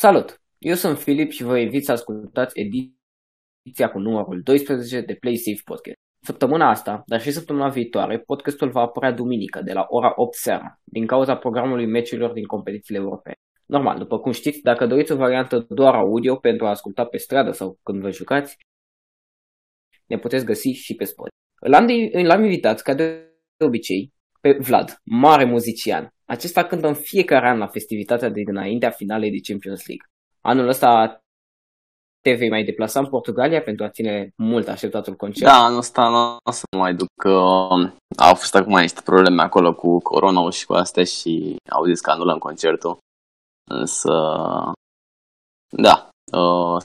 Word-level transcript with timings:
Salut! 0.00 0.40
Eu 0.58 0.74
sunt 0.74 0.98
Filip 0.98 1.30
și 1.30 1.42
vă 1.42 1.58
invit 1.58 1.84
să 1.84 1.92
ascultați 1.92 2.58
ediția 2.58 3.90
cu 3.90 3.98
numărul 3.98 4.40
12 4.42 5.00
de 5.00 5.14
Play 5.14 5.36
Safe 5.36 5.60
Podcast. 5.64 5.96
Săptămâna 6.24 6.68
asta, 6.68 7.02
dar 7.06 7.20
și 7.20 7.30
săptămâna 7.30 7.68
viitoare, 7.68 8.18
podcastul 8.18 8.70
va 8.70 8.80
apărea 8.80 9.12
duminică, 9.12 9.62
de 9.62 9.72
la 9.72 9.86
ora 9.88 10.12
8 10.16 10.34
seara, 10.34 10.80
din 10.84 11.06
cauza 11.06 11.36
programului 11.36 11.86
meciurilor 11.86 12.32
din 12.32 12.44
competițiile 12.44 13.00
europene. 13.00 13.34
Normal, 13.66 13.98
după 13.98 14.18
cum 14.18 14.32
știți, 14.32 14.60
dacă 14.60 14.86
doriți 14.86 15.12
o 15.12 15.16
variantă 15.16 15.66
doar 15.68 15.94
audio 15.94 16.36
pentru 16.36 16.66
a 16.66 16.70
asculta 16.70 17.04
pe 17.04 17.16
stradă 17.16 17.50
sau 17.50 17.78
când 17.82 18.00
vă 18.00 18.10
jucați, 18.10 18.56
ne 20.06 20.18
puteți 20.18 20.44
găsi 20.44 20.68
și 20.68 20.94
pe 20.94 21.04
Spotify. 21.04 21.36
L-am, 21.66 21.86
l-am 22.26 22.42
invitat, 22.42 22.80
ca 22.80 22.94
de 22.94 23.32
obicei, 23.64 24.12
pe 24.40 24.58
Vlad, 24.60 25.00
mare 25.04 25.44
muzician. 25.44 26.14
Acesta 26.24 26.64
cântă 26.64 26.86
în 26.86 26.94
fiecare 26.94 27.48
an 27.48 27.58
la 27.58 27.66
festivitatea 27.66 28.28
de 28.28 28.42
dinaintea 28.42 28.90
finalei 28.90 29.30
de 29.30 29.40
Champions 29.42 29.86
League. 29.86 30.06
Anul 30.40 30.68
ăsta 30.68 31.20
te 32.20 32.34
vei 32.34 32.48
mai 32.48 32.64
deplasa 32.64 33.00
în 33.00 33.08
Portugalia 33.08 33.62
pentru 33.62 33.84
a 33.84 33.88
ține 33.88 34.32
mult 34.36 34.68
așteptatul 34.68 35.14
concert? 35.14 35.50
Da, 35.50 35.64
anul 35.64 35.78
ăsta 35.78 36.08
nu 36.08 36.36
o 36.44 36.50
să 36.50 36.64
mai 36.76 36.94
duc. 36.94 37.08
Uh, 37.24 37.92
au 38.16 38.34
fost 38.34 38.54
acum 38.54 38.78
niște 38.78 39.00
probleme 39.04 39.42
acolo 39.42 39.74
cu 39.74 39.98
corona 39.98 40.50
și 40.50 40.66
cu 40.66 40.72
astea 40.72 41.04
și 41.04 41.56
au 41.70 41.84
zis 41.84 42.00
că 42.00 42.10
anulăm 42.10 42.38
concertul. 42.38 42.98
Însă, 43.70 44.12
da, 45.68 46.08
uh, 46.32 46.82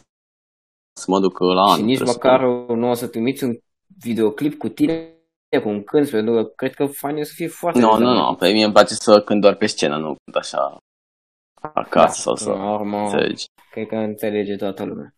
să 0.99 1.05
mă 1.07 1.19
duc 1.19 1.39
la 1.39 1.61
anul. 1.61 1.77
Și 1.77 1.83
nici 1.83 2.03
măcar 2.05 2.41
nu 2.67 2.89
o 2.89 2.93
să 2.93 3.07
trimiți 3.07 3.43
un 3.43 3.57
videoclip 3.99 4.57
cu 4.57 4.67
tine 4.69 5.14
cum 5.59 5.83
cânti, 5.83 6.11
pentru 6.11 6.33
că 6.33 6.43
cred 6.43 6.73
că 6.73 6.85
fanii 6.85 7.21
o 7.21 7.23
să 7.23 7.33
fie 7.35 7.47
foarte 7.47 7.79
Nu, 7.79 7.97
nu, 7.97 8.13
nu, 8.13 8.35
pe 8.35 8.51
mie 8.51 8.63
îmi 8.63 8.73
place 8.73 8.93
să 8.93 9.21
cânt 9.21 9.41
doar 9.41 9.55
pe 9.55 9.65
scenă, 9.65 9.97
nu 9.97 10.15
cânt 10.23 10.35
așa 10.35 10.77
acasă 11.73 12.29
da, 12.29 12.35
sau 12.35 12.35
să 12.35 12.49
urmă, 12.49 12.97
înțelegi. 12.97 13.45
Cred 13.71 13.87
că 13.87 13.95
înțelege 13.95 14.55
toată 14.55 14.83
lumea. 14.83 15.09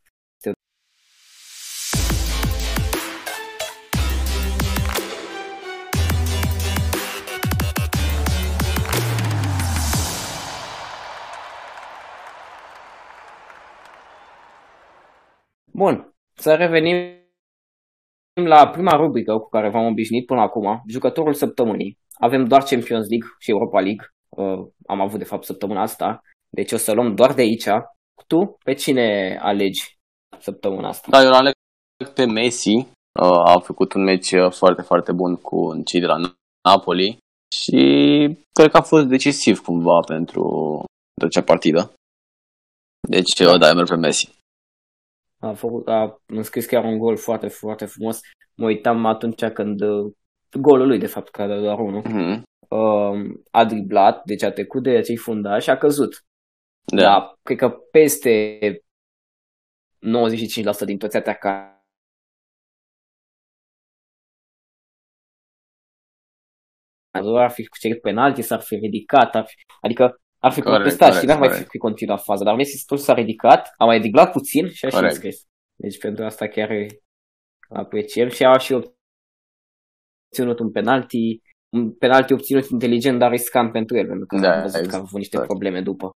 Bun, 15.72 16.16
să 16.34 16.56
revenim 16.56 17.27
la 18.46 18.68
prima 18.68 18.96
rubrică 18.96 19.38
cu 19.38 19.50
care 19.50 19.70
v-am 19.70 19.86
obișnuit 19.86 20.26
până 20.26 20.42
acum, 20.42 20.84
jucătorul 20.88 21.34
săptămânii. 21.34 21.98
Avem 22.20 22.46
doar 22.46 22.64
Champions 22.64 23.08
League 23.10 23.28
și 23.40 23.50
Europa 23.50 23.80
League. 23.80 24.06
Uh, 24.30 24.68
am 24.88 25.02
avut, 25.02 25.20
de 25.20 25.26
fapt, 25.26 25.44
săptămâna 25.44 25.82
asta. 25.82 26.22
Deci 26.50 26.72
o 26.72 26.78
să 26.78 26.92
luăm 26.92 27.16
doar 27.16 27.34
de 27.34 27.42
aici. 27.42 27.68
Tu, 28.28 28.58
pe 28.64 28.74
cine 28.74 29.38
alegi 29.42 29.98
săptămâna 30.40 30.88
asta? 30.88 31.08
Da, 31.12 31.24
eu 31.24 31.32
aleg 31.32 31.54
pe 32.14 32.26
Messi. 32.26 32.76
Uh, 32.76 33.42
a 33.46 33.60
făcut 33.60 33.94
un 33.94 34.04
meci 34.04 34.32
uh, 34.32 34.52
foarte, 34.52 34.82
foarte 34.82 35.12
bun 35.12 35.36
cu 35.36 35.82
cei 35.86 36.00
de 36.00 36.06
la 36.06 36.18
Napoli 36.70 37.18
și 37.56 37.76
cred 38.52 38.72
că 38.72 38.78
a 38.78 38.82
fost 38.82 39.08
decisiv 39.08 39.60
cumva 39.60 40.00
pentru, 40.08 40.44
pentru 41.14 41.40
acea 41.40 41.44
partidă. 41.44 41.94
Deci, 43.10 43.34
da, 43.34 43.58
da 43.58 43.68
eu 43.68 43.76
merg 43.76 43.88
pe 43.88 43.96
Messi 43.96 44.37
a, 45.48 45.54
făcut, 45.54 45.88
a 45.88 46.22
înscris 46.26 46.66
chiar 46.66 46.84
un 46.84 46.98
gol 46.98 47.18
foarte, 47.18 47.48
foarte 47.48 47.86
frumos. 47.86 48.20
Mă 48.56 48.66
uitam 48.66 49.06
atunci 49.06 49.46
când 49.46 49.82
uh, 49.82 50.14
golul 50.60 50.88
lui, 50.88 51.00
de 51.00 51.08
fapt, 51.08 51.30
că 51.30 51.42
a 51.42 51.60
doar 51.60 51.80
unul, 51.80 52.02
mm-hmm. 52.02 52.42
uh, 52.70 53.40
a 53.52 53.66
driblat, 53.66 54.24
deci 54.26 54.44
a 54.44 54.52
trecut 54.52 54.84
de 54.84 54.90
acei 54.90 55.18
fundași 55.18 55.64
și 55.64 55.70
a 55.70 55.78
căzut. 55.78 56.26
Da. 56.86 57.02
Dar 57.02 57.38
cred 57.44 57.58
că 57.58 57.70
peste 57.70 58.60
95% 60.82 60.86
din 60.86 60.98
toți 60.98 61.18
atacați 61.18 61.76
ar 67.26 67.52
fi 67.52 67.68
cucerit 67.68 68.02
penalti, 68.02 68.42
s-ar 68.42 68.62
fi 68.62 68.76
ridicat, 68.76 69.36
ar 69.36 69.46
fi... 69.46 69.56
adică 69.82 70.22
ar 70.40 70.52
fi 70.52 70.62
protestat 70.62 71.20
și 71.20 71.26
n-ar 71.26 71.40
mai 71.40 71.50
fi, 71.50 71.64
fi 71.64 71.78
continuat 71.78 72.24
faza, 72.24 72.44
dar 72.44 72.56
Messi 72.56 72.86
tot 72.86 73.00
s-a 73.00 73.14
ridicat, 73.14 73.74
a 73.78 73.86
mai 73.86 74.00
driblat 74.00 74.32
puțin 74.32 74.70
și 74.70 74.86
a 74.86 74.90
corect. 74.90 75.14
și 75.14 75.16
înscris. 75.16 75.48
Deci 75.76 76.00
pentru 76.00 76.26
asta 76.26 76.48
chiar 76.48 76.70
apreciem 77.70 78.30
și 78.30 78.44
a 78.44 78.58
și 78.58 78.74
obținut 78.74 80.60
un 80.60 80.72
penalti, 80.72 81.42
un 81.70 81.92
penalti 81.92 82.34
obținut 82.34 82.70
inteligent, 82.70 83.20
dar 83.20 83.32
riscant 83.32 83.72
pentru 83.72 83.98
el, 83.98 84.08
pentru 84.08 84.26
că 84.26 84.38
da, 84.40 84.54
am 84.54 84.62
văzut 84.62 84.76
exact. 84.76 84.90
că 84.90 84.96
a 84.96 85.00
avut 85.00 85.18
niște 85.18 85.40
probleme 85.40 85.82
după. 85.82 86.10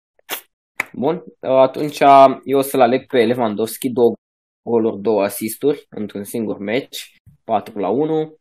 Bun, 0.93 1.23
atunci 1.39 1.99
eu 2.43 2.57
o 2.57 2.61
să-l 2.61 2.81
aleg 2.81 3.05
pe 3.05 3.25
Lewandowski, 3.25 3.89
două 3.89 4.13
goluri, 4.69 5.01
două 5.01 5.23
asisturi 5.23 5.85
într-un 5.89 6.23
singur 6.23 6.57
meci, 6.57 7.15
4 7.43 7.79
la 7.79 7.89
1. 7.89 8.38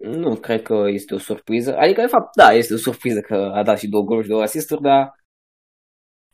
Nu 0.00 0.36
cred 0.36 0.62
că 0.62 0.84
este 0.88 1.14
o 1.14 1.18
surpriză. 1.18 1.76
Adică, 1.76 2.00
de 2.00 2.06
fapt, 2.06 2.36
da, 2.36 2.52
este 2.52 2.74
o 2.74 2.76
surpriză 2.76 3.20
că 3.20 3.34
a 3.34 3.62
dat 3.62 3.78
și 3.78 3.88
două 3.88 4.04
goluri 4.04 4.24
și 4.24 4.30
două 4.30 4.42
asisturi, 4.42 4.82
dar 4.82 5.14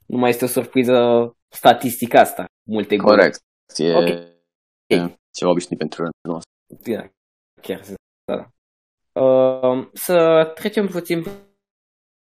nu 0.07 0.19
mai 0.19 0.31
este 0.31 0.45
o 0.45 0.49
surpriză 0.49 1.31
statistică 1.49 2.19
asta. 2.19 2.45
Multe 2.69 2.97
goluri. 2.97 3.19
Corect. 3.19 3.41
E 3.77 3.95
okay. 3.95 5.19
ceva 5.31 5.51
obișnuit 5.51 5.79
pentru 5.79 6.09
nostru. 6.29 6.51
Da, 6.93 7.09
chiar 7.63 7.81
da. 8.25 8.51
Uh, 9.23 9.89
să 9.93 10.51
trecem 10.55 10.87
puțin 10.87 11.25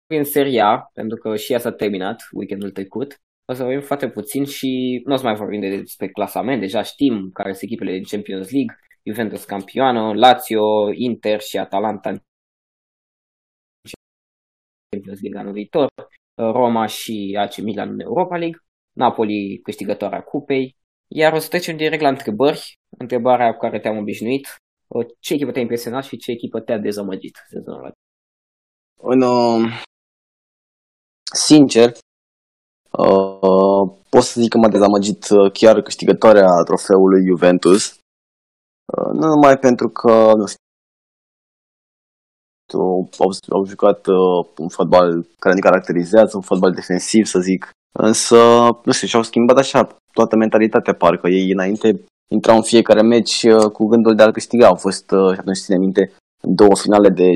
prin 0.06 0.24
seria, 0.24 0.90
pentru 0.92 1.16
că 1.16 1.36
și 1.36 1.52
ea 1.52 1.58
s-a 1.58 1.72
terminat 1.72 2.28
weekendul 2.32 2.70
trecut. 2.70 3.20
O 3.44 3.54
să 3.54 3.62
vorbim 3.62 3.80
foarte 3.80 4.10
puțin 4.10 4.44
și 4.44 5.02
nu 5.04 5.12
o 5.12 5.16
să 5.16 5.24
mai 5.24 5.34
vorbim 5.34 5.60
despre 5.60 6.08
clasament, 6.08 6.60
deja 6.60 6.82
știm 6.82 7.30
care 7.32 7.52
sunt 7.52 7.62
echipele 7.62 7.92
din 7.92 8.04
Champions 8.04 8.50
League. 8.50 8.76
Juventus 9.04 9.44
campioană, 9.44 10.14
Lazio, 10.14 10.92
Inter 10.92 11.40
și 11.40 11.58
Atalanta 11.58 12.08
în 12.08 12.18
Champions 14.88 15.20
League 15.20 15.40
anul 15.40 15.52
viitor, 15.52 15.88
Roma 16.34 16.86
și 16.86 17.36
AC 17.40 17.56
Milan 17.56 17.88
în 17.88 18.00
Europa 18.00 18.36
League, 18.36 18.58
Napoli 18.92 19.60
câștigătoarea 19.62 20.22
cupei, 20.22 20.76
iar 21.08 21.32
o 21.32 21.38
să 21.38 21.48
trecem 21.48 21.76
direct 21.76 22.02
la 22.02 22.08
întrebări, 22.08 22.78
întrebarea 22.98 23.52
cu 23.52 23.58
care 23.58 23.80
te-am 23.80 23.96
obișnuit, 23.96 24.56
ce 25.18 25.34
echipă 25.34 25.50
te-a 25.50 25.60
impresionat 25.60 26.04
și 26.04 26.16
ce 26.16 26.30
echipă 26.30 26.60
te-a 26.60 26.78
dezamăgit 26.78 27.38
sezonul 27.48 27.84
ăsta? 27.84 27.98
Uh, 28.94 29.84
sincer, 31.34 31.88
uh, 32.90 33.98
pot 34.08 34.22
să 34.22 34.40
zic 34.40 34.50
că 34.50 34.58
m-a 34.58 34.68
dezamăgit 34.68 35.28
uh, 35.28 35.52
chiar 35.52 35.82
câștigătoarea 35.82 36.62
trofeului 36.64 37.26
Juventus, 37.26 37.82
Uh, 37.82 38.01
nu 39.12 39.26
numai 39.26 39.58
pentru 39.58 39.88
că, 39.88 40.32
nu 40.36 40.46
știu, 40.46 40.60
au, 43.18 43.30
au 43.48 43.64
jucat 43.64 44.06
uh, 44.06 44.50
un 44.58 44.68
fotbal 44.68 45.26
care 45.38 45.54
ne 45.54 45.60
caracterizează, 45.60 46.36
un 46.36 46.42
fotbal 46.42 46.72
defensiv, 46.72 47.26
să 47.26 47.38
zic. 47.38 47.70
Însă, 47.98 48.36
nu 48.84 48.92
știu, 48.92 49.06
și-au 49.06 49.22
schimbat 49.22 49.58
așa 49.58 49.96
toată 50.12 50.36
mentalitatea, 50.36 50.94
parcă 50.94 51.28
ei 51.28 51.50
înainte 51.50 52.04
intrau 52.30 52.56
în 52.56 52.62
fiecare 52.62 53.02
meci 53.02 53.42
uh, 53.42 53.70
cu 53.72 53.86
gândul 53.86 54.14
de 54.14 54.22
a 54.22 54.30
câștiga. 54.30 54.66
Au 54.66 54.74
fost, 54.74 55.10
uh, 55.10 55.38
atunci 55.38 55.58
ține 55.58 55.78
minte, 55.78 56.12
două 56.42 56.76
finale 56.76 57.08
de 57.08 57.28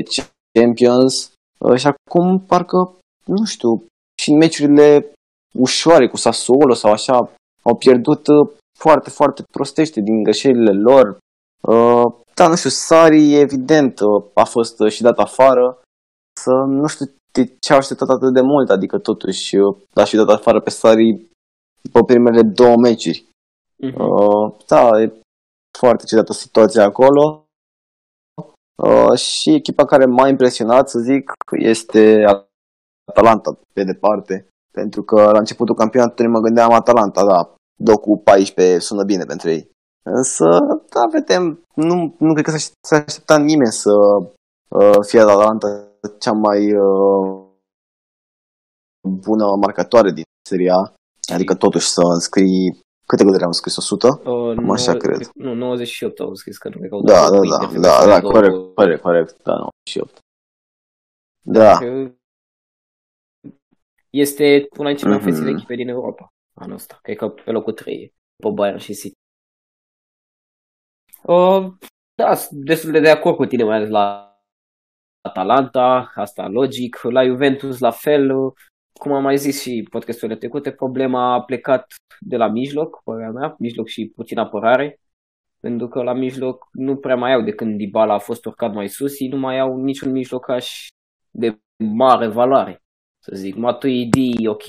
Champions 0.59 1.33
uh, 1.59 1.77
și 1.79 1.87
acum 1.87 2.39
parcă, 2.39 2.97
nu 3.25 3.45
știu, 3.45 3.85
și 4.21 4.31
în 4.31 4.37
meciurile 4.37 5.11
ușoare 5.53 6.07
cu 6.07 6.17
Sassuolo 6.17 6.73
sau 6.73 6.91
așa, 6.91 7.31
au 7.61 7.75
pierdut 7.75 8.27
uh, 8.27 8.55
foarte, 8.79 9.09
foarte 9.09 9.43
prostește 9.51 10.01
din 10.01 10.23
greșelile 10.23 10.71
lor. 10.71 11.17
Uh, 11.61 12.05
da, 12.33 12.47
nu 12.47 12.55
știu, 12.55 12.69
Sari, 12.69 13.33
evident, 13.33 13.99
uh, 13.99 14.25
a 14.33 14.43
fost 14.43 14.79
uh, 14.79 14.91
și 14.91 15.01
dat 15.01 15.17
afară. 15.17 15.81
Să 16.39 16.51
nu 16.51 16.87
știu 16.87 17.05
de 17.31 17.55
ce 17.59 17.73
au 17.73 17.77
așteptat 17.77 18.09
atât 18.09 18.33
de 18.33 18.41
mult, 18.41 18.69
adică 18.69 18.97
totuși 18.97 19.55
a 19.93 20.03
și 20.03 20.15
dat 20.15 20.29
afară 20.29 20.59
pe 20.61 20.69
Sari 20.69 21.27
după 21.81 22.03
primele 22.03 22.41
două 22.41 22.75
meciuri. 22.77 23.25
Uh-huh. 23.83 23.95
Uh, 23.95 24.55
da, 24.67 25.01
e 25.01 25.13
foarte 25.79 26.03
ciudată 26.05 26.33
situația 26.33 26.83
acolo. 26.83 27.45
Uh, 28.83 29.17
și 29.17 29.53
echipa 29.53 29.85
care 29.85 30.05
m-a 30.05 30.27
impresionat, 30.27 30.89
să 30.89 30.99
zic, 30.99 31.31
este 31.59 32.23
Atalanta, 33.05 33.59
pe 33.73 33.83
departe. 33.83 34.47
Pentru 34.71 35.03
că 35.03 35.21
la 35.31 35.37
începutul 35.37 35.75
campionatului 35.75 36.31
mă 36.31 36.39
gândeam 36.39 36.71
Atalanta, 36.71 37.25
da, 37.25 37.53
docul 37.79 38.17
14 38.17 38.79
sună 38.79 39.03
bine 39.03 39.23
pentru 39.23 39.49
ei. 39.49 39.69
Însă, 40.09 40.45
da, 40.89 41.05
vedem, 41.11 41.65
nu, 41.73 42.15
nu 42.19 42.33
cred 42.33 42.45
că 42.45 42.57
s-a 42.81 43.03
așteptat 43.07 43.41
nimeni 43.41 43.71
să 43.71 43.91
uh, 44.67 44.97
fie 45.07 45.19
Atalanta 45.19 45.87
cea 46.19 46.31
mai 46.31 46.73
uh, 46.73 47.45
bună 49.01 49.45
marcatoare 49.55 50.11
din 50.11 50.23
seria, 50.49 50.93
adică 51.33 51.55
totuși 51.55 51.87
să 51.87 52.01
înscrii 52.03 52.85
Câte 53.07 53.23
goluri 53.23 53.43
am 53.43 53.51
scris? 53.51 53.77
100? 53.77 54.07
Uh, 54.07 54.55
Cam 54.55 54.71
așa 54.71 54.93
cred. 54.97 55.29
Nu, 55.33 55.53
98 55.53 56.19
au 56.19 56.33
scris, 56.33 56.57
că 56.57 56.69
nu 56.69 56.77
cred 56.77 56.89
că 56.89 56.95
au 56.95 57.01
Da, 57.01 57.29
da, 57.29 57.39
da, 57.39 57.79
da, 57.79 58.05
da, 58.05 58.21
corect, 58.21 58.75
corect, 58.75 59.01
corect, 59.01 59.43
da, 59.43 59.53
98. 59.53 60.19
Da. 61.41 61.79
Este 64.09 64.67
una 64.77 64.87
dintre 64.87 64.95
cele 64.95 65.17
mai 65.17 65.31
mm-hmm. 65.31 65.55
echipe 65.55 65.75
din 65.75 65.87
Europa. 65.87 66.27
anul 66.53 66.75
ăsta. 66.75 66.99
Cred 67.01 67.17
că 67.17 67.29
pe 67.29 67.51
locul 67.51 67.73
3 67.73 68.13
pe 68.43 68.49
Bayern 68.49 68.77
și 68.77 68.93
City. 68.93 69.15
Uh, 71.27 71.73
da, 72.15 72.33
destul 72.51 72.91
de 72.91 72.99
de 72.99 73.09
acord 73.09 73.35
cu 73.35 73.45
tine, 73.45 73.63
mai 73.63 73.75
ales 73.75 73.89
la 73.89 74.35
Atalanta, 75.21 76.11
asta 76.15 76.47
logic. 76.47 77.01
La 77.01 77.25
Juventus 77.25 77.79
la 77.79 77.91
fel, 77.91 78.31
cum 78.99 79.11
am 79.11 79.23
mai 79.23 79.37
zis 79.37 79.61
și 79.61 79.87
podcasturile 79.89 80.37
trecute, 80.37 80.71
problema 80.71 81.33
a 81.33 81.41
plecat 81.41 81.93
de 82.19 82.37
la 82.37 82.47
mijloc, 82.47 83.01
părerea 83.03 83.31
mea, 83.31 83.55
mijloc 83.59 83.87
și 83.87 84.11
puțin 84.15 84.37
apărare, 84.37 84.99
pentru 85.59 85.87
că 85.87 86.03
la 86.03 86.13
mijloc 86.13 86.67
nu 86.71 86.95
prea 86.95 87.15
mai 87.15 87.33
au 87.33 87.41
de 87.41 87.51
când 87.51 87.77
Dybala 87.77 88.13
a 88.13 88.19
fost 88.19 88.45
urcat 88.45 88.73
mai 88.73 88.87
sus, 88.87 89.19
ei 89.19 89.27
nu 89.27 89.37
mai 89.37 89.59
au 89.59 89.77
niciun 89.77 90.11
mijlocaș 90.11 90.87
de 91.31 91.59
mare 91.77 92.27
valoare. 92.27 92.81
Să 93.19 93.31
zic, 93.35 93.55
Matuidi, 93.55 94.47
ok, 94.47 94.63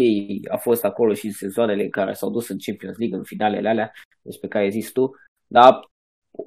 a 0.50 0.56
fost 0.56 0.84
acolo 0.84 1.14
și 1.14 1.26
în 1.26 1.32
sezoanele 1.32 1.82
în 1.82 1.90
care 1.90 2.12
s-au 2.12 2.31
dus 2.31 2.49
în 2.49 2.56
Champions 2.58 2.96
League, 2.96 3.16
în 3.16 3.25
finalele 3.25 3.69
alea, 3.69 3.93
despre 4.22 4.49
care 4.49 4.64
ai 4.64 4.70
zis 4.70 4.93
tu, 4.93 5.11
dar 5.46 5.81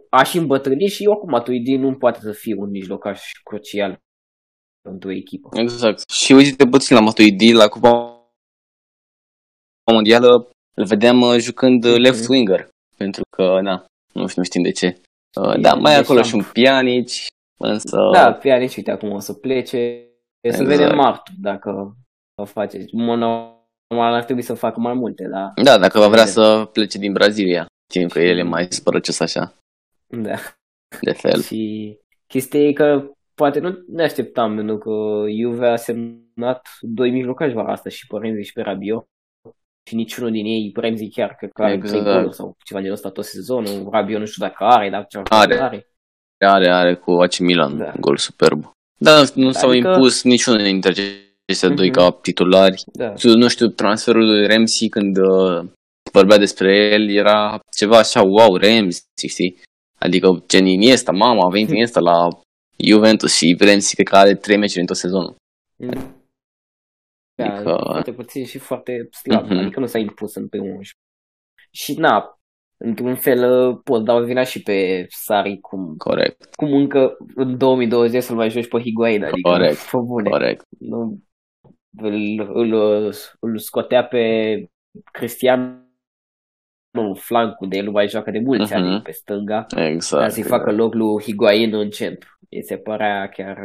aș 0.09 0.29
și 0.29 0.37
îmbătrânit 0.37 0.91
și 0.91 1.05
oricum 1.05 1.29
Matuidi 1.29 1.75
nu 1.75 1.93
poate 1.93 2.19
să 2.19 2.31
fie 2.31 2.55
un 2.57 2.69
mijlocaș 2.69 3.21
crucial 3.43 3.97
pentru 4.81 5.09
o 5.09 5.11
echipă. 5.11 5.49
Exact. 5.53 6.09
Și 6.09 6.33
uite 6.33 6.65
puțin 6.65 6.95
la 6.95 7.01
Matuidi, 7.01 7.53
la 7.53 7.67
Cupa 7.67 8.15
Mondială, 9.91 10.49
îl 10.75 10.85
vedeam 10.85 11.21
uh, 11.21 11.37
jucând 11.37 11.85
mm-hmm. 11.85 11.97
left 11.97 12.27
winger, 12.27 12.69
pentru 12.97 13.21
că, 13.35 13.59
na, 13.61 13.85
nu 14.13 14.27
știu, 14.27 14.41
nu 14.41 14.47
știm 14.47 14.61
de 14.61 14.71
ce. 14.71 15.01
Uh, 15.41 15.59
da, 15.59 15.73
mai 15.73 15.95
acolo 15.95 16.21
și 16.21 16.35
un 16.35 16.43
Pianici, 16.53 17.27
însă... 17.59 17.97
Da, 18.13 18.33
Pianici, 18.33 18.75
uite, 18.75 18.91
acum 18.91 19.11
o 19.11 19.19
să 19.19 19.33
plece. 19.33 19.77
Exact. 20.41 20.63
Să 20.63 20.75
vedem 20.75 20.95
Martu, 20.95 21.31
dacă 21.41 21.95
o 22.41 22.45
face. 22.45 22.85
Normal 22.91 24.13
ar 24.13 24.23
trebui 24.23 24.41
să 24.41 24.53
facă 24.53 24.79
mai 24.79 24.93
multe, 24.93 25.27
da. 25.27 25.51
Da, 25.63 25.77
dacă 25.77 25.99
va 25.99 26.07
vrea 26.07 26.25
să 26.25 26.69
plece 26.73 26.97
din 26.97 27.13
Brazilia, 27.13 27.65
timp 27.93 28.11
că 28.11 28.19
el 28.19 28.37
e 28.37 28.43
mai 28.43 28.67
spărăcios 28.69 29.19
așa. 29.19 29.53
Da. 30.11 30.35
De 31.01 31.11
fel. 31.11 31.41
Și 31.41 31.97
chestia 32.27 32.59
e 32.59 32.73
că 32.73 33.11
poate 33.35 33.59
nu 33.59 33.83
ne 33.87 34.03
așteptam, 34.03 34.55
pentru 34.55 34.77
că 34.77 34.91
Juve 35.41 35.67
a 35.67 35.75
semnat 35.75 36.67
doi 36.81 37.11
mijlocași 37.11 37.53
vara 37.53 37.71
asta 37.71 37.89
și 37.89 38.07
pe 38.07 38.17
Renzi 38.21 38.47
și 38.47 38.53
pe 38.53 38.61
Rabio. 38.61 39.07
Și 39.87 39.95
niciunul 39.95 40.31
din 40.31 40.45
ei, 40.45 40.71
Renzi 40.75 41.09
chiar 41.09 41.35
că 41.35 41.49
are 41.53 41.73
exact. 41.73 42.03
goluri 42.03 42.35
sau 42.35 42.55
ceva 42.65 42.81
de 42.81 42.91
ăsta 42.91 43.09
tot 43.09 43.25
sezonul. 43.25 43.89
Rabio 43.91 44.19
nu 44.19 44.25
știu 44.25 44.45
dacă 44.45 44.63
are, 44.63 44.89
dar 44.89 45.05
ceva 45.07 45.23
are. 45.29 45.59
are. 45.59 45.85
Are, 46.37 46.69
are 46.69 46.95
cu 46.95 47.11
AC 47.11 47.37
Milan, 47.37 47.77
da. 47.77 47.93
gol 47.99 48.17
superb. 48.17 48.71
Dar 48.97 49.19
nu, 49.19 49.41
nu 49.41 49.47
adică... 49.47 49.59
s-au 49.59 49.71
impus 49.71 50.23
niciunul 50.23 50.63
dintre 50.63 50.89
acestea 50.89 51.69
mm-hmm. 51.69 51.75
doi 51.75 51.89
mhm. 51.89 51.97
ca 51.97 52.11
titulari. 52.11 52.83
Da. 52.93 53.13
Nu 53.23 53.47
știu, 53.47 53.67
transferul 53.67 54.25
lui 54.25 54.47
Ramsey 54.47 54.89
când 54.89 55.17
uh, 55.17 55.63
vorbea 56.11 56.37
despre 56.37 56.89
el 56.93 57.09
era 57.09 57.59
ceva 57.77 57.97
așa, 57.97 58.21
wow, 58.21 58.55
Ramsey, 58.55 59.27
știi? 59.27 59.61
Adică 60.05 60.43
gen 60.47 60.65
Iniesta, 60.65 61.11
mama, 61.11 61.45
a 61.45 61.49
venit 61.49 61.69
Iniesta 61.69 61.99
la 61.99 62.27
Juventus 62.77 63.35
și 63.35 63.55
Renzi 63.59 63.95
cred 63.95 64.07
că 64.07 64.15
are 64.15 64.35
trei 64.35 64.57
meciuri 64.57 64.79
în 64.79 64.85
tot 64.85 64.95
sezonul. 64.95 65.35
Mm. 65.75 66.19
Da, 67.35 67.53
adică... 67.53 67.79
foarte 67.83 68.13
puțin 68.13 68.45
și 68.45 68.57
foarte 68.57 69.09
slab, 69.23 69.45
mm-hmm. 69.45 69.59
adică 69.59 69.79
nu 69.79 69.85
s-a 69.85 69.97
impus 69.97 70.35
în 70.35 70.47
primul 70.47 70.81
Și 71.71 71.93
na, 71.93 72.39
într-un 72.77 73.15
fel 73.15 73.75
pot 73.75 74.03
da 74.03 74.19
vina 74.19 74.43
și 74.43 74.61
pe 74.61 75.05
Sari 75.09 75.59
cum, 75.59 75.95
Corect. 75.97 76.55
cum 76.55 76.73
încă 76.73 77.17
în 77.35 77.57
2020 77.57 78.23
să-l 78.23 78.35
mai 78.35 78.49
joci 78.49 78.67
pe 78.67 78.79
Higuain, 78.79 79.23
adică 79.23 79.49
Corect. 79.49 79.75
Fă 79.75 79.97
bune. 79.97 80.29
Corect. 80.29 80.65
Nu, 80.79 81.19
îl, 81.97 82.49
îl, 82.53 82.73
îl 83.39 83.57
scotea 83.57 84.05
pe 84.05 84.65
Cristian 85.11 85.90
nu, 86.91 87.13
flancul 87.13 87.67
de 87.67 87.77
el 87.77 87.83
nu 87.83 87.91
mai 87.91 88.07
joacă 88.07 88.31
de 88.31 88.39
mulți 88.39 88.73
uh-huh. 88.73 88.75
ani 88.75 89.01
pe 89.01 89.11
stânga. 89.11 89.65
Exact. 89.75 90.23
Ca 90.23 90.29
să-i 90.29 90.43
facă 90.43 90.71
loc 90.71 90.93
lui 90.93 91.21
Higuain 91.23 91.73
în 91.73 91.89
centru. 91.89 92.29
Mi 92.49 92.61
se 92.61 92.77
părea 92.77 93.29
chiar 93.29 93.57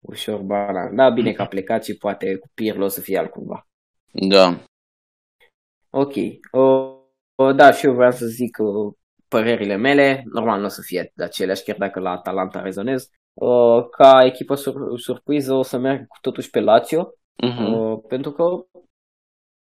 ușor 0.00 0.40
banal. 0.40 0.94
Da, 0.94 1.10
bine 1.10 1.32
că 1.32 1.42
a 1.42 1.46
plecat 1.46 1.84
și 1.84 1.96
poate 1.96 2.36
cu 2.36 2.48
Pirlo 2.54 2.88
să 2.88 3.00
fie 3.00 3.18
altcumva. 3.18 3.66
Da. 4.12 4.58
Ok. 5.90 6.14
O, 6.50 6.94
o, 7.34 7.52
da, 7.52 7.72
și 7.72 7.86
eu 7.86 7.94
vreau 7.94 8.10
să 8.10 8.26
zic 8.26 8.58
o, 8.58 8.92
părerile 9.28 9.76
mele. 9.76 10.22
Normal 10.32 10.58
nu 10.58 10.64
o 10.64 10.68
să 10.68 10.82
fie 10.84 11.12
de 11.14 11.24
aceleași, 11.24 11.62
chiar 11.62 11.76
dacă 11.76 12.00
la 12.00 12.10
Atalanta 12.10 12.60
rezonez. 12.60 13.10
O, 13.34 13.82
ca 13.82 14.24
echipă 14.24 14.54
sur- 14.54 14.98
surpriză 14.98 15.54
o 15.54 15.62
să 15.62 15.78
merg 15.78 16.06
totuși 16.20 16.50
pe 16.50 16.60
Lazio. 16.60 17.12
Uh-huh. 17.46 17.74
O, 17.74 17.96
pentru 17.96 18.32
că 18.32 18.42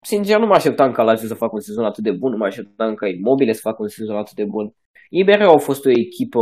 sincer, 0.05 0.39
nu 0.39 0.47
mă 0.47 0.55
așteptam 0.55 0.93
ca 0.93 1.03
Lazio 1.03 1.29
să 1.29 1.35
facă 1.35 1.53
un 1.55 1.61
sezon 1.61 1.85
atât 1.85 2.05
de 2.05 2.11
bun, 2.11 2.31
nu 2.31 2.37
mă 2.37 2.45
așteptam 2.45 2.95
ca 2.95 3.07
Immobile 3.09 3.53
să 3.53 3.61
facă 3.63 3.83
un 3.83 3.89
sezon 3.89 4.17
atât 4.17 4.35
de 4.35 4.45
bun. 4.45 4.75
Ei 5.09 5.25
mereu 5.25 5.49
au 5.49 5.59
fost 5.59 5.85
o 5.85 5.91
echipă 5.91 6.41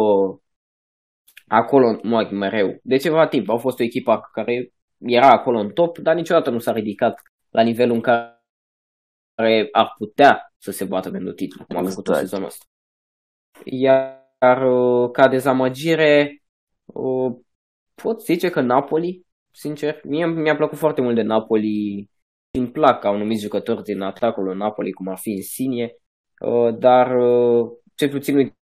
acolo, 1.47 2.01
mă, 2.03 2.29
mereu, 2.31 2.79
de 2.83 2.97
ceva 2.97 3.27
timp, 3.27 3.49
au 3.49 3.59
fost 3.59 3.81
o 3.81 3.83
echipă 3.83 4.29
care 4.33 4.73
era 4.99 5.31
acolo 5.31 5.59
în 5.59 5.71
top, 5.71 5.99
dar 5.99 6.15
niciodată 6.15 6.51
nu 6.51 6.59
s-a 6.59 6.73
ridicat 6.73 7.23
la 7.51 7.63
nivelul 7.63 7.95
în 7.95 8.01
care 8.01 9.69
ar 9.73 9.95
putea 9.99 10.55
să 10.59 10.71
se 10.71 10.85
bată 10.85 11.11
pentru 11.11 11.33
titlu, 11.33 11.65
cum 11.65 11.77
a 11.77 11.89
făcut 11.89 12.07
în 12.07 12.15
sezonul 12.15 12.47
ăsta. 12.47 12.65
Iar 13.65 14.63
uh, 14.67 15.11
ca 15.11 15.29
dezamăgire, 15.29 16.43
uh, 16.85 17.33
pot 17.95 18.23
zice 18.23 18.51
că 18.51 18.61
Napoli, 18.61 19.27
sincer, 19.51 20.01
mie 20.05 20.27
mi-a 20.27 20.57
plăcut 20.57 20.79
foarte 20.79 21.01
mult 21.01 21.15
de 21.15 21.23
Napoli 21.23 22.11
îmi 22.59 22.71
plac 22.71 23.05
anumiti 23.05 23.41
jucători 23.41 23.83
din 23.83 24.01
atacul 24.01 24.49
în 24.49 24.57
Napoli, 24.57 24.93
cum 24.93 25.09
ar 25.09 25.19
fi 25.19 25.31
Insigne, 25.31 25.97
uh, 26.41 26.79
dar 26.79 27.17
uh, 27.17 27.71
cel 27.95 28.11
puțin 28.11 28.37
nu 28.37 28.53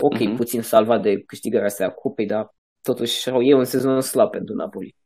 ok, 0.00 0.14
mm-hmm. 0.18 0.36
puțin 0.36 0.62
salvat 0.62 1.02
de 1.02 1.22
câștigarea 1.22 1.66
asta 1.66 1.84
a 1.84 1.90
cupei, 1.90 2.26
dar 2.26 2.54
totuși 2.82 3.28
e 3.28 3.54
un 3.54 3.64
sezon 3.64 4.00
slab 4.00 4.30
pentru 4.30 4.54
Napoli. 4.54 4.96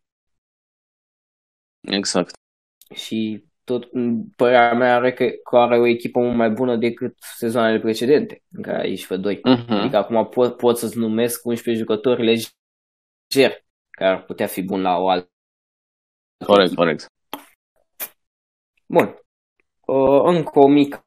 Exact. 1.81 2.35
Și 2.95 3.50
tot 3.65 3.89
părerea 4.37 4.75
mea 4.75 4.95
are 4.95 5.13
că, 5.13 5.29
că 5.51 5.57
are 5.57 5.79
o 5.79 5.87
echipă 5.87 6.21
mult 6.21 6.37
mai 6.37 6.51
bună 6.51 6.77
decât 6.77 7.17
sezoanele 7.19 7.81
precedente, 7.81 8.43
în 8.53 8.63
care 8.63 8.89
ești 8.89 9.07
pe 9.07 9.17
2. 9.17 9.37
Uh-huh. 9.37 9.67
Adică 9.69 9.97
acum 9.97 10.29
pot, 10.29 10.57
pot 10.57 10.79
să-ți 10.79 10.99
numesc 10.99 11.45
11 11.45 11.83
jucători 11.83 12.25
legeri 12.25 13.65
care 13.91 14.11
ar 14.11 14.25
putea 14.25 14.47
fi 14.47 14.63
bun 14.63 14.81
la 14.81 14.97
o 14.97 15.09
altă 15.09 15.31
Corect, 16.45 16.75
corect. 16.75 17.07
Bun. 18.87 19.17
Uh, 19.81 20.23
încă 20.25 20.59
o 20.59 20.69
mică 20.69 21.05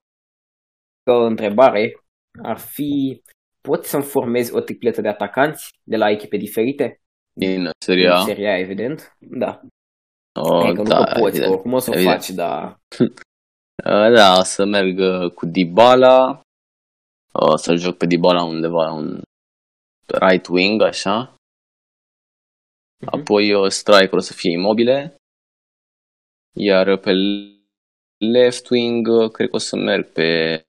întrebare 1.04 2.04
ar 2.44 2.58
fi 2.58 3.22
poți 3.62 3.90
să-mi 3.90 4.04
formezi 4.04 4.54
o 4.54 4.60
tripletă 4.60 5.02
de 5.02 5.08
atacanți 5.08 5.80
de 5.84 5.98
la 5.98 6.10
echipe 6.10 6.38
diferite? 6.38 7.02
Din 7.32 7.70
seria 7.86 8.16
Din 8.16 8.26
seria, 8.26 8.58
evident. 8.58 9.16
Da. 9.20 9.62
Oh, 10.40 10.74
că 10.76 10.82
da, 10.82 10.98
nu 10.98 11.04
că 11.06 11.20
poți, 11.20 11.28
evident, 11.28 11.54
oricum 11.54 11.74
o 11.74 11.80
să 11.80 11.92
o 11.92 12.02
faci, 12.02 12.30
da. 12.30 12.80
da, 14.16 14.38
o 14.40 14.44
să 14.44 14.66
merg 14.66 15.00
uh, 15.00 15.32
cu 15.32 15.46
Dybala, 15.46 16.42
o 17.32 17.56
să 17.58 17.76
joc 17.76 17.98
pe 17.98 18.06
Dybala 18.06 18.44
undeva 18.44 18.92
un 18.92 19.22
right 20.06 20.48
wing, 20.48 20.82
așa. 20.82 21.36
Uh-huh. 21.36 23.12
Apoi 23.12 23.54
o 23.54 23.66
uh, 23.66 23.72
striker 23.72 24.14
o 24.14 24.20
să 24.20 24.34
fie 24.34 24.52
imobile. 24.52 25.16
Iar 26.56 26.98
pe 26.98 27.12
left 28.18 28.70
wing 28.70 29.08
uh, 29.08 29.32
cred 29.32 29.50
că 29.50 29.56
o 29.56 29.60
să 29.60 29.76
merg 29.76 30.12
pe... 30.12 30.62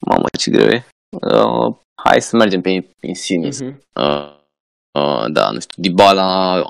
Mamă, 0.00 0.26
ce 0.38 0.50
greu 0.50 0.68
e. 0.68 0.86
Uh, 1.10 1.76
hai 2.02 2.20
să 2.20 2.36
mergem 2.36 2.60
pe 2.60 2.94
Insigne. 3.00 3.48
Uh-huh. 3.48 3.76
Uh, 3.94 4.38
uh, 4.98 5.32
da, 5.32 5.50
nu 5.50 5.60
știu, 5.60 5.82
Dybala 5.82 6.62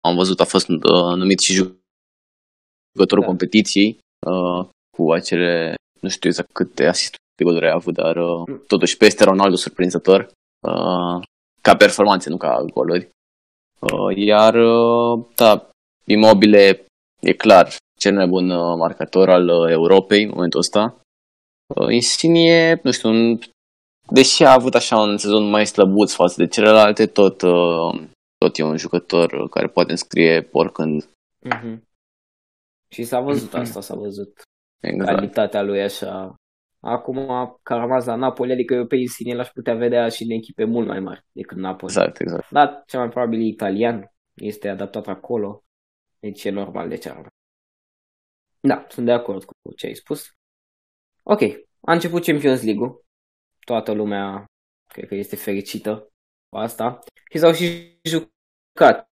am 0.00 0.16
văzut, 0.16 0.40
a 0.40 0.44
fost 0.44 0.68
uh, 0.68 1.14
numit 1.16 1.40
și 1.40 1.52
jucătorul 1.52 3.24
da. 3.24 3.26
competiției 3.26 3.98
uh, 4.26 4.68
cu 4.96 5.12
acele, 5.12 5.74
nu 6.00 6.08
știu 6.08 6.28
exact 6.28 6.52
câte 6.52 6.86
asisturi 6.86 7.22
de 7.36 7.44
goluri 7.44 7.68
a 7.68 7.74
avut, 7.74 7.94
dar 7.94 8.16
uh, 8.16 8.42
mm. 8.46 8.62
totuși 8.66 8.96
peste 8.96 9.24
Ronaldo 9.24 9.56
surprinzător 9.56 10.20
uh, 10.66 11.26
ca 11.60 11.76
performanțe, 11.76 12.30
nu 12.30 12.36
ca 12.36 12.64
goluri. 12.72 13.08
Uh, 13.78 14.16
iar, 14.16 14.54
uh, 14.54 15.24
da, 15.34 15.70
Imobile 16.04 16.86
e 17.20 17.32
clar 17.32 17.76
cel 17.98 18.14
mai 18.14 18.26
bun 18.26 18.50
uh, 18.50 18.76
marcator 18.78 19.28
al 19.28 19.48
uh, 19.48 19.70
Europei 19.70 20.22
în 20.22 20.30
momentul 20.34 20.60
ăsta. 20.60 21.00
Uh, 21.74 21.92
Insigne, 21.92 22.80
nu 22.82 22.90
știu, 22.90 23.08
un, 23.08 23.38
deși 24.08 24.44
a 24.44 24.52
avut 24.52 24.74
așa 24.74 24.96
un 24.96 25.16
sezon 25.16 25.50
mai 25.50 25.66
slăbuț 25.66 26.12
față 26.12 26.34
de 26.36 26.46
celelalte, 26.46 27.06
tot 27.06 27.42
uh, 27.42 28.00
tot 28.44 28.56
e 28.56 28.62
un 28.62 28.76
jucător 28.76 29.48
care 29.48 29.66
poate 29.66 29.90
înscrie 29.90 30.48
oricând. 30.52 31.04
Mm-hmm. 31.04 31.78
Și 32.88 33.04
s-a 33.04 33.20
văzut 33.20 33.54
asta, 33.54 33.80
s-a 33.80 33.94
văzut. 33.94 34.42
Exact. 34.80 35.14
Calitatea 35.14 35.62
lui 35.62 35.82
așa 35.82 36.34
Acum 36.80 37.26
că 37.62 37.72
a 37.72 37.78
rămas 37.78 38.04
la 38.04 38.14
Napoli, 38.14 38.52
adică 38.52 38.74
eu 38.74 38.86
pe 38.86 38.96
Insigne 38.96 39.34
l-aș 39.34 39.48
putea 39.48 39.74
vedea 39.74 40.08
și 40.08 40.22
în 40.22 40.30
echipe 40.30 40.64
mult 40.64 40.86
mai 40.86 41.00
mari 41.00 41.24
decât 41.32 41.56
Napoli. 41.56 41.92
Exact, 41.92 42.20
exact. 42.20 42.50
Dar 42.50 42.82
cel 42.86 43.00
mai 43.00 43.08
probabil 43.08 43.40
italian, 43.40 44.12
este 44.34 44.68
adaptat 44.68 45.06
acolo, 45.06 45.64
deci 46.18 46.44
e 46.44 46.50
normal 46.50 46.88
de 46.88 46.96
ce 46.96 47.10
ar 47.10 47.26
Da, 48.60 48.86
sunt 48.88 49.06
de 49.06 49.12
acord 49.12 49.44
cu 49.44 49.74
ce 49.76 49.86
ai 49.86 49.94
spus. 49.94 50.32
Ok, 51.22 51.40
a 51.80 51.92
început 51.92 52.24
Champions 52.24 52.62
League-ul, 52.62 53.04
toată 53.64 53.92
lumea 53.92 54.44
cred 54.86 55.08
că 55.08 55.14
este 55.14 55.36
fericită 55.36 55.98
cu 55.98 56.09
asta 56.50 56.98
și 57.30 57.38
s-au 57.38 57.52
și 57.52 57.98
jucat 58.02 59.10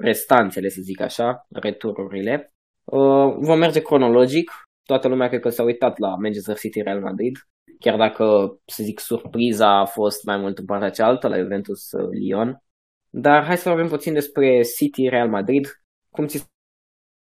restanțele, 0.00 0.68
să 0.68 0.80
zic 0.82 1.00
așa, 1.00 1.46
retururile. 1.50 2.54
Uh, 2.84 3.34
vom 3.38 3.58
merge 3.58 3.82
cronologic. 3.82 4.50
Toată 4.82 5.08
lumea 5.08 5.28
cred 5.28 5.40
că 5.40 5.48
s-a 5.48 5.62
uitat 5.62 5.98
la 5.98 6.08
Manchester 6.08 6.58
City 6.58 6.82
Real 6.82 7.00
Madrid, 7.00 7.38
chiar 7.78 7.96
dacă, 7.96 8.56
să 8.64 8.82
zic, 8.82 9.00
surpriza 9.00 9.78
a 9.78 9.84
fost 9.84 10.24
mai 10.24 10.36
mult 10.36 10.58
în 10.58 10.64
partea 10.64 10.90
cealaltă, 10.90 11.28
la 11.28 11.38
Juventus 11.38 11.92
uh, 11.92 12.08
Lyon. 12.10 12.62
Dar 13.10 13.44
hai 13.44 13.56
să 13.56 13.68
vorbim 13.68 13.88
puțin 13.88 14.12
despre 14.12 14.62
City 14.62 15.08
Real 15.08 15.28
Madrid. 15.28 15.68
Cum 16.10 16.26
ți 16.26 16.50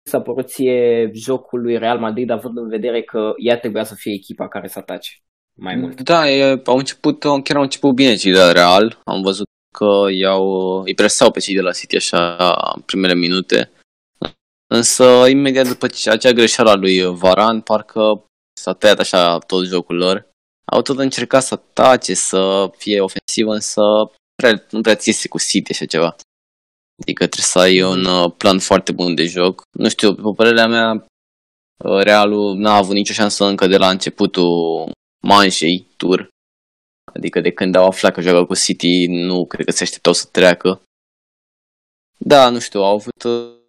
s-a 0.03 0.21
părut 0.21 0.49
ție 0.49 1.11
jocul 1.15 1.61
lui 1.61 1.79
Real 1.79 1.99
Madrid, 1.99 2.31
având 2.31 2.57
în 2.57 2.69
vedere 2.69 3.03
că 3.03 3.33
ea 3.37 3.59
trebuia 3.59 3.85
să 3.85 3.95
fie 3.95 4.13
echipa 4.13 4.49
care 4.49 4.67
să 4.67 4.79
atace 4.79 5.11
mai 5.55 5.75
mult? 5.75 6.01
Da, 6.01 6.31
e, 6.31 6.63
au 6.65 6.77
început, 6.77 7.21
chiar 7.21 7.57
au 7.57 7.63
început 7.63 7.95
bine 7.95 8.17
cei 8.17 8.33
de 8.33 8.51
Real. 8.51 9.01
Am 9.05 9.23
văzut 9.23 9.47
că 9.79 10.07
iau, 10.11 10.45
îi 10.85 10.95
presau 10.95 11.31
pe 11.31 11.41
cei 11.41 11.55
de 11.55 11.61
la 11.61 11.73
City 11.73 11.97
așa 11.97 12.37
în 12.75 12.81
primele 12.81 13.15
minute. 13.15 13.71
Însă, 14.67 15.05
imediat 15.29 15.67
după 15.69 15.87
acea 16.05 16.33
greșeală 16.33 16.71
a 16.71 16.75
lui 16.75 17.05
Varan, 17.05 17.61
parcă 17.61 18.25
s-a 18.61 18.73
tăiat 18.73 18.99
așa 18.99 19.39
tot 19.39 19.67
jocul 19.67 19.97
lor. 19.97 20.31
Au 20.65 20.83
tot 20.83 20.99
încercat 20.99 21.43
să 21.43 21.57
tace, 21.57 22.15
să 22.15 22.71
fie 22.77 23.01
ofensivă, 23.01 23.53
însă 23.53 23.83
prea, 24.35 24.67
nu 24.71 24.81
prea 24.81 24.95
ți 24.95 25.29
cu 25.29 25.39
City 25.39 25.71
așa 25.71 25.85
ceva. 25.85 26.17
Adică 27.03 27.27
trebuie 27.27 27.47
să 27.47 27.59
ai 27.59 27.83
un 27.83 28.05
uh, 28.05 28.33
plan 28.37 28.59
foarte 28.59 28.93
bun 28.93 29.15
de 29.15 29.25
joc. 29.25 29.63
Nu 29.79 29.89
știu, 29.89 30.15
pe 30.15 30.23
părerea 30.37 30.67
mea, 30.67 31.07
uh, 31.85 32.03
Realul 32.03 32.57
n-a 32.57 32.75
avut 32.75 32.95
nicio 32.95 33.13
șansă 33.13 33.45
încă 33.45 33.67
de 33.67 33.77
la 33.77 33.89
începutul 33.91 34.91
manșei 35.23 35.87
tur. 35.97 36.29
Adică 37.15 37.41
de 37.41 37.53
când 37.53 37.75
au 37.75 37.87
aflat 37.87 38.13
că 38.13 38.21
joacă 38.21 38.45
cu 38.45 38.55
City, 38.55 39.07
nu 39.07 39.47
cred 39.47 39.65
că 39.67 39.73
se 39.73 39.83
așteptau 39.83 40.13
să 40.13 40.29
treacă. 40.33 40.83
Da, 42.19 42.49
nu 42.49 42.59
știu, 42.59 42.81
au 42.81 42.95
avut 42.95 43.23
uh, 43.23 43.63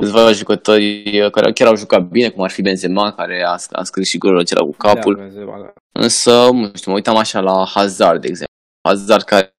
câțiva 0.00 0.32
jucători 0.32 1.30
care 1.30 1.52
chiar 1.52 1.68
au 1.68 1.76
jucat 1.76 2.08
bine, 2.08 2.30
cum 2.30 2.42
ar 2.42 2.50
fi 2.50 2.62
Benzema, 2.62 3.12
care 3.12 3.42
a, 3.42 3.56
a 3.72 3.82
scris 3.82 4.08
și 4.08 4.18
golul 4.18 4.38
acela 4.38 4.64
cu 4.64 4.72
capul. 4.72 5.14
Da, 5.14 5.22
Benzema, 5.22 5.60
da. 5.60 5.72
Însă, 6.00 6.50
nu 6.50 6.70
știu, 6.74 6.90
mă 6.90 6.96
uitam 6.96 7.16
așa 7.16 7.40
la 7.40 7.66
Hazard, 7.66 8.20
de 8.20 8.26
exemplu. 8.26 8.54
Hazard 8.88 9.22
care 9.22 9.54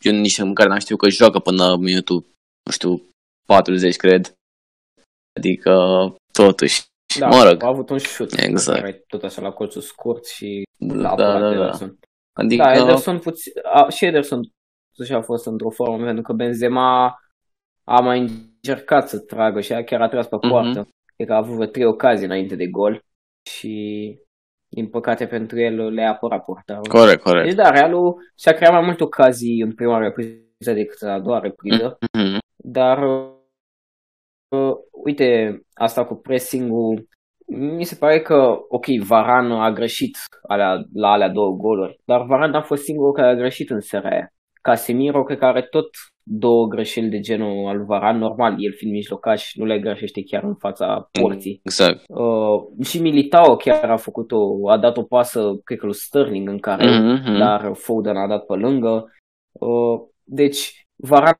eu 0.00 0.12
nici 0.12 0.38
în 0.38 0.54
care 0.54 0.68
n-am 0.68 0.78
știut 0.78 0.98
că 0.98 1.08
joacă 1.08 1.38
până 1.38 1.76
minutul, 1.76 2.26
nu 2.62 2.72
știu, 2.72 3.02
40, 3.46 3.96
cred. 3.96 4.34
Adică, 5.38 5.72
totuși, 6.36 6.84
da, 7.18 7.26
mă 7.26 7.42
rog. 7.42 7.62
a 7.62 7.66
avut 7.66 7.90
un 7.90 7.98
șut. 7.98 8.32
Exact. 8.38 8.80
Care 8.80 9.04
tot 9.06 9.22
așa 9.22 9.42
la 9.42 9.50
colțul 9.50 9.82
scurt 9.82 10.26
și 10.26 10.62
la 10.78 11.14
da, 11.14 11.38
da, 11.38 11.54
da. 11.54 11.78
Adică... 12.32 12.62
Da, 12.62 12.72
Ederson 12.72 13.18
puțin, 13.18 13.52
a, 13.72 13.88
și 13.88 14.04
Ederson 14.04 14.40
și 15.04 15.12
a 15.12 15.22
fost 15.22 15.46
într-o 15.46 15.70
formă, 15.70 16.04
pentru 16.04 16.22
că 16.22 16.32
Benzema 16.32 17.18
a 17.84 18.00
mai 18.00 18.20
încercat 18.20 19.08
să 19.08 19.18
tragă 19.18 19.60
și 19.60 19.72
a 19.72 19.84
chiar 19.84 20.00
a 20.00 20.08
tras 20.08 20.26
pe 20.26 20.36
mhm. 20.40 20.48
poartă. 20.48 20.84
Mm-hmm. 20.84 21.14
Cred 21.16 21.28
că 21.28 21.34
a 21.34 21.36
avut 21.36 21.54
vreo 21.54 21.66
trei 21.66 21.84
ocazii 21.84 22.26
înainte 22.26 22.56
de 22.56 22.66
gol 22.66 23.04
și 23.50 24.18
din 24.68 24.88
păcate 24.88 25.26
pentru 25.26 25.60
el 25.60 25.92
le-a 25.92 26.10
apărat 26.10 26.44
portarul. 26.44 26.88
Corect, 26.88 27.22
corect. 27.22 27.44
Deci 27.44 27.54
da, 27.54 27.70
Realul 27.70 28.16
și-a 28.38 28.52
creat 28.52 28.72
mai 28.72 28.84
multe 28.84 29.02
ocazii 29.02 29.60
în 29.60 29.74
prima 29.74 29.98
repriză 29.98 30.72
decât 30.72 31.00
în 31.00 31.08
a 31.08 31.20
doua 31.20 31.38
repriză, 31.38 31.98
mm-hmm. 31.98 32.38
dar 32.56 32.98
uh, 34.48 34.72
uite, 35.04 35.60
asta 35.74 36.04
cu 36.04 36.14
pressing-ul, 36.14 37.08
mi 37.76 37.84
se 37.84 37.96
pare 37.98 38.20
că, 38.20 38.58
ok, 38.68 38.84
Varan 39.06 39.52
a 39.52 39.72
greșit 39.72 40.16
alea, 40.48 40.84
la 40.94 41.08
alea 41.08 41.28
două 41.28 41.56
goluri, 41.56 42.00
dar 42.04 42.24
Varan 42.26 42.54
a 42.54 42.62
fost 42.62 42.82
singurul 42.82 43.12
care 43.12 43.28
a 43.28 43.34
greșit 43.34 43.70
în 43.70 43.80
seara 43.80 44.08
aia. 44.08 44.30
Casemiro 44.62 45.22
cred 45.22 45.38
că 45.38 45.44
are 45.44 45.62
tot 45.62 45.88
două 46.22 46.66
greșeli 46.66 47.08
de 47.08 47.20
genul 47.20 47.66
al 47.66 47.84
Varan, 47.84 48.18
normal, 48.18 48.54
el 48.58 48.72
fiind 48.72 48.94
mijlocaș, 48.94 49.54
nu 49.54 49.64
le 49.64 49.78
greșește 49.78 50.22
chiar 50.22 50.42
în 50.42 50.54
fața 50.54 51.08
porții. 51.20 51.60
Exact. 51.64 52.04
Uh, 52.08 52.84
și 52.86 53.00
Militao 53.00 53.56
chiar 53.56 53.90
a 53.90 53.96
făcut 53.96 54.32
o, 54.32 54.70
a 54.70 54.78
dat 54.78 54.96
o 54.96 55.02
pasă, 55.02 55.60
cred 55.64 55.78
că 55.78 55.86
lui 55.86 55.94
Sterling 55.94 56.48
în 56.48 56.58
care, 56.58 56.84
mm-hmm. 56.84 57.38
dar 57.38 57.74
Foden 57.74 58.16
a 58.16 58.28
dat 58.28 58.44
pe 58.46 58.54
lângă. 58.54 59.12
Uh, 59.52 60.00
deci, 60.24 60.86
Varan 60.96 61.34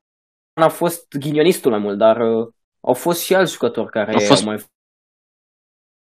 a 0.53 0.67
fost 0.67 1.17
ghinionistul 1.19 1.71
mai 1.71 1.79
mult, 1.79 1.97
dar 1.97 2.17
uh, 2.17 2.47
au 2.87 2.93
fost 2.93 3.23
și 3.23 3.35
alți 3.35 3.51
jucători 3.51 3.89
care 3.89 4.13
au, 4.13 4.19
fost... 4.19 4.41
au 4.41 4.47
mai 4.47 4.63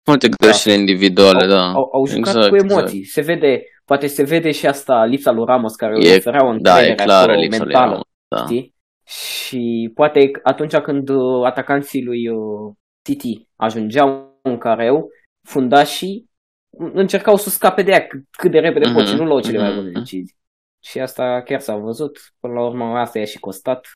multe 0.06 0.30
greșeli 0.30 0.76
da. 0.76 0.80
individuale, 0.80 1.44
au, 1.44 1.50
da. 1.50 1.72
Au, 1.72 1.90
au 1.94 2.06
jucat 2.06 2.36
exact, 2.36 2.50
cu 2.50 2.56
emoții. 2.56 3.00
Exact. 3.00 3.14
Se 3.14 3.22
vede, 3.22 3.64
poate 3.86 4.08
se 4.08 4.24
vede 4.24 4.52
și 4.52 4.68
asta, 4.68 5.06
lipsa 5.06 5.32
lui 5.32 5.46
Ramos, 5.46 5.76
care 5.76 5.94
e, 6.00 6.16
oferea 6.16 6.46
o 6.46 6.56
da, 6.58 6.86
e 6.86 6.96
clară, 6.96 7.36
mentală 7.50 8.02
da. 8.28 8.44
știi? 8.44 8.76
Și 9.06 9.92
poate 9.94 10.32
atunci 10.44 10.76
când 10.76 11.10
uh, 11.10 11.46
atacanții 11.46 12.04
lui 12.04 12.28
uh, 12.28 12.74
Titi 13.02 13.48
ajungeau 13.56 14.40
în 14.42 14.58
careu, 14.58 15.10
fundașii 15.48 16.30
încercau 16.78 17.36
să 17.36 17.50
scape 17.50 17.82
de 17.82 17.92
ea 17.92 18.08
cât 18.32 18.52
de 18.52 18.60
repede 18.60 18.90
mm-hmm. 18.90 18.94
pot 18.94 19.08
și 19.08 19.16
nu 19.16 19.26
luau 19.26 19.42
cele 19.42 19.58
mai 19.58 19.74
bune 19.74 19.90
mhm. 19.90 20.00
decizii. 20.00 20.38
Și 20.84 21.00
asta 21.00 21.42
chiar 21.46 21.60
s-a 21.60 21.76
văzut. 21.76 22.34
Până 22.40 22.54
la 22.54 22.66
urmă 22.66 22.86
asta 23.00 23.20
i-a 23.20 23.26
și 23.26 23.40
costat 23.40 23.88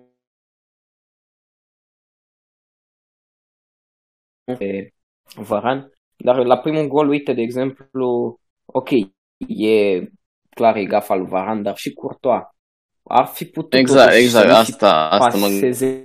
2-1. 0.00 0.03
Pe 4.44 4.92
Varan. 5.34 5.92
Dar 6.16 6.44
la 6.44 6.58
primul 6.58 6.86
gol, 6.86 7.08
uite, 7.08 7.32
de 7.32 7.42
exemplu, 7.42 8.38
ok, 8.64 8.90
e 9.46 10.08
clar 10.50 10.76
e 10.76 10.84
gafa 10.84 11.14
lui 11.14 11.26
Varan, 11.26 11.62
dar 11.62 11.76
și 11.76 11.92
Courtois 11.92 12.42
ar 13.02 13.26
fi 13.26 13.44
putut 13.44 13.74
exact, 13.74 14.14
exact, 14.14 14.50
asta, 14.50 15.08
asta 15.08 15.38
mă 15.38 15.46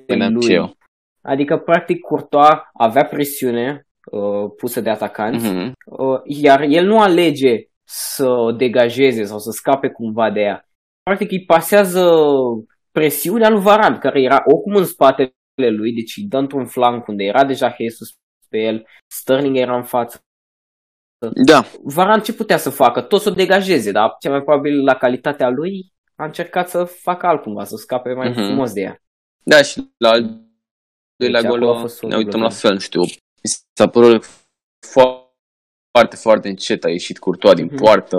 gândeam 0.08 0.40
și 0.42 0.54
eu. 0.54 0.78
Adică, 1.22 1.58
practic, 1.58 2.00
Courtois 2.00 2.58
avea 2.74 3.06
presiune 3.06 3.88
uh, 4.12 4.52
pusă 4.58 4.82
de 4.82 4.90
atacanți, 4.90 5.48
uh-huh. 5.48 5.72
uh, 5.86 6.20
iar 6.24 6.62
el 6.62 6.86
nu 6.86 7.00
alege 7.00 7.64
să 7.84 8.30
o 8.30 8.52
degajeze 8.52 9.24
sau 9.24 9.40
să 9.40 9.52
scape 9.52 9.90
cumva 9.90 10.32
de 10.32 10.40
ea. 10.40 10.70
Practic, 11.04 11.32
îi 11.32 11.46
pasează 11.46 12.12
presiunea 12.92 13.50
lui 13.50 13.62
Varan, 13.62 13.98
care 13.98 14.22
era 14.22 14.44
oricum 14.46 14.76
în 14.76 14.86
spatele 14.86 15.34
lui, 15.70 15.94
deci 15.94 16.18
îi 16.18 16.24
dă 16.24 16.38
într-un 16.38 16.66
flanc 16.66 17.08
unde 17.08 17.24
era 17.24 17.44
deja 17.46 17.76
Jesus 17.78 18.18
pe 18.50 18.58
el, 18.58 18.86
Sterling 19.08 19.58
era 19.58 19.76
în 19.76 19.84
față. 19.84 20.20
Da. 21.46 21.64
Varan 21.84 22.22
ce 22.22 22.34
putea 22.34 22.58
să 22.58 22.70
facă? 22.70 23.02
Tot 23.02 23.22
să 23.22 23.30
o 23.30 23.34
degajeze, 23.34 23.92
dar 23.92 24.16
cel 24.20 24.32
mai 24.32 24.42
probabil 24.42 24.84
la 24.84 24.96
calitatea 24.96 25.50
lui 25.50 25.92
a 26.16 26.26
încercat 26.26 26.70
să 26.70 26.84
facă 26.84 27.26
altcumva, 27.26 27.64
să 27.64 27.76
scape 27.76 28.14
mai 28.14 28.32
uh-huh. 28.32 28.46
frumos 28.46 28.74
de 28.74 28.82
ea. 28.82 28.98
Da, 29.44 29.62
și 29.62 29.90
la 29.98 30.10
al 30.10 30.22
doilea 31.16 31.42
deci, 31.42 31.50
gol 31.50 31.90
ne 32.02 32.16
uităm 32.16 32.42
la 32.42 32.50
fel, 32.50 32.74
nu 32.74 32.80
știu, 32.80 33.02
s-a 33.78 33.88
părut 33.88 34.26
foarte, 34.88 36.16
foarte 36.16 36.48
încet, 36.48 36.84
a 36.84 36.90
ieșit 36.90 37.20
curtoa 37.20 37.54
din 37.54 37.70
uh-huh. 37.70 37.76
poartă, 37.76 38.18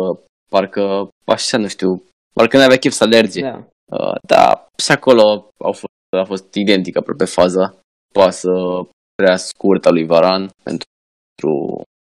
parcă, 0.51 1.09
așa, 1.25 1.59
nu 1.59 1.69
știu, 1.69 2.03
parcă 2.35 2.57
nu 2.57 2.63
avea 2.63 2.79
chef 2.79 2.93
să 2.93 3.05
alerge. 3.05 3.41
Da. 3.41 3.69
Uh, 3.97 4.17
da, 4.27 4.67
și 4.85 4.93
acolo 4.93 5.23
au 5.59 5.73
fost, 5.73 5.95
a 6.17 6.25
fost 6.25 6.55
identică 6.55 6.99
aproape 6.99 7.25
faza, 7.25 7.81
pasă 8.13 8.51
prea 9.21 9.37
scurtă 9.37 9.89
a 9.89 9.91
lui 9.91 10.05
Varan 10.05 10.51
pentru 10.63 10.87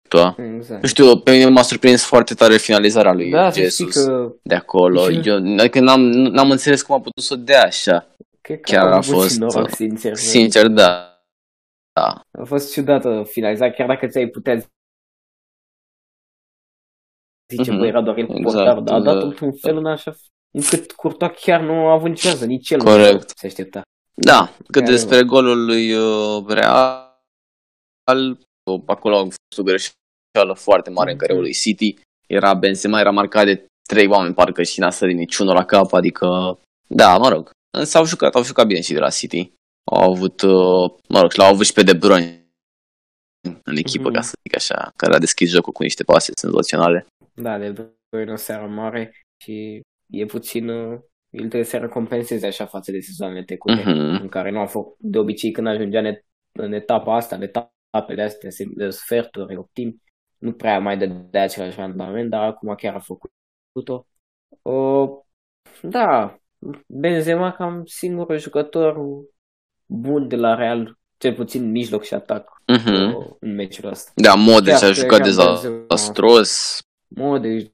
da. 0.10 0.36
Exact. 0.56 0.82
Nu 0.82 0.88
știu, 0.88 1.20
pe 1.20 1.32
mine 1.32 1.50
m-a 1.50 1.62
surprins 1.62 2.04
foarte 2.06 2.34
tare 2.34 2.58
finalizarea 2.58 3.14
lui 3.14 3.30
da, 3.30 3.50
Jesus 3.50 4.06
că... 4.06 4.34
de 4.44 4.56
acolo. 4.56 5.12
Eu, 5.12 5.36
adică 5.58 5.80
n-am, 5.80 6.02
n-am 6.10 6.52
înțeles 6.52 6.82
cum 6.82 6.96
a 6.96 6.98
putut 6.98 7.24
să 7.24 7.34
o 7.34 7.38
dea 7.38 7.64
așa. 7.64 8.08
Cred 8.42 8.60
că 8.60 8.72
Chiar 8.72 8.92
a 8.92 9.02
fost... 9.02 9.40
Noroc, 9.40 9.70
sincer. 9.70 10.16
Sincer, 10.16 10.68
da. 10.68 11.22
da. 11.94 12.22
A 12.32 12.44
fost 12.44 12.72
ciudată 12.72 13.24
finalizarea, 13.28 13.74
chiar 13.74 13.88
dacă 13.88 14.08
ți-ai 14.08 14.28
putea 14.28 14.56
zice, 17.54 17.72
mm-hmm. 17.72 17.78
bă, 17.78 17.86
era 17.86 18.02
doar 18.02 18.18
el 18.18 18.26
cu 18.26 18.38
exact, 18.38 18.56
portar, 18.56 18.80
dar 18.80 18.96
a 18.96 19.02
dat 19.02 19.24
într-un 19.24 19.52
fel 19.52 19.78
în 19.78 19.86
așa 19.86 20.16
încât 20.52 20.92
Curtoa 20.92 21.30
chiar 21.30 21.62
nu 21.62 21.88
a 21.88 21.92
avut 21.92 22.10
nici 22.10 22.20
șansă, 22.20 22.46
nici 22.46 22.70
el 22.70 22.84
Corect. 22.84 23.14
nu 23.14 23.20
se 23.36 23.48
aștepta. 23.48 23.82
Da, 24.22 24.56
cât 24.72 24.86
despre 24.86 25.24
golul 25.24 25.66
lui 25.66 25.94
uh, 25.94 26.46
Real, 26.48 27.18
acolo 28.86 29.18
a 29.18 29.22
fost 29.22 29.58
o 29.58 29.64
greșeală 29.64 30.54
foarte 30.54 30.90
mare 30.90 31.12
în 31.12 31.18
care 31.18 31.34
lui 31.34 31.54
City. 31.54 31.96
Era 32.28 32.54
Benzema, 32.54 33.00
era 33.00 33.12
marcat 33.12 33.46
de 33.46 33.66
trei 33.88 34.08
oameni, 34.08 34.34
parcă 34.34 34.64
și 34.64 34.80
n-a 34.80 34.90
sărit 34.90 35.16
niciunul 35.16 35.54
la 35.54 35.66
cap, 35.66 35.94
adică, 35.94 36.60
da, 36.88 37.18
mă 37.18 37.30
rog. 37.30 37.50
Însă 37.78 37.98
au 37.98 38.06
jucat, 38.06 38.36
au 38.36 38.44
jucat 38.44 38.68
bine 38.68 38.82
și 38.82 38.94
de 38.94 39.00
la 39.00 39.10
City. 39.10 39.52
au 39.92 40.12
avut, 40.12 40.42
uh, 40.42 40.92
mă 41.08 41.22
rog, 41.22 41.34
l-au 41.34 41.54
avut 41.54 41.66
și 41.66 41.74
pe 41.74 41.84
De 41.84 41.94
Bruyne 41.94 42.40
în 43.64 43.76
echipă, 43.76 44.10
mm-hmm. 44.10 44.14
ca 44.14 44.22
să 44.22 44.34
zic 44.44 44.56
așa, 44.56 44.92
care 44.96 45.14
a 45.14 45.20
deschis 45.20 45.50
jocul 45.50 45.74
cu 45.74 45.84
niște 45.84 46.04
pase 46.04 46.32
senzaționale. 46.36 47.08
Da, 47.34 47.58
De 47.58 47.92
Bruyne 48.10 48.32
o 48.32 48.36
seară 48.36 48.68
mare 48.68 49.12
și 49.44 49.82
e 50.12 50.26
puțin, 50.26 50.70
uh, 50.70 51.00
el 51.30 51.40
trebuie 51.40 51.64
să 51.64 51.78
recompenseze 51.78 52.48
așa 52.48 52.66
față 52.66 52.92
de 52.92 53.00
sezoanele 53.00 53.44
trecute, 53.44 53.82
mm-hmm. 53.82 54.22
în 54.22 54.28
care 54.28 54.52
nu 54.52 54.60
a 54.60 54.66
fost, 54.66 54.88
de 54.98 55.18
obicei 55.18 55.52
când 55.52 55.68
ajungea 55.68 56.00
în, 56.00 56.16
în 56.52 56.74
etapa 56.74 57.16
asta, 57.16 57.36
în 57.36 57.42
etapele 57.42 58.24
astea 58.24 58.50
de 58.76 58.90
sferturi, 58.90 59.58
optimi, 59.58 60.02
nu 60.38 60.54
prea 60.54 60.80
mai 60.80 60.98
dădea 60.98 61.44
același 61.44 61.80
randament, 61.80 62.30
dar 62.30 62.44
acum 62.44 62.76
chiar 62.76 62.96
a 62.96 63.00
făcut-o. 63.00 64.08
Uh, 64.62 65.10
da, 65.82 66.40
Benzema 66.88 67.52
cam 67.52 67.86
singurul 67.86 68.38
jucător 68.38 68.98
bun 69.86 70.28
de 70.28 70.36
la 70.36 70.56
Real, 70.56 70.98
cel 71.18 71.34
puțin 71.34 71.72
mijloc 71.72 72.04
și 72.04 72.14
atac 72.14 72.62
uh-huh. 72.74 73.38
în 73.40 73.56
meciul 73.56 73.90
ăsta. 73.90 74.12
Da, 74.16 74.34
Modric 74.34 74.84
a 74.84 74.92
jucat 74.92 75.22
dezastros. 75.22 76.80
Modric, 77.08 77.74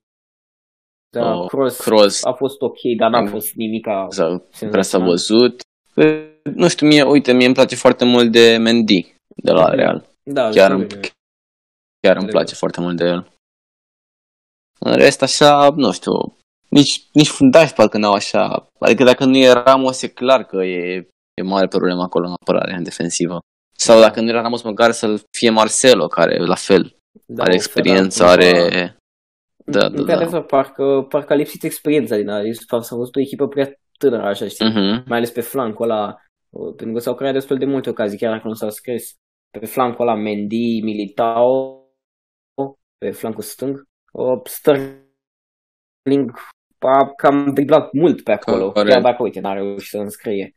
da, 1.19 1.35
oh, 1.35 1.47
Cross, 1.47 1.79
Cross 1.79 2.23
a 2.23 2.31
fost 2.31 2.61
ok, 2.61 2.77
dar 2.97 3.09
n-a 3.09 3.25
fost 3.25 3.53
nimic 3.53 3.85
exact, 4.05 4.57
prea 4.69 4.81
s-a 4.81 4.97
văzut. 4.97 5.61
Nu 6.55 6.67
știu, 6.67 6.87
mie, 6.87 7.03
uite, 7.03 7.33
mie 7.33 7.45
îmi 7.45 7.53
place 7.53 7.75
foarte 7.75 8.05
mult 8.05 8.31
de 8.31 8.57
Mendy 8.59 9.15
de 9.35 9.51
la 9.51 9.69
Real. 9.69 10.05
Da, 10.23 10.49
chiar, 10.49 10.71
îmi, 10.71 10.87
chiar 11.99 12.17
îmi 12.17 12.27
place 12.27 12.55
foarte 12.55 12.81
mult 12.81 12.97
de 12.97 13.03
el. 13.03 13.27
În 14.79 14.95
rest, 14.95 15.21
așa, 15.21 15.69
nu 15.75 15.91
știu, 15.91 16.11
nici, 16.69 17.07
nici 17.11 17.27
fundași 17.27 17.73
parcă 17.73 17.97
n-au 17.97 18.13
așa. 18.13 18.67
Adică 18.79 19.03
dacă 19.03 19.25
nu 19.25 19.37
e 19.37 19.51
Ramos, 19.51 20.01
e 20.01 20.07
clar 20.07 20.43
că 20.43 20.63
e, 20.63 21.07
e 21.33 21.41
mare 21.41 21.67
problemă 21.67 22.01
acolo 22.01 22.27
în 22.27 22.33
apărare, 22.41 22.73
în 22.73 22.83
defensivă. 22.83 23.39
Sau 23.77 23.99
dacă 23.99 24.21
nu 24.21 24.29
era 24.29 24.41
Ramos, 24.41 24.61
măcar 24.61 24.91
să 24.91 25.23
fie 25.37 25.49
Marcelo, 25.49 26.07
care 26.07 26.45
la 26.45 26.55
fel 26.55 26.95
da, 27.25 27.43
are 27.43 27.53
experiență, 27.53 28.23
da, 28.23 28.29
are... 28.29 28.97
Da, 29.65 29.89
da, 29.89 30.03
da. 30.03 30.25
da. 30.25 30.41
parcă, 30.41 31.05
parcă 31.09 31.33
a 31.33 31.35
lipsit 31.35 31.63
experiența 31.63 32.15
din 32.15 32.29
Aris. 32.29 32.59
S-a 32.67 32.95
văzut 32.95 33.15
o 33.15 33.19
echipă 33.19 33.47
prea 33.47 33.71
tânără, 33.97 34.23
așa, 34.23 34.47
știi? 34.47 34.69
Uh-huh. 34.69 35.03
Mai 35.05 35.17
ales 35.17 35.31
pe 35.31 35.41
flancul 35.41 35.89
ăla. 35.89 36.15
Pentru 36.75 36.95
că 36.95 36.99
s-au 36.99 37.15
creat 37.15 37.33
destul 37.33 37.57
de 37.57 37.65
multe 37.65 37.89
ocazii, 37.89 38.17
chiar 38.17 38.33
dacă 38.33 38.47
nu 38.47 38.53
s-au 38.53 38.69
scris. 38.69 39.13
Pe 39.59 39.65
flancul 39.65 40.07
ăla, 40.07 40.17
Mendy, 40.17 40.81
Militao, 40.83 41.79
pe 42.97 43.11
flancul 43.11 43.43
stâng. 43.43 43.83
Sterling 44.43 46.31
a 46.79 47.13
cam 47.15 47.53
driblat 47.53 47.91
mult 47.91 48.23
pe 48.23 48.31
acolo, 48.31 48.71
Corect. 48.71 48.91
chiar 48.91 49.01
dacă, 49.01 49.23
uite, 49.23 49.39
n-a 49.39 49.53
reușit 49.53 49.89
să 49.89 49.97
înscrie. 49.97 50.53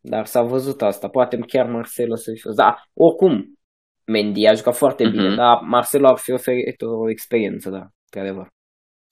Dar 0.00 0.26
s-a 0.26 0.42
văzut 0.42 0.82
asta, 0.82 1.08
poate 1.08 1.36
chiar 1.36 1.66
Marcelo 1.66 2.14
să 2.14 2.30
fi 2.34 2.40
fost. 2.40 2.56
Da, 2.56 2.82
oricum, 2.94 3.58
Mendy 4.04 4.46
a 4.46 4.54
jucat 4.54 4.76
foarte 4.76 5.04
mm-hmm. 5.04 5.10
bine, 5.10 5.34
dar 5.34 5.60
Marcelo 5.60 6.08
ar 6.08 6.18
fi 6.18 6.32
oferit 6.32 6.82
o 6.82 7.10
experiență, 7.10 7.70
da, 7.70 7.86
pe 8.12 8.20
adevăr. 8.20 8.46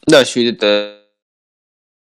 Da, 0.07 0.23
și 0.23 0.39
uite 0.39 0.67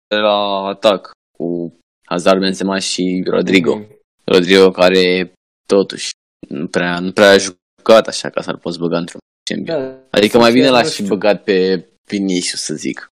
la 0.07 0.65
atac 0.73 1.11
cu 1.37 1.77
Hazard, 2.05 2.39
Benzema 2.39 2.79
și 2.79 3.23
Rodrigo. 3.25 3.79
Mm-hmm. 3.79 3.99
Rodrigo 4.23 4.71
care 4.71 5.33
totuși 5.67 6.09
nu 6.49 6.67
prea, 6.67 6.99
nu 6.99 7.11
prea 7.11 7.29
a 7.29 7.37
jucat 7.37 8.07
așa 8.07 8.29
ca 8.29 8.41
să-l 8.41 8.57
poți 8.57 8.79
băga 8.79 8.97
într-un 8.97 9.19
champion. 9.49 9.79
Da, 9.79 10.07
adică 10.11 10.37
mai 10.37 10.51
bine 10.51 10.69
l-aș 10.69 10.89
fi 10.89 11.03
băgat 11.03 11.43
pe 11.43 11.87
Vinicius, 12.07 12.61
să 12.61 12.73
zic 12.73 13.11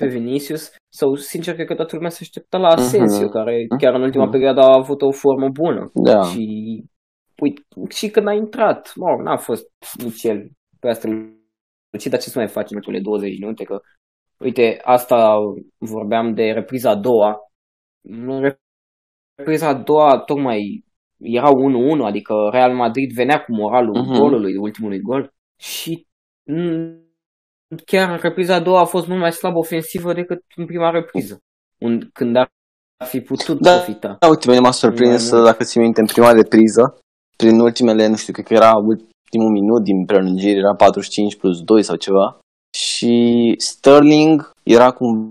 pe 0.00 0.06
Vinicius 0.06 0.72
sau 0.92 1.14
sincer 1.14 1.54
cred 1.54 1.66
că 1.66 1.74
toată 1.74 1.94
lumea 1.94 2.10
se 2.10 2.18
aștepta 2.20 2.58
la 2.58 2.68
Asensio, 2.68 3.26
uh-huh. 3.26 3.32
care 3.32 3.66
chiar 3.78 3.94
în 3.94 4.02
ultima 4.02 4.28
uh-huh. 4.28 4.30
perioadă 4.30 4.60
a 4.60 4.76
avut 4.76 5.02
o 5.02 5.10
formă 5.10 5.48
bună. 5.48 5.90
Da. 5.94 6.22
Și 6.22 6.44
uite, 7.42 7.62
și 7.88 8.08
când 8.08 8.26
a 8.28 8.32
intrat, 8.32 8.92
mă, 8.94 9.22
n-a 9.24 9.36
fost 9.36 9.66
nici 10.04 10.22
el 10.22 10.50
pe 10.80 10.88
asta 10.88 11.08
lucid, 11.90 12.10
dar 12.10 12.20
ce 12.20 12.28
să 12.28 12.38
mai 12.38 12.48
faci 12.48 12.70
în 12.70 12.76
ultimele 12.76 13.02
20 13.02 13.38
minute, 13.38 13.64
că 13.64 13.80
uite, 14.38 14.80
asta 14.82 15.38
vorbeam 15.78 16.34
de 16.34 16.42
repriza 16.42 16.90
a 16.90 16.96
doua. 16.96 17.36
Repriza 19.34 19.68
a 19.68 19.74
doua 19.74 20.18
tocmai 20.18 20.84
era 21.20 21.48
1-1, 21.48 21.52
adică 22.04 22.34
Real 22.52 22.74
Madrid 22.74 23.12
venea 23.12 23.40
cu 23.40 23.52
moralul 23.52 23.94
uh-huh. 23.94 24.18
golului, 24.18 24.56
ultimului 24.56 25.00
gol 25.00 25.32
și 25.60 26.06
chiar 27.84 28.20
repriza 28.20 28.54
a 28.54 28.60
doua 28.60 28.80
a 28.80 28.84
fost 28.84 29.06
mult 29.06 29.20
mai 29.20 29.32
slab 29.32 29.56
ofensivă 29.56 30.12
decât 30.12 30.42
în 30.56 30.66
prima 30.66 30.90
repriză, 30.90 31.42
când 32.12 32.36
ar 32.36 32.50
fi 33.04 33.20
putut 33.20 33.60
da, 33.60 33.74
profita. 33.74 34.16
Da, 34.20 34.28
uite, 34.28 34.48
mine 34.48 34.60
m-a 34.60 34.70
surprins, 34.70 35.30
da, 35.30 35.42
dacă 35.42 35.64
ți 35.64 35.78
minte, 35.78 36.00
în 36.00 36.06
prima 36.06 36.30
repriză, 36.30 36.98
prin 37.36 37.60
ultimele, 37.60 38.06
nu 38.06 38.16
știu, 38.16 38.32
cred 38.32 38.46
că 38.46 38.54
era 38.54 38.72
ultimul 39.30 39.60
minut 39.60 39.82
din 39.82 40.04
prelungire, 40.04 40.58
era 40.58 40.74
45 40.74 41.36
plus 41.36 41.60
2 41.62 41.82
sau 41.82 41.96
ceva, 41.96 42.38
și 42.76 43.54
Sterling 43.58 44.50
era 44.62 44.90
cumva 44.90 45.30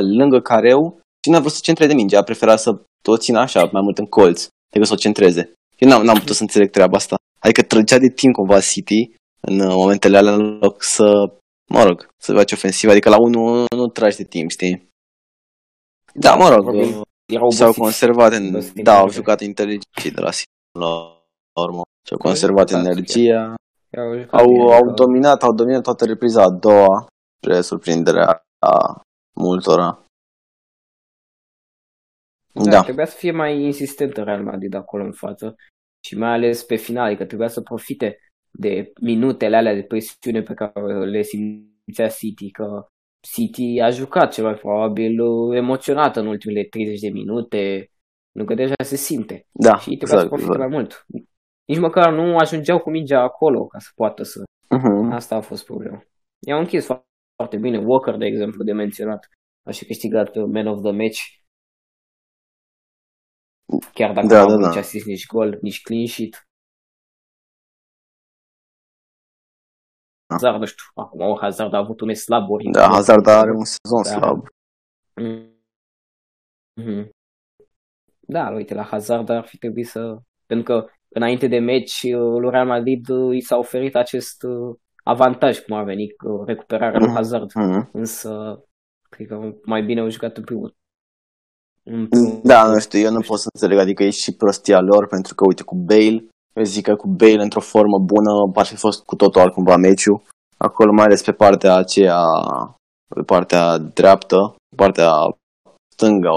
lângă 0.00 0.40
careu 0.40 1.00
și 1.24 1.30
n-a 1.30 1.38
vrut 1.38 1.52
să 1.52 1.58
centreze 1.62 1.94
minge, 1.94 2.16
a 2.16 2.22
preferat 2.22 2.60
să 2.60 2.80
o 3.06 3.16
țină 3.16 3.38
așa, 3.38 3.68
mai 3.72 3.82
mult 3.82 3.98
în 3.98 4.06
colț, 4.06 4.48
decât 4.72 4.86
să 4.86 4.92
o 4.92 4.96
centreze. 4.96 5.52
Eu 5.76 5.88
n-am, 5.88 6.04
n-am 6.04 6.18
putut 6.18 6.36
să 6.36 6.42
înțeleg 6.42 6.70
treaba 6.70 6.96
asta. 6.96 7.16
Adică 7.38 7.62
trăgea 7.62 7.98
de 7.98 8.08
timp 8.08 8.34
cumva 8.34 8.60
City 8.60 9.14
în 9.40 9.66
momentele 9.66 10.16
alea 10.16 10.34
în 10.34 10.58
loc 10.58 10.82
să, 10.82 11.32
mă 11.70 11.82
rog, 11.82 12.08
să 12.16 12.32
faci 12.32 12.52
ofensivă. 12.52 12.92
Adică 12.92 13.08
la 13.08 13.18
unul 13.18 13.66
nu 13.76 13.86
tragi 13.86 14.16
de 14.16 14.24
timp, 14.24 14.50
știi? 14.50 14.88
Da, 16.14 16.34
mă 16.34 16.48
rog, 16.48 16.94
s-au 17.48 17.72
conservat, 17.72 18.32
în, 18.32 18.62
da, 18.74 18.98
au 18.98 19.10
jucat 19.10 19.40
inteligent 19.40 20.12
de 20.14 20.20
la 20.20 20.30
la 20.78 21.17
urmă. 21.60 21.82
Și-au 22.06 22.18
conservat 22.18 22.70
energia. 22.70 23.54
Au, 24.30 24.68
au 24.70 24.94
dominat, 24.94 25.42
au 25.42 25.54
dominat 25.54 25.82
toată 25.82 26.04
repriza 26.04 26.42
a 26.42 26.50
doua, 26.50 27.06
spre 27.36 27.60
surprinderea 27.60 28.42
a 28.58 29.00
multora. 29.40 30.02
Da, 32.52 32.70
da. 32.70 32.82
Trebuia 32.82 33.06
să 33.06 33.16
fie 33.16 33.30
mai 33.30 33.62
insistent 33.62 34.16
Real 34.16 34.42
Madrid 34.42 34.74
acolo 34.74 35.04
în 35.04 35.12
față 35.12 35.54
și 36.04 36.18
mai 36.18 36.30
ales 36.30 36.64
pe 36.64 36.76
final, 36.76 37.04
adică 37.06 37.24
trebuia 37.24 37.48
să 37.48 37.60
profite 37.60 38.18
de 38.50 38.92
minutele 39.00 39.56
alea 39.56 39.74
de 39.74 39.82
presiune 39.82 40.42
pe 40.42 40.54
care 40.54 41.04
le 41.04 41.22
simțea 41.22 42.08
City, 42.08 42.50
că 42.50 42.86
City 43.20 43.80
a 43.80 43.90
jucat 43.90 44.32
cel 44.32 44.44
mai 44.44 44.54
probabil 44.54 45.20
uh, 45.20 45.56
emoționat 45.56 46.16
în 46.16 46.26
ultimele 46.26 46.64
30 46.64 47.00
de 47.00 47.08
minute, 47.08 47.90
nu 48.32 48.44
că 48.44 48.54
deja 48.54 48.74
se 48.84 48.96
simte. 48.96 49.46
Da, 49.52 49.78
și 49.78 49.96
trebuie 49.96 50.00
exact, 50.00 50.22
să 50.22 50.28
profite 50.28 50.50
exact. 50.50 50.68
mai 50.68 50.78
mult. 50.78 51.06
Nici 51.68 51.78
măcar 51.78 52.12
nu 52.12 52.36
ajungeau 52.36 52.78
cu 52.80 52.90
mingea 52.90 53.20
acolo 53.22 53.66
ca 53.66 53.78
să 53.78 53.90
poată 53.94 54.22
să... 54.22 54.42
Uh-huh. 54.76 55.12
Asta 55.12 55.36
a 55.36 55.40
fost 55.40 55.64
problema. 55.64 56.02
I-au 56.46 56.58
închis 56.58 56.86
foarte 57.36 57.56
bine. 57.58 57.78
Walker, 57.78 58.16
de 58.16 58.26
exemplu, 58.26 58.64
de 58.64 58.72
menționat, 58.72 59.28
a 59.68 59.70
și 59.70 59.84
câștigat 59.84 60.36
uh, 60.36 60.44
Man 60.44 60.66
of 60.66 60.82
the 60.82 60.92
Match. 60.92 61.20
Chiar 63.92 64.12
dacă 64.12 64.26
da, 64.26 64.42
nu 64.42 64.48
da, 64.48 64.60
da. 64.60 64.68
nici 64.68 64.76
asist, 64.76 65.06
nici 65.06 65.26
gol, 65.26 65.58
nici 65.60 65.82
clean 65.82 66.06
sheet. 66.06 66.48
Hazard, 70.32 70.58
nu 70.58 70.66
știu, 70.66 70.84
acum 70.94 71.36
Hazard 71.40 71.72
a 71.72 71.78
avut 71.78 72.00
un 72.00 72.14
slab 72.14 72.50
ori. 72.50 72.70
Da, 72.70 72.86
Hazard 72.88 73.26
are 73.26 73.50
un 73.50 73.64
sezon 73.64 74.02
da. 74.02 74.08
slab. 74.08 74.46
Mm-hmm. 76.80 77.08
Da, 78.20 78.50
uite, 78.50 78.74
la 78.74 78.82
Hazard 78.82 79.28
ar 79.28 79.46
fi 79.46 79.58
trebuit 79.58 79.86
să... 79.86 80.18
Pentru 80.46 80.74
că 80.74 80.88
înainte 81.08 81.46
de 81.46 81.58
meci, 81.58 82.02
uh, 82.02 82.38
lui 82.40 82.50
Real 82.50 82.66
Madrid 82.66 83.08
uh, 83.08 83.36
i 83.36 83.40
s-a 83.40 83.56
oferit 83.56 83.96
acest 83.96 84.42
uh, 84.42 84.76
avantaj, 85.02 85.58
cum 85.58 85.76
a 85.76 85.82
venit 85.82 86.14
recuperarea 86.46 86.98
lui 86.98 87.08
mm-hmm. 87.08 87.14
Hazard. 87.14 87.50
Mm-hmm. 87.50 87.90
Însă, 87.92 88.62
cred 89.10 89.26
că 89.26 89.52
mai 89.64 89.82
bine 89.82 90.00
au 90.00 90.08
jucat 90.08 90.36
în 90.36 90.44
primul 90.44 90.76
da, 92.42 92.66
nu 92.66 92.78
știu, 92.78 92.98
eu 92.98 93.10
nu 93.10 93.20
pot 93.20 93.38
să 93.38 93.48
înțeleg, 93.52 93.78
adică 93.78 94.02
e 94.02 94.10
și 94.10 94.36
prostia 94.36 94.80
lor, 94.80 95.06
pentru 95.06 95.34
că, 95.34 95.44
uite, 95.46 95.62
cu 95.62 95.74
Bale, 95.74 96.24
eu 96.54 96.62
zic 96.62 96.84
că 96.84 96.94
cu 96.94 97.08
Bale 97.08 97.42
într-o 97.42 97.60
formă 97.60 97.98
bună 97.98 98.30
ar 98.54 98.66
fi 98.66 98.76
fost 98.76 99.04
cu 99.04 99.16
totul 99.16 99.40
altcumva 99.40 99.76
meciul. 99.76 100.22
Acolo 100.56 100.92
mai 100.92 101.04
ales 101.04 101.22
pe 101.22 101.32
partea 101.32 101.74
aceea, 101.74 102.20
pe 103.14 103.22
partea 103.22 103.78
dreaptă, 103.78 104.54
partea 104.76 105.10
stângă 105.92 106.28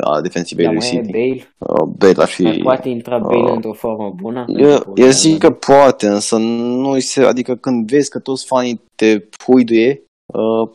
a 0.00 0.20
defensivei 0.20 0.64
da, 0.64 0.70
lui 0.70 0.80
City. 0.80 1.10
Bale. 1.10 1.54
Uh, 1.58 1.88
Bale 1.96 2.14
ar 2.16 2.28
fi... 2.28 2.60
Poate 2.62 2.88
intra 2.88 3.18
Bale 3.18 3.50
uh, 3.50 3.52
într-o 3.54 3.72
formă 3.72 4.14
bună? 4.16 4.44
Eu, 4.48 4.92
eu 4.94 5.08
zic 5.08 5.38
că 5.38 5.50
poate, 5.50 6.06
însă 6.06 6.36
nu 6.36 6.98
se, 6.98 7.22
adică 7.22 7.56
când 7.56 7.88
vezi 7.88 8.10
că 8.10 8.18
toți 8.18 8.46
fanii 8.46 8.80
te 8.96 9.18
puiduie, 9.18 10.02
uh, 10.26 10.70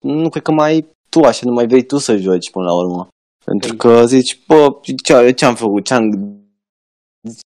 nu 0.00 0.28
cred 0.28 0.42
că 0.42 0.52
mai 0.52 0.86
tu 1.08 1.20
așa, 1.20 1.40
nu 1.44 1.52
mai 1.52 1.66
vrei 1.66 1.82
tu 1.82 1.96
să 1.96 2.16
joci 2.16 2.50
până 2.50 2.64
la 2.64 2.74
urmă. 2.74 3.08
Pentru 3.44 3.74
păi- 3.74 3.78
că 3.78 4.06
zici, 4.06 4.40
bă, 4.46 4.76
ce, 4.82 5.30
ce-am 5.30 5.54
făcut, 5.54 5.84
ce-am 5.84 6.34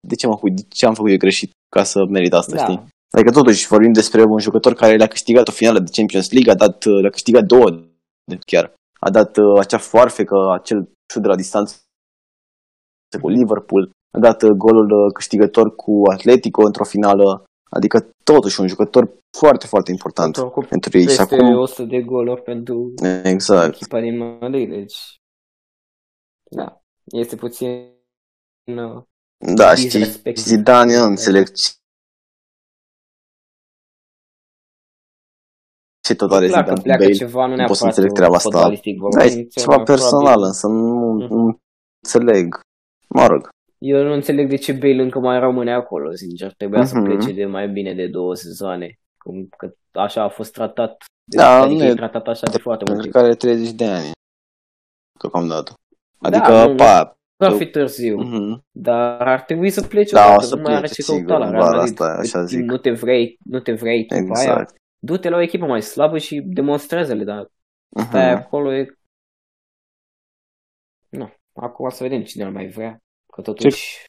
de 0.00 0.14
ce, 0.14 0.26
mă, 0.26 0.38
de 0.42 0.62
ce 0.68 0.86
am 0.86 0.94
făcut 0.94 1.10
eu 1.10 1.16
greșit 1.16 1.50
ca 1.76 1.84
să 1.84 2.04
merit 2.04 2.32
asta, 2.32 2.56
da. 2.56 2.62
știi? 2.62 2.86
Adică 3.10 3.30
totuși 3.30 3.66
vorbim 3.66 3.92
despre 3.92 4.24
un 4.24 4.38
jucător 4.38 4.74
care 4.74 4.96
le-a 4.96 5.06
câștigat 5.06 5.48
o 5.48 5.52
finală 5.52 5.78
de 5.78 5.90
Champions 5.92 6.30
League, 6.30 6.52
a 6.52 6.54
dat, 6.54 6.84
le-a 6.84 7.10
câștigat 7.10 7.44
două 7.44 7.84
chiar. 8.46 8.72
A 9.06 9.10
dat 9.10 9.36
uh, 9.36 9.58
acea 9.58 9.78
foarfecă, 9.78 10.36
acel 10.52 10.78
șut 11.12 11.22
de 11.22 11.28
la 11.28 11.36
distanță 11.36 11.74
cu 13.20 13.28
Liverpool, 13.28 13.90
a 14.16 14.18
dat 14.18 14.42
uh, 14.42 14.50
golul 14.50 14.90
uh, 14.90 15.12
câștigător 15.12 15.74
cu 15.74 16.02
Atletico 16.12 16.62
într-o 16.62 16.84
finală, 16.84 17.44
adică 17.70 18.10
totuși 18.24 18.60
un 18.60 18.68
jucător 18.68 19.04
foarte, 19.38 19.66
foarte 19.66 19.90
important 19.90 20.36
pentru 20.68 20.98
ei. 20.98 21.08
Și 21.08 21.20
acum... 21.20 21.58
100 21.58 21.82
de 21.82 22.02
goluri 22.02 22.42
pentru 22.42 22.94
exact. 23.22 23.74
echipa 23.74 24.00
din 24.00 24.16
Madrid, 24.18 24.68
deci 24.68 24.96
da, 26.50 26.80
este 27.04 27.36
puțin 27.36 27.94
da, 29.54 29.74
știi, 29.74 30.32
Zidane, 30.34 30.92
eu 30.92 31.04
înțeleg 31.04 31.46
ce 36.06 36.14
tot 36.14 36.32
are 36.32 36.46
Zidane 36.46 36.72
cu 36.72 36.82
Bale. 36.86 37.10
Ceva, 37.10 37.46
nu, 37.46 37.54
nu 37.54 37.64
pot 37.64 37.76
să 37.76 37.84
înțeleg 37.84 38.12
treaba 38.12 38.34
asta. 38.36 38.68
Da, 39.16 39.24
e 39.24 39.42
ceva 39.42 39.82
personal, 39.82 40.42
însă 40.42 40.66
nu, 40.66 41.12
mm. 41.12 41.26
nu 41.30 41.60
înțeleg. 42.02 42.60
Mă 43.08 43.26
rog. 43.26 43.48
Eu 43.78 44.02
nu 44.02 44.12
înțeleg 44.12 44.48
de 44.48 44.56
ce 44.56 44.72
Bale 44.72 45.02
încă 45.02 45.18
mai 45.18 45.38
rămâne 45.38 45.72
acolo, 45.72 46.14
sincer. 46.14 46.52
Trebuia 46.56 46.82
mm-hmm. 46.82 46.86
să 46.86 46.98
mhm. 46.98 47.04
plece 47.04 47.32
de 47.32 47.44
mai 47.44 47.68
bine 47.68 47.94
de 47.94 48.06
două 48.06 48.34
sezoane. 48.34 48.98
Cum 49.18 49.48
că 49.56 49.72
așa 49.92 50.22
a 50.22 50.28
fost 50.28 50.52
tratat. 50.52 51.04
De, 51.24 51.36
da, 51.36 51.60
adică 51.60 51.82
nu 51.82 51.88
e 51.88 51.94
tratat 51.94 52.26
așa 52.26 52.46
de 52.50 52.58
foarte 52.58 52.84
mult. 52.86 53.02
Pentru 53.02 53.20
care 53.20 53.34
30 53.34 53.70
de 53.70 53.84
ani. 53.84 54.10
Deocamdată. 55.20 55.74
Adică, 56.18 56.52
da, 56.52 56.74
pa, 56.74 57.16
va 57.36 57.50
fi 57.50 57.66
târziu, 57.66 58.18
uh-huh. 58.18 58.60
dar 58.70 59.28
ar 59.28 59.40
trebui 59.40 59.70
să 59.70 59.82
pleci 59.82 60.10
da, 60.10 60.34
odată, 60.34 60.54
nu 60.54 60.62
mai 60.62 60.74
are 60.74 60.86
ce 60.86 61.02
căuta 61.02 61.36
la 61.36 61.50
Real 61.50 61.62
Madrid. 61.62 61.80
Asta, 61.80 62.04
așa 62.04 62.44
zic. 62.44 62.60
Nu 62.60 62.76
te 62.76 62.90
vrei, 62.90 63.38
nu 63.44 63.58
te 63.58 63.72
vrei 63.72 64.06
exact. 64.08 64.38
aia, 64.38 64.66
du-te 65.06 65.28
la 65.28 65.36
o 65.36 65.40
echipă 65.40 65.66
mai 65.66 65.82
slabă 65.82 66.18
și 66.18 66.40
demonstrează-le, 66.44 67.24
dar 67.24 67.44
uh-huh. 67.44 68.04
stai 68.06 68.30
acolo 68.30 68.74
e... 68.74 68.98
Nu, 71.08 71.32
acum 71.54 71.88
să 71.88 72.02
vedem 72.02 72.22
cine 72.22 72.44
îl 72.44 72.52
mai 72.52 72.66
vrea, 72.66 73.02
că 73.32 73.40
totuși 73.42 74.06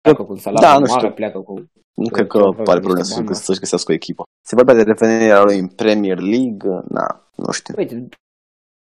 pleacă 0.00 0.24
cu 0.24 0.32
un 0.32 0.38
salariu 0.38 0.68
da, 0.68 0.78
nu 0.78 0.86
știu. 0.86 1.12
pleacă 1.12 1.40
cu... 1.40 1.54
Nu 1.94 2.08
cred 2.08 2.26
că 2.26 2.38
pare 2.38 2.80
problemă 2.80 3.02
să, 3.02 3.24
să-și 3.32 3.58
găsească 3.58 3.92
o 3.92 3.94
echipă. 3.94 4.22
Se 4.44 4.54
vorbea 4.54 4.74
de 4.74 4.82
revenirea 4.82 5.42
lui 5.42 5.58
în 5.58 5.68
Premier 5.68 6.18
League, 6.18 6.68
na, 6.88 7.06
nu 7.36 7.52
știu. 7.52 7.74
Uite, 7.76 8.08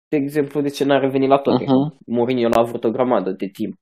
de 0.07 0.17
exemplu, 0.17 0.61
de 0.61 0.69
ce 0.69 0.83
n-a 0.83 0.99
revenit 0.99 1.29
la 1.29 1.39
toate. 1.39 1.63
Uh-huh. 1.63 1.97
Mourinho 2.05 2.47
l-a 2.47 2.63
vrut 2.63 2.83
o 2.83 2.91
grămadă 2.91 3.31
de 3.31 3.47
timp. 3.47 3.73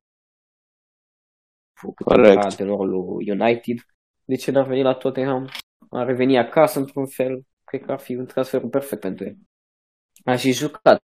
Corect. 2.05 2.43
Antrenorul 2.43 2.93
United. 3.27 3.77
De 4.31 4.37
ce 4.37 4.51
n-a 4.51 4.63
venit 4.63 4.83
la 4.83 4.93
Tottenham? 4.93 5.49
A 5.89 6.03
revenit 6.03 6.37
acasă 6.37 6.79
într-un 6.79 7.05
fel. 7.05 7.45
Cred 7.63 7.81
că 7.81 7.91
ar 7.91 7.99
fi 7.99 8.15
un 8.15 8.25
transfer 8.25 8.61
perfect 8.69 9.01
pentru 9.01 9.25
el. 9.25 9.37
A 10.25 10.35
și 10.35 10.51
jucat, 10.51 11.03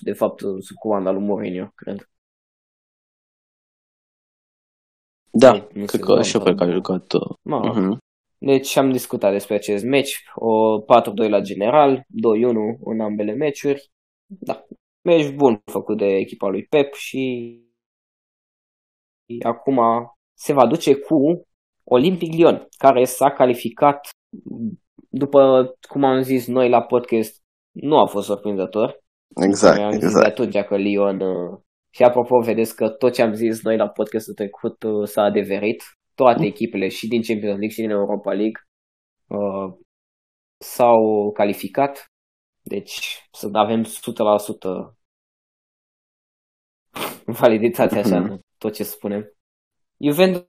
de 0.00 0.12
fapt, 0.12 0.40
sub 0.40 0.76
comanda 0.78 1.10
lui 1.10 1.22
Mourinho, 1.22 1.70
cred. 1.74 2.08
Da, 5.30 5.52
nu 5.52 5.84
cred 5.84 6.00
că 6.00 6.22
și 6.22 6.36
eu 6.36 6.42
cred 6.42 6.56
că 6.56 6.62
a 6.62 6.70
jucat. 6.70 7.12
Uh, 7.12 7.36
mă, 7.42 7.72
uh-huh. 7.72 7.98
Deci 8.38 8.76
am 8.76 8.90
discutat 8.90 9.32
despre 9.32 9.54
acest 9.54 9.84
meci, 9.84 10.24
o 10.34 10.80
4-2 10.82 10.84
la 11.28 11.40
general, 11.40 11.96
2-1 11.96 12.04
în 12.84 13.00
ambele 13.00 13.32
meciuri 13.32 13.92
da, 14.26 14.66
meci 15.00 15.34
bun 15.34 15.62
făcut 15.64 15.98
de 15.98 16.06
echipa 16.06 16.48
lui 16.48 16.64
Pep 16.64 16.94
și 16.94 17.58
acum 19.42 19.80
se 20.34 20.52
va 20.52 20.66
duce 20.66 20.94
cu 20.94 21.46
Olympic 21.84 22.32
Lyon, 22.32 22.68
care 22.78 23.04
s-a 23.04 23.30
calificat 23.30 24.08
după 25.08 25.72
cum 25.88 26.04
am 26.04 26.22
zis 26.22 26.46
noi 26.46 26.68
la 26.68 26.82
podcast, 26.82 27.42
nu 27.70 27.98
a 27.98 28.06
fost 28.06 28.26
surprinzător. 28.26 29.02
Exact, 29.46 29.78
am 29.78 29.92
exact. 29.92 30.02
zis 30.02 30.20
de 30.20 30.26
atunci 30.26 30.58
că 30.58 30.76
Lyon 30.76 31.20
uh, 31.20 31.58
și 31.90 32.02
apropo, 32.02 32.38
vedeți 32.38 32.76
că 32.76 32.88
tot 32.88 33.12
ce 33.12 33.22
am 33.22 33.32
zis 33.32 33.62
noi 33.62 33.76
la 33.76 33.88
podcastul 33.88 34.34
trecut 34.34 34.82
uh, 34.82 35.08
s-a 35.08 35.22
adeverit. 35.22 35.82
Toate 36.14 36.40
mm. 36.40 36.46
echipele 36.46 36.88
și 36.88 37.08
din 37.08 37.22
Champions 37.22 37.58
League 37.58 37.74
și 37.74 37.80
din 37.80 37.90
Europa 37.90 38.32
League 38.32 38.60
uh, 39.26 39.78
s-au 40.58 41.30
calificat 41.32 42.14
deci 42.64 43.28
să 43.32 43.48
avem 43.52 43.84
100% 43.84 43.88
validitate 47.40 47.98
așa, 47.98 48.22
mm-hmm. 48.22 48.38
tot 48.58 48.74
ce 48.74 48.82
spunem. 48.82 49.32
Juventus 49.96 50.46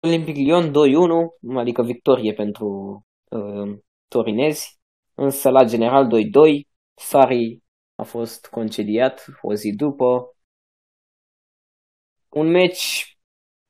Olympic 0.00 0.36
Lyon 0.36 0.70
2-1, 0.70 1.56
adică 1.56 1.82
victorie 1.82 2.32
pentru 2.32 3.00
uh, 3.30 3.78
torinezi, 4.08 4.78
însă 5.14 5.50
la 5.50 5.64
general 5.64 6.06
2-2, 6.06 6.08
Sari 6.94 7.62
a 7.94 8.02
fost 8.02 8.46
concediat 8.46 9.24
o 9.42 9.54
zi 9.54 9.72
după. 9.72 10.36
Un 12.28 12.50
meci 12.50 13.16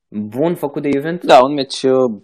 bun 0.08 0.54
făcut 0.54 0.82
de 0.82 0.90
Juventus? 0.90 1.28
Da, 1.28 1.42
un 1.42 1.52
meci 1.52 1.82
uh, 1.82 2.22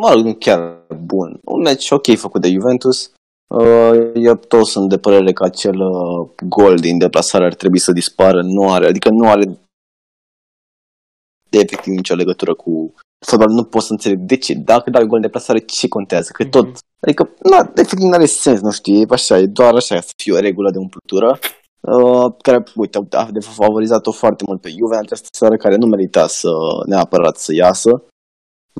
mă 0.00 0.12
rog, 0.12 0.24
nu 0.24 0.34
chiar 0.34 0.86
bun. 1.04 1.40
Un 1.44 1.60
meci 1.60 1.90
ok 1.90 2.16
făcut 2.16 2.40
de 2.40 2.48
Juventus. 2.48 3.12
Uh, 3.46 4.10
eu 4.14 4.34
tot 4.34 4.66
sunt 4.66 4.88
de 4.88 4.98
părere 4.98 5.32
că 5.32 5.44
acel 5.44 5.80
uh, 5.80 6.30
gol 6.48 6.76
din 6.76 6.98
deplasare 6.98 7.44
ar 7.44 7.54
trebui 7.54 7.78
să 7.78 7.92
dispară. 7.92 8.42
Nu 8.42 8.72
are, 8.72 8.86
adică 8.86 9.08
nu 9.10 9.28
are 9.28 9.58
de 11.50 11.58
efectiv 11.58 11.92
nicio 11.94 12.14
legătură 12.14 12.54
cu 12.54 12.94
fotbalul. 13.26 13.54
Nu 13.54 13.64
pot 13.64 13.82
să 13.82 13.92
înțeleg 13.92 14.18
de 14.18 14.36
ce. 14.36 14.54
Dacă 14.54 14.90
dai 14.90 15.06
gol 15.06 15.16
în 15.16 15.20
deplasare, 15.20 15.58
ce 15.58 15.88
contează? 15.88 16.30
Că 16.32 16.44
tot, 16.44 16.66
mm-hmm. 16.66 17.00
adică, 17.00 17.30
na, 17.50 17.72
efectiv 17.74 18.08
nu 18.08 18.12
are 18.12 18.26
sens, 18.26 18.60
nu 18.60 18.70
știu, 18.70 18.94
e 18.94 19.04
așa, 19.08 19.38
e 19.38 19.46
doar 19.46 19.74
așa 19.74 20.00
să 20.00 20.12
fie 20.22 20.32
o 20.32 20.40
regulă 20.40 20.70
de 20.70 20.78
umplutură. 20.78 21.38
Uh, 21.80 22.32
care, 22.42 22.62
uite, 22.74 22.98
a 23.10 23.28
favorizat-o 23.40 24.12
foarte 24.12 24.44
mult 24.46 24.60
pe 24.60 24.68
Juve 24.68 24.94
în 24.94 25.00
această 25.04 25.28
seară, 25.32 25.56
care 25.56 25.76
nu 25.76 25.86
merita 25.86 26.26
să 26.26 26.50
neapărat 26.86 27.36
să 27.36 27.54
iasă 27.54 28.02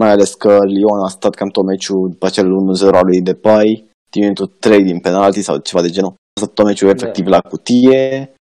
mai 0.01 0.11
ales 0.11 0.35
că 0.35 0.59
Lyon 0.65 1.05
a 1.05 1.09
stat 1.09 1.35
cam 1.35 1.49
tot 1.49 1.65
meciul 1.65 2.09
după 2.11 2.27
acel 2.27 2.47
1-0 2.47 2.95
al 2.95 3.07
lui 3.07 3.23
Depay, 3.23 3.89
din 4.11 4.23
minutul 4.23 4.47
3 4.47 4.83
din 4.83 5.01
penalti 5.01 5.43
sau 5.43 5.57
ceva 5.59 5.83
de 5.83 5.91
genul. 5.91 6.11
A 6.11 6.41
stat 6.41 6.53
tot 6.53 6.65
meciul 6.65 6.89
efectiv 6.89 7.25
da. 7.25 7.31
la 7.31 7.41
cutie. 7.41 8.35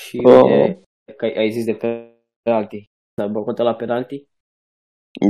Și 0.00 0.20
uh, 0.24 0.76
că 1.16 1.24
ai 1.36 1.50
zis 1.50 1.64
de 1.64 1.72
penalti, 1.72 2.84
dar 3.14 3.28
băcut 3.28 3.58
la 3.58 3.74
penalti? 3.74 4.28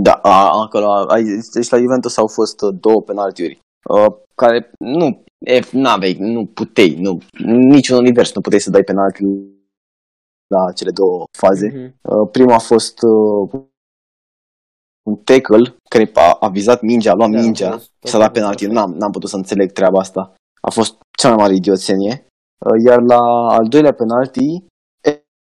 Da, 0.03 0.13
a, 0.13 0.61
acolo, 0.63 0.87
a, 0.87 1.17
deci 1.53 1.69
la 1.69 1.79
Juventus 1.79 2.17
au 2.17 2.27
fost 2.27 2.61
două 2.61 3.03
penaltiuri, 3.03 3.61
uh, 3.89 4.07
care 4.35 4.71
nu, 4.79 5.25
F, 5.61 5.71
n-avei, 5.73 6.15
nu 6.19 6.47
putei, 6.47 6.95
nu, 6.95 7.19
niciun 7.45 7.97
univers 7.97 8.35
nu 8.35 8.41
puteai 8.41 8.61
să 8.61 8.71
dai 8.71 8.83
penalti 8.85 9.23
la 10.47 10.73
cele 10.73 10.91
două 10.91 11.25
faze. 11.39 11.69
Mm-hmm. 11.71 11.93
Uh, 12.01 12.29
prima 12.31 12.55
a 12.55 12.59
fost 12.59 12.99
uh, 13.03 13.63
un 15.03 15.17
tackle 15.17 15.77
care 15.89 16.11
a, 16.15 16.37
a 16.41 16.49
vizat 16.49 16.81
mingea, 16.83 17.13
a 17.13 17.15
luat 17.15 17.31
da, 17.31 17.41
mingea 17.41 17.79
și 17.79 17.89
s-a 18.11 18.19
dat 18.19 18.33
penalti. 18.33 18.67
N-am, 18.67 18.93
n-am 18.93 19.11
putut 19.11 19.29
să 19.29 19.37
înțeleg 19.37 19.73
treaba 19.73 19.99
asta. 19.99 20.35
A 20.61 20.71
fost 20.71 20.97
cea 21.19 21.29
mai 21.29 21.37
mare 21.37 21.55
idioțenie. 21.55 22.27
Uh, 22.67 22.85
iar 22.87 23.01
la 23.01 23.21
al 23.49 23.69
doilea 23.69 23.93
penalti, 23.93 24.65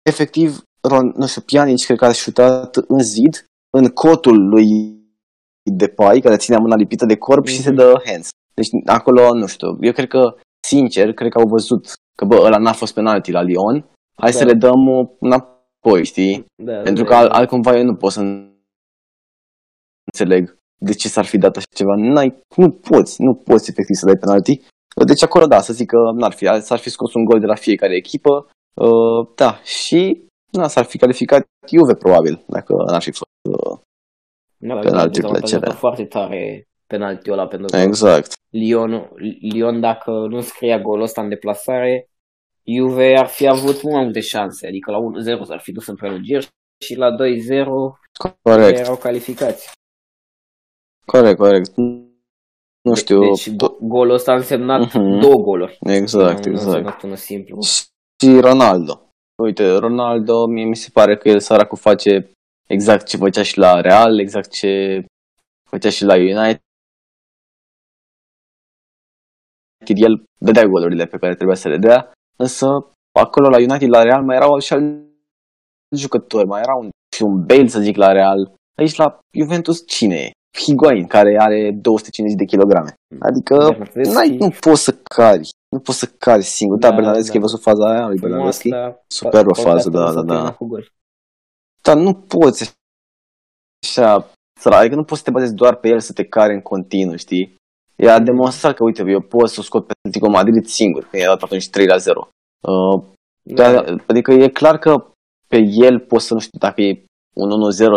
efectiv, 0.01 0.63
Ron, 0.81 1.13
nu 1.15 1.27
știu, 1.27 1.41
Pjanic 1.41 1.83
cred 1.85 1.97
că 1.97 2.05
a 2.05 2.11
șutat 2.11 2.75
în 2.75 2.99
zid, 2.99 3.45
în 3.69 3.87
cotul 3.87 4.47
lui 4.47 4.97
Depay, 5.63 6.19
care 6.19 6.37
ținea 6.37 6.59
mâna 6.59 6.75
lipită 6.75 7.05
de 7.05 7.17
corp 7.17 7.45
mm-hmm. 7.45 7.51
și 7.51 7.61
se 7.61 7.69
mhm. 7.69 7.77
dă 7.77 8.01
hands. 8.05 8.29
Deci 8.53 8.67
acolo, 8.85 9.33
nu 9.33 9.47
știu, 9.47 9.77
eu 9.79 9.91
cred 9.91 10.07
că, 10.07 10.35
sincer, 10.67 11.13
cred 11.13 11.31
că 11.31 11.39
au 11.39 11.47
văzut 11.47 11.93
că, 12.17 12.25
bă, 12.25 12.35
ăla 12.35 12.57
n-a 12.57 12.73
fost 12.73 12.93
penalti 12.93 13.31
la 13.31 13.41
Lyon, 13.41 13.85
hai 14.15 14.31
da. 14.31 14.37
să 14.37 14.43
le 14.43 14.53
dăm 14.53 14.81
înapoi, 15.19 16.05
știi? 16.05 16.45
Da, 16.63 16.81
Pentru 16.81 17.03
da, 17.03 17.09
că 17.09 17.27
da. 17.27 17.33
altcumva 17.33 17.77
eu 17.77 17.83
nu 17.83 17.95
pot 17.95 18.11
să 18.11 18.19
înțeleg 20.11 20.57
de 20.81 20.93
ce 20.93 21.07
s-ar 21.07 21.25
fi 21.25 21.37
dat 21.37 21.55
așa 21.55 21.65
ceva. 21.75 21.95
N-ai, 21.95 22.37
nu 22.55 22.69
poți, 22.69 23.21
nu 23.21 23.33
poți 23.33 23.69
efectiv 23.69 23.95
să 23.95 24.05
dai 24.05 24.15
penalti. 24.15 24.61
Deci 25.05 25.23
acolo 25.23 25.45
da, 25.45 25.61
să 25.61 25.73
zic 25.73 25.87
că 25.87 25.97
n-ar 26.15 26.31
fi, 26.31 26.45
s-ar 26.61 26.77
fi 26.77 26.89
scos 26.89 27.13
un 27.13 27.23
gol 27.23 27.39
de 27.39 27.45
la 27.45 27.55
fiecare 27.55 27.95
echipă, 27.95 28.49
uh, 28.73 29.27
da, 29.35 29.59
și 29.63 30.28
na, 30.51 30.67
s-ar 30.67 30.85
fi 30.85 30.97
calificat 30.97 31.47
Juve 31.67 31.93
probabil, 31.93 32.43
dacă 32.47 32.73
n-ar 32.73 33.01
fi 33.01 33.11
fost 33.11 33.31
uh, 33.49 33.79
da, 34.57 34.79
penaltiurile 34.79 35.39
cele. 35.39 35.69
foarte 35.69 36.05
tare 36.05 36.67
penaltiul 36.87 37.37
ăla 37.37 37.47
pentru 37.47 37.67
că 37.67 37.77
exact. 37.77 38.33
Lyon, 38.49 39.09
Lyon 39.53 39.79
dacă 39.79 40.11
nu 40.11 40.41
scria 40.41 40.79
golul 40.79 41.03
ăsta 41.03 41.21
în 41.21 41.29
deplasare, 41.29 42.09
Juve 42.63 43.17
ar 43.17 43.27
fi 43.27 43.47
avut 43.47 43.81
mult 43.83 43.93
mai 43.93 44.03
multe 44.03 44.19
șanse, 44.19 44.67
adică 44.67 44.91
la 44.91 44.97
1-0 45.37 45.45
s-ar 45.47 45.59
fi 45.59 45.71
dus 45.71 45.87
în 45.87 45.95
prelungiri 45.95 46.47
și 46.85 46.95
la 46.95 47.15
2-0 47.15 47.15
Corect. 48.41 48.79
erau 48.79 48.95
calificați. 48.95 49.71
Corect, 51.05 51.37
corect. 51.37 51.75
Nu 52.81 52.95
știu. 52.95 53.19
Deci 53.19 53.55
golul 53.79 54.13
ăsta 54.13 54.31
a 54.31 54.35
însemnat 54.35 54.87
uh-huh. 54.87 55.21
două 55.21 55.35
goluri. 55.35 55.77
Exact, 55.79 56.45
nu, 56.45 56.51
exact. 56.51 57.03
Nu 57.03 57.15
simplu. 57.15 57.57
Și 58.19 58.39
Ronaldo. 58.39 59.08
Uite, 59.39 59.77
Ronaldo, 59.77 60.45
mie 60.45 60.65
mi 60.65 60.75
se 60.75 60.89
pare 60.93 61.17
că 61.17 61.29
el 61.29 61.39
săracul 61.39 61.77
face 61.77 62.31
exact 62.67 63.05
ce 63.05 63.17
făcea 63.17 63.43
și 63.43 63.57
la 63.57 63.81
Real, 63.81 64.19
exact 64.19 64.49
ce 64.51 65.05
făcea 65.69 65.89
și 65.89 66.03
la 66.03 66.15
United. 66.15 66.61
el 69.95 70.23
dădea 70.39 70.65
golurile 70.65 71.05
pe 71.05 71.17
care 71.17 71.35
trebuia 71.35 71.55
să 71.55 71.67
le 71.67 71.77
dea, 71.77 72.11
însă 72.37 72.65
acolo 73.19 73.49
la 73.49 73.57
United, 73.57 73.89
la 73.89 74.03
Real, 74.03 74.23
mai 74.23 74.35
erau 74.35 74.59
și 74.59 74.75
jucători, 75.95 76.47
mai 76.47 76.61
era 76.61 76.75
un, 76.75 76.89
și 77.15 77.23
un 77.23 77.45
Bale, 77.45 77.67
să 77.67 77.79
zic, 77.79 77.95
la 77.95 78.11
Real. 78.11 78.53
Aici 78.77 78.95
la 78.95 79.19
Juventus 79.33 79.87
cine 79.87 80.15
e? 80.15 80.31
Higuain, 80.57 81.07
care 81.07 81.37
are 81.39 81.71
250 81.71 82.39
de 82.39 82.45
kilograme. 82.45 82.93
Adică 83.19 83.55
n-ai, 83.93 84.37
nu 84.37 84.49
poți 84.59 84.83
să 84.83 84.93
cari. 84.93 85.49
Nu 85.69 85.79
poți 85.79 85.99
să 85.99 86.05
cari 86.17 86.43
singur. 86.43 86.77
Da, 86.77 86.89
da 86.89 86.95
Bernardeschi, 86.95 87.31
da. 87.31 87.35
ai 87.35 87.41
văzut 87.41 87.61
faza 87.61 87.89
aia 87.89 88.07
lui 88.07 88.19
Bernardeschi? 88.19 88.69
Superbă 89.07 89.53
fază, 89.53 89.89
da, 89.89 90.13
da, 90.13 90.21
da. 90.21 90.57
Dar 91.81 91.97
nu 91.97 92.13
poți 92.13 92.73
așa, 93.85 94.31
adică 94.63 94.95
nu 94.95 95.03
poți 95.03 95.19
să 95.19 95.25
te 95.25 95.31
bazezi 95.31 95.53
doar 95.53 95.75
pe 95.75 95.87
el 95.87 95.99
să 95.99 96.13
te 96.13 96.23
care 96.23 96.53
în 96.53 96.61
continuu, 96.61 97.15
știi? 97.15 97.55
Ea 97.95 98.13
a 98.13 98.19
demonstrat 98.19 98.75
că, 98.75 98.83
uite, 98.83 99.03
eu 99.07 99.21
pot 99.21 99.49
să 99.49 99.61
scot 99.61 99.85
pe 99.85 99.93
Atletico 99.97 100.29
Madrid 100.29 100.65
singur, 100.65 101.03
când 101.03 101.21
i-a 101.21 101.27
dat 101.27 101.41
atunci 101.41 101.69
3 101.69 101.85
la 101.85 101.97
0. 101.97 102.29
Uh, 102.61 103.03
da. 103.41 103.83
Adică 104.05 104.31
e 104.31 104.47
clar 104.47 104.77
că 104.77 105.05
pe 105.47 105.57
el 105.71 105.99
poți 105.99 106.25
să 106.25 106.33
nu 106.33 106.39
știu 106.39 106.59
dacă 106.59 106.81
e 106.81 107.03
un 107.35 107.49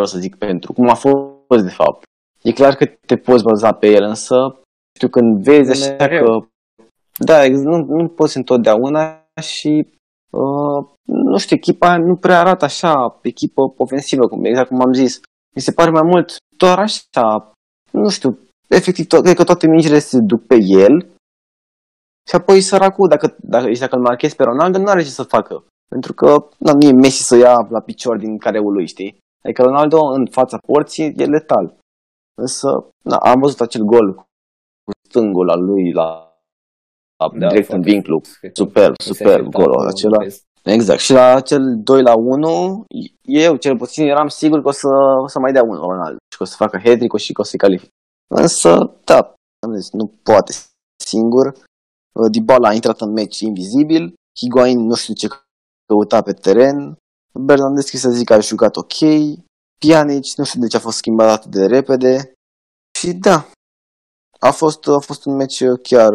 1-0, 0.03 0.05
să 0.05 0.19
zic, 0.19 0.37
pentru 0.37 0.73
cum 0.73 0.89
a 0.89 0.95
fost 0.95 1.65
de 1.65 1.71
fapt. 1.71 2.03
E 2.43 2.53
clar 2.53 2.75
că 2.75 2.87
te 3.07 3.17
poți 3.17 3.45
baza 3.45 3.73
pe 3.73 3.87
el, 3.87 4.03
însă 4.03 4.37
știu 4.97 5.09
când 5.09 5.43
vezi 5.43 5.71
așa 5.71 5.95
Mereu. 5.99 6.25
că 6.25 6.47
da, 7.25 7.49
nu, 7.49 7.77
nu 7.77 8.09
poți 8.09 8.37
întotdeauna 8.37 9.25
și 9.41 9.89
uh, 10.31 10.87
nu 11.05 11.39
știu, 11.39 11.57
echipa 11.57 11.97
nu 11.97 12.17
prea 12.17 12.41
arată 12.41 12.65
așa, 12.65 13.19
echipă 13.23 13.75
ofensivă, 13.77 14.29
cum, 14.29 14.45
exact 14.45 14.69
cum 14.69 14.81
am 14.81 14.93
zis. 14.93 15.21
Mi 15.55 15.63
se 15.63 15.73
pare 15.73 15.91
mai 15.91 16.03
mult 16.05 16.37
doar 16.57 16.79
așa, 16.79 17.53
nu 17.91 18.09
știu, 18.09 18.39
efectiv, 18.69 19.05
to- 19.05 19.23
cred 19.23 19.37
că 19.37 19.45
toate 19.45 19.67
mingile 19.67 19.99
se 19.99 20.19
duc 20.21 20.47
pe 20.47 20.57
el 20.61 21.13
și 22.29 22.35
apoi 22.35 22.61
săracul, 22.61 23.09
dacă, 23.09 23.37
dacă, 23.41 23.71
dacă 23.79 23.97
îl 23.97 24.03
marchezi 24.03 24.37
pe 24.37 24.43
Ronaldo, 24.43 24.79
nu 24.79 24.87
are 24.87 25.03
ce 25.03 25.09
să 25.09 25.23
facă. 25.23 25.65
Pentru 25.89 26.13
că 26.13 26.49
nu 26.59 26.87
e 26.87 26.93
Messi 26.93 27.23
să 27.23 27.37
ia 27.37 27.67
la 27.71 27.81
picior 27.81 28.17
din 28.19 28.39
careul 28.39 28.73
lui, 28.73 28.87
știi? 28.87 29.19
Adică 29.45 29.63
Ronaldo 29.63 29.99
în 29.99 30.27
fața 30.31 30.59
porții 30.67 31.15
e 31.17 31.25
letal. 31.25 31.77
Însă, 32.35 32.89
na, 33.05 33.17
am 33.17 33.41
văzut 33.41 33.61
acel 33.61 33.83
gol 33.83 34.15
cu 34.85 34.91
stângul 35.09 35.51
al 35.51 35.65
lui 35.65 35.93
la, 35.93 36.05
la 36.05 36.32
da, 37.29 37.49
direct 37.49 37.73
în 37.73 37.81
vinclu. 37.81 38.21
Super, 38.53 38.93
super 39.03 39.43
golul 39.43 39.87
acela. 39.87 40.17
Exact. 40.63 41.01
Și 41.01 41.13
la 41.13 41.35
acel 41.35 41.81
2 41.83 42.03
la 42.03 42.15
1, 42.17 42.85
eu 43.21 43.57
cel 43.57 43.77
puțin 43.77 44.07
eram 44.07 44.29
sigur 44.29 44.63
că 44.63 44.69
o 44.69 44.71
să, 44.71 44.89
o 45.23 45.29
să 45.29 45.39
mai 45.39 45.53
dea 45.53 45.63
unul 45.63 45.81
Ronaldo 45.81 46.17
și 46.31 46.37
că 46.37 46.43
o 46.43 46.47
să 46.47 46.57
facă 46.57 46.81
hat 46.85 47.19
și 47.19 47.33
că 47.33 47.41
o 47.41 47.45
să-i 47.45 47.59
califice. 47.59 47.91
Însă, 48.35 48.97
da, 49.05 49.35
am 49.67 49.75
zis, 49.75 49.91
nu 49.91 50.13
poate 50.23 50.53
singur. 51.05 51.53
Dybala 52.31 52.69
a 52.69 52.73
intrat 52.73 53.01
în 53.01 53.13
meci 53.13 53.41
invizibil, 53.41 54.15
Higuain 54.39 54.79
nu 54.79 54.95
știu 54.95 55.15
ce 55.15 55.29
căuta 55.87 56.23
pe 56.23 56.33
teren, 56.33 56.97
Bernardeschi 57.33 57.97
să 57.97 58.11
zic 58.11 58.27
că 58.27 58.35
a 58.35 58.41
jucat 58.41 58.77
ok, 58.77 58.95
Pjanic 59.79 60.37
nu 60.37 60.45
știu 60.45 60.61
de 60.61 60.67
ce 60.67 60.77
a 60.77 60.81
fost 60.81 60.97
schimbat 60.97 61.31
atât 61.31 61.51
de 61.51 61.67
repede 61.67 62.33
și 62.99 63.13
da, 63.13 63.47
a 64.41 64.51
fost, 64.51 64.89
a 64.89 64.99
fost 64.99 65.25
un 65.25 65.35
meci 65.35 65.63
chiar, 65.83 66.13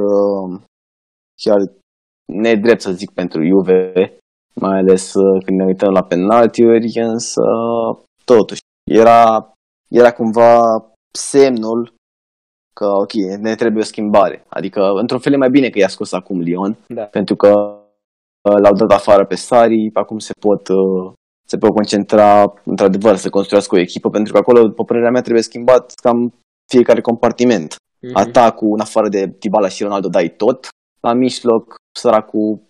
chiar 1.41 1.58
nedrept 2.26 2.82
să 2.82 2.91
zic 2.91 3.12
pentru 3.12 3.45
Juve, 3.45 4.17
mai 4.54 4.78
ales 4.78 5.12
când 5.45 5.60
ne 5.60 5.65
uităm 5.65 5.91
la 5.91 6.04
penaltiuri, 6.04 6.91
însă 6.95 7.41
totuși 8.26 8.62
era, 8.91 9.52
era 9.88 10.12
cumva 10.12 10.62
semnul 11.12 11.93
că 12.73 12.86
ok, 12.86 13.13
ne 13.39 13.56
trebuie 13.56 13.82
o 13.82 13.86
schimbare. 13.86 14.45
Adică, 14.47 14.82
într-un 15.02 15.19
fel 15.19 15.34
e 15.34 15.38
mai 15.38 15.50
bine 15.50 15.69
că 15.69 15.80
i-a 15.80 15.88
scos 15.88 16.12
acum 16.12 16.39
Lyon, 16.39 16.78
da. 16.88 17.04
pentru 17.04 17.36
că 17.36 17.50
uh, 18.41 18.58
l-au 18.62 18.73
dat 18.73 18.91
afară 18.91 19.26
pe 19.26 19.36
Sari, 19.36 19.89
acum 19.93 20.19
se 20.19 20.34
pot, 20.39 20.67
uh, 20.67 21.13
se 21.47 21.58
pot 21.58 21.73
concentra, 21.73 22.54
într-adevăr, 22.63 23.15
să 23.15 23.30
construiască 23.30 23.76
o 23.76 23.80
echipă, 23.80 24.10
pentru 24.10 24.34
că 24.34 24.39
acolo, 24.39 24.62
după 24.62 24.84
părerea 24.84 25.12
mea, 25.12 25.21
trebuie 25.21 25.43
schimbat 25.43 25.93
cam 26.02 26.34
fiecare 26.71 27.02
compartiment. 27.02 27.76
Mm-hmm. 27.76 28.13
Atacul, 28.13 28.73
în 28.73 28.80
afară 28.80 29.10
de 29.10 29.36
Tibala 29.39 29.67
și 29.67 29.84
Ronaldo, 29.84 30.08
dai 30.08 30.30
tot. 30.30 30.67
La 30.99 31.13
mijloc, 31.13 31.75
săracul 31.99 32.67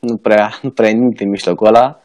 nu 0.00 0.16
prea, 0.16 0.50
nu 0.64 0.70
prea 0.70 0.90
nimic 0.90 1.20
în 1.20 1.28
mijlocul 1.28 1.66
ăla. 1.66 2.00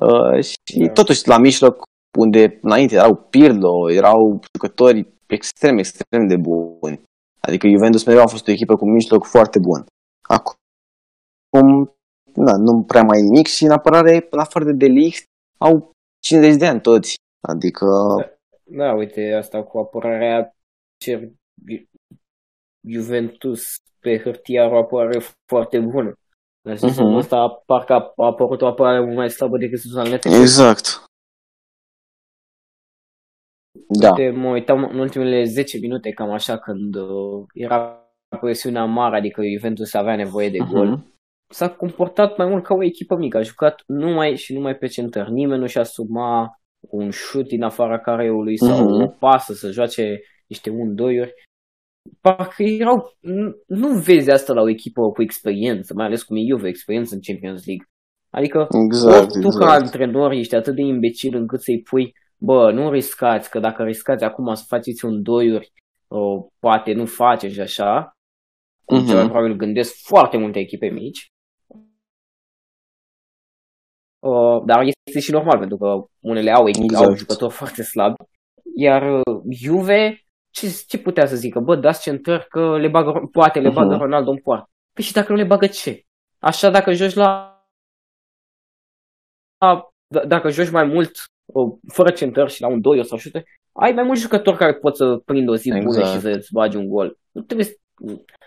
Uh, 0.00 0.44
și 0.44 0.78
da. 0.86 0.92
totuși, 0.92 1.28
la 1.28 1.38
mijloc, 1.38 1.82
unde 2.18 2.58
înainte 2.62 2.94
erau 2.94 3.14
Pirlo, 3.30 3.90
erau 3.90 4.40
jucători 4.54 5.12
extrem, 5.26 5.78
extrem 5.78 6.26
de 6.26 6.36
buni. 6.36 7.02
Adică 7.40 7.68
Juventus 7.68 8.04
mereu 8.04 8.22
a 8.22 8.26
fost 8.26 8.48
o 8.48 8.50
echipă 8.50 8.76
cu 8.76 8.90
mijloc 8.90 9.24
foarte 9.24 9.58
bun. 9.58 9.86
Acum, 10.28 11.94
na, 12.34 12.52
nu 12.56 12.82
prea 12.86 13.02
mai 13.02 13.20
nimic 13.20 13.46
și 13.46 13.64
în 13.64 13.70
apărare, 13.70 14.26
în 14.30 14.38
afară 14.38 14.64
de 14.64 14.72
Delict, 14.72 15.24
au 15.58 15.90
50 16.20 16.56
de 16.56 16.66
ani 16.66 16.80
toți. 16.80 17.14
Adică... 17.40 17.86
Da, 18.18 18.84
da 18.84 18.94
uite, 18.94 19.32
asta 19.32 19.62
cu 19.62 19.78
apărarea 19.78 20.54
cer 21.04 21.20
Juventus 22.88 23.62
pe 24.02 24.18
hârtie 24.18 24.60
are 24.60 24.74
o 24.74 24.78
apărare 24.78 25.18
foarte 25.46 25.80
bună. 25.80 26.12
Dar 26.60 26.76
uh-huh. 26.76 27.16
ăsta 27.16 27.62
parcă 27.66 27.92
a 27.92 28.12
apărut 28.16 28.62
o 28.62 28.66
apărare 28.66 29.00
mult 29.04 29.16
mai 29.16 29.30
slabă 29.30 29.58
decât 29.58 29.78
sezonul 29.78 30.18
Exact. 30.22 31.04
Da. 33.88 34.08
Uite, 34.08 34.30
mă 34.30 34.48
uitam 34.48 34.84
în 34.84 34.98
ultimele 34.98 35.44
10 35.44 35.78
minute, 35.78 36.10
cam 36.10 36.30
așa, 36.30 36.58
când 36.58 36.94
uh, 36.94 37.44
era 37.54 38.06
presiunea 38.40 38.84
mare, 38.84 39.16
adică 39.16 39.42
Juventus 39.56 39.94
avea 39.94 40.16
nevoie 40.16 40.48
de 40.48 40.58
gol. 40.58 40.96
Uh-huh. 40.96 41.10
S-a 41.48 41.70
comportat 41.70 42.36
mai 42.36 42.46
mult 42.46 42.64
ca 42.64 42.74
o 42.74 42.82
echipă 42.82 43.16
mică, 43.16 43.36
a 43.36 43.42
jucat 43.42 43.82
numai 43.86 44.36
și 44.36 44.52
numai 44.52 44.76
pe 44.76 44.86
centăr. 44.86 45.28
Nimeni 45.28 45.60
nu 45.60 45.66
și-a 45.66 45.82
suma 45.82 46.60
un 46.80 47.10
șut 47.10 47.46
din 47.46 47.62
afara 47.62 47.98
careului 47.98 48.58
sau 48.58 48.86
uh-huh. 48.86 49.02
o 49.02 49.06
pasă 49.06 49.52
să 49.52 49.70
joace 49.70 50.20
niște 50.46 50.70
un-doiuri. 50.70 51.32
Parcă 52.20 52.62
erau... 52.62 53.16
Nu, 53.20 53.52
nu 53.66 53.88
vezi 53.88 54.30
asta 54.30 54.52
la 54.52 54.60
o 54.60 54.68
echipă 54.68 55.10
cu 55.10 55.22
experiență, 55.22 55.94
mai 55.94 56.06
ales 56.06 56.22
cum 56.22 56.36
e 56.36 56.46
Juve, 56.48 56.68
experiență 56.68 57.14
în 57.14 57.20
Champions 57.20 57.66
League. 57.66 57.86
Adică 58.30 58.66
exact, 58.84 59.32
tu 59.32 59.38
exact. 59.38 59.64
ca 59.64 59.72
antrenor 59.72 60.32
ești 60.32 60.54
atât 60.54 60.74
de 60.74 60.82
imbecil 60.82 61.36
încât 61.36 61.60
să-i 61.60 61.82
pui 61.82 62.12
bă, 62.44 62.72
nu 62.72 62.90
riscați, 62.90 63.50
că 63.50 63.58
dacă 63.58 63.82
riscați 63.82 64.24
acum 64.24 64.54
să 64.54 64.64
faceți 64.66 65.04
un 65.04 65.22
doiuri, 65.22 65.72
o, 66.08 66.46
poate 66.58 66.92
nu 66.92 67.06
faceți 67.06 67.60
așa, 67.60 68.12
uh-huh. 68.12 69.06
cel 69.06 69.16
mai 69.16 69.24
probabil 69.24 69.56
gândesc 69.56 69.94
foarte 70.06 70.36
multe 70.36 70.58
echipe 70.58 70.86
mici, 70.86 71.32
Uh, 74.22 74.62
dar 74.64 74.82
este 74.82 75.20
și 75.20 75.30
normal, 75.30 75.58
pentru 75.58 75.76
că 75.76 76.04
unele 76.20 76.50
au, 76.50 76.68
exact. 76.68 77.04
au 77.04 77.14
jucători 77.14 77.52
foarte 77.52 77.82
slabi. 77.82 78.14
Iar 78.76 79.02
uh, 79.12 79.42
Juve, 79.50 80.24
ce, 80.52 80.84
ce 80.86 80.98
putea 80.98 81.26
să 81.26 81.36
zică? 81.36 81.60
Bă, 81.60 81.76
dați 81.76 82.02
centări 82.02 82.46
că 82.48 82.78
le 82.78 82.88
bagă, 82.88 83.28
poate 83.32 83.60
le 83.60 83.70
bagă 83.70 83.94
uh-huh. 83.94 83.98
Ronaldo 83.98 84.30
în 84.30 84.38
poartă. 84.38 84.70
Păi 84.92 85.04
și 85.04 85.12
dacă 85.12 85.32
nu 85.32 85.38
le 85.38 85.44
bagă 85.44 85.66
ce? 85.66 86.02
Așa 86.38 86.70
dacă 86.70 86.92
joci 86.92 87.14
la... 87.14 87.56
D- 90.18 90.26
dacă 90.26 90.50
joci 90.50 90.70
mai 90.70 90.84
mult 90.84 91.10
fără 91.92 92.10
centări 92.10 92.52
și 92.52 92.60
la 92.60 92.68
un 92.68 92.80
2 92.80 93.04
sau 93.04 93.18
șute, 93.18 93.44
ai 93.72 93.92
mai 93.92 94.04
mulți 94.04 94.20
jucători 94.20 94.56
care 94.56 94.74
pot 94.74 94.96
să 94.96 95.16
prindă 95.24 95.50
o 95.50 95.56
zi 95.56 95.68
exact. 95.68 95.84
bună 95.84 96.04
și 96.04 96.20
să-ți 96.20 96.52
bagi 96.52 96.76
un 96.76 96.88
gol. 96.88 97.18
Nu 97.30 97.42
trebuie 97.42 97.66
să, 97.66 97.76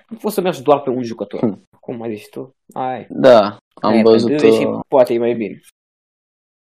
nu 0.08 0.18
poți 0.22 0.36
să 0.36 0.42
mergi 0.42 0.62
doar 0.62 0.82
pe 0.82 0.90
un 0.90 1.04
jucător. 1.04 1.40
Hmm. 1.40 1.68
Cum 1.80 2.02
ai 2.02 2.16
zis 2.16 2.30
tu? 2.30 2.56
Ai. 2.74 3.08
Da, 3.10 3.58
am 3.82 3.92
ai, 3.92 4.02
văzut... 4.02 4.40
Și 4.40 4.66
uh, 4.66 4.80
poate 4.88 5.14
e 5.14 5.18
mai 5.18 5.34
bine. 5.34 5.60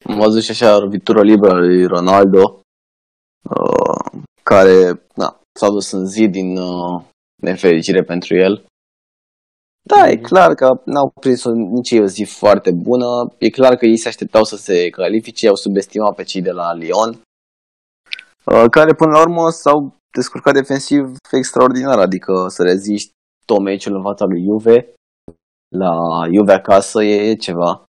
Am 0.05 0.19
văzut 0.19 0.43
și 0.43 0.51
așa 0.51 0.79
lovitura 0.79 1.23
liberă 1.23 1.59
lui 1.59 1.85
Ronaldo, 1.87 2.61
uh, 3.51 4.21
care 4.43 5.03
na, 5.15 5.41
s-a 5.59 5.69
dus 5.69 5.91
în 5.91 6.07
zi 6.07 6.29
din 6.29 6.57
uh, 6.57 7.03
nefericire 7.43 8.03
pentru 8.03 8.37
el. 8.37 8.65
Da, 9.83 10.09
e 10.09 10.15
mhm. 10.15 10.23
clar 10.23 10.55
că 10.55 10.81
n-au 10.85 11.13
prins 11.21 11.45
nici 11.45 11.93
o 11.93 12.07
zi 12.07 12.25
foarte 12.25 12.71
bună. 12.73 13.35
E 13.39 13.51
clar 13.51 13.77
că 13.77 13.87
ei 13.87 13.97
se 13.97 14.09
așteptau 14.09 14.45
să 14.45 14.57
se 14.57 14.91
califice, 14.91 15.49
au 15.49 15.55
subestimat 15.55 16.15
pe 16.15 16.23
cei 16.23 16.43
de 16.43 16.51
la 16.51 16.75
Lyon, 16.75 17.21
uh, 18.45 18.65
care 18.71 18.95
până 18.95 19.11
la 19.11 19.21
urmă 19.21 19.51
s-au 19.51 19.95
descurcat 20.11 20.55
defensiv 20.55 21.17
extraordinar, 21.33 21.99
adică 21.99 22.47
să 22.49 22.63
reziști 22.63 23.11
tot 23.47 23.61
meciul 23.61 23.95
în 23.95 24.03
fața 24.03 24.25
lui 24.25 24.43
Juve, 24.43 24.95
la 25.77 25.93
Juve 26.33 26.53
acasă 26.53 27.03
e, 27.03 27.31
e 27.31 27.35
ceva. 27.35 27.85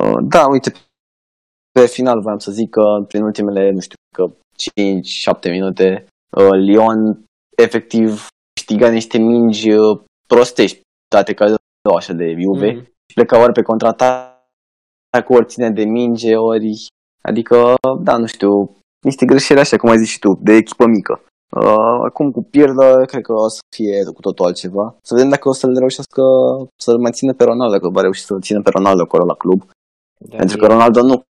Uh, 0.00 0.18
da, 0.22 0.46
uite, 0.46 0.72
pe 1.72 1.86
final 1.86 2.20
voiam 2.20 2.38
să 2.38 2.50
zic 2.50 2.70
că 2.70 3.04
prin 3.08 3.22
ultimele, 3.22 3.70
nu 3.70 3.80
știu, 3.80 3.96
că 4.16 4.24
5-7 4.70 5.50
minute, 5.50 6.06
uh, 6.36 6.50
Lyon 6.50 7.24
efectiv 7.56 8.26
câștiga 8.54 8.88
niște 8.88 9.18
mingi 9.18 9.68
prostești 10.26 10.80
date 11.14 11.32
ca 11.34 11.44
două 11.86 11.96
așa 11.96 12.12
de 12.12 12.36
Juve 12.40 12.72
mm. 12.72 12.80
și 12.80 13.14
pleca 13.14 13.38
ori 13.38 13.52
pe 13.52 13.62
contraatac, 13.62 15.28
ori 15.28 15.46
ține 15.46 15.70
de 15.70 15.84
minge, 15.84 16.36
ori... 16.36 16.86
Adică, 17.22 17.74
da, 18.00 18.16
nu 18.16 18.26
știu, 18.26 18.50
niște 19.04 19.24
greșeli 19.26 19.60
așa, 19.60 19.76
cum 19.76 19.90
ai 19.90 19.98
zis 19.98 20.08
și 20.08 20.18
tu, 20.18 20.38
de 20.40 20.52
echipă 20.52 20.86
mică. 20.86 21.22
Uh, 21.56 21.98
acum 22.08 22.30
cu 22.30 22.42
pierdă, 22.42 23.04
cred 23.06 23.22
că 23.22 23.32
o 23.32 23.48
să 23.48 23.60
fie 23.76 24.04
cu 24.14 24.20
totul 24.20 24.44
altceva. 24.44 24.96
Să 25.02 25.14
vedem 25.14 25.30
dacă 25.30 25.48
o 25.48 25.52
să 25.52 25.66
le 25.66 25.78
reușească 25.78 26.22
să-l 26.76 26.98
mențină 26.98 27.32
pe 27.34 27.44
Ronaldo, 27.44 27.72
dacă 27.76 27.88
va 27.88 28.00
reuși 28.00 28.24
să-l 28.24 28.40
țină 28.40 28.62
pe 28.62 28.70
Ronaldo 28.70 29.02
acolo 29.02 29.24
la 29.24 29.34
club. 29.34 29.60
Da, 30.18 30.36
Pentru 30.36 30.56
că 30.56 30.66
Ronaldo 30.66 31.00
nu 31.02 31.22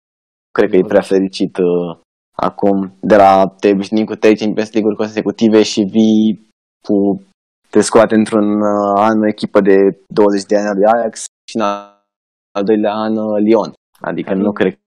cred 0.57 0.71
că 0.71 0.77
e 0.77 0.93
prea 0.93 1.01
fericit 1.01 1.57
uh, 1.57 1.99
acum 2.37 2.97
de 3.01 3.17
la 3.17 3.55
te 3.61 3.71
obișnuit 3.71 4.07
cu 4.07 4.15
3 4.15 4.37
Champions 4.37 4.73
League-uri 4.73 4.99
consecutive 4.99 5.63
și 5.63 5.83
vii 5.83 6.51
cu 6.87 7.23
te 7.71 7.81
scoate 7.81 8.15
într-un 8.15 8.61
uh, 8.61 8.93
an 8.97 9.21
o 9.21 9.27
echipă 9.27 9.61
de 9.61 9.77
20 10.07 10.45
de 10.45 10.57
ani 10.57 10.69
al 10.69 10.75
lui 10.75 10.85
Ajax 10.85 11.25
și 11.51 11.57
în 11.57 11.63
al 11.63 12.65
doilea 12.65 12.93
an 12.93 13.17
uh, 13.17 13.41
Lyon. 13.41 13.73
Adică 14.01 14.31
adică 14.31 14.47
nu 14.47 14.53
cred 14.53 14.79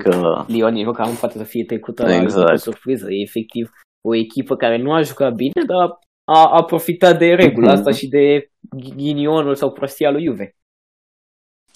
că... 0.00 0.44
Lyon 0.46 0.74
e 0.74 0.82
cam 0.82 1.14
poate 1.14 1.38
să 1.38 1.44
fie 1.44 1.64
trecută 1.64 2.02
exact. 2.08 2.48
la 2.48 2.56
surpriză. 2.56 3.06
E 3.10 3.22
efectiv 3.22 3.70
o 4.08 4.14
echipă 4.14 4.56
care 4.56 4.82
nu 4.82 4.92
a 4.92 5.02
jucat 5.02 5.34
bine, 5.34 5.62
dar 5.66 5.98
a, 6.24 6.48
a 6.58 6.64
profitat 6.64 7.18
de 7.18 7.34
regula 7.34 7.70
mm-hmm. 7.70 7.76
asta 7.76 7.90
și 7.90 8.08
de 8.08 8.50
ghinionul 8.96 9.54
sau 9.54 9.72
prostia 9.72 10.10
lui 10.10 10.24
Juve. 10.24 10.56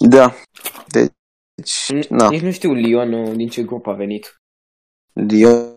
Da. 0.08 0.32
Deci, 0.86 1.12
na. 2.08 2.28
Nici 2.28 2.40
nu 2.40 2.50
știu 2.50 2.72
Lyon 2.72 3.36
din 3.36 3.48
ce 3.48 3.62
grup 3.62 3.86
a 3.86 3.92
venit. 3.92 4.42
Lyon 5.12 5.69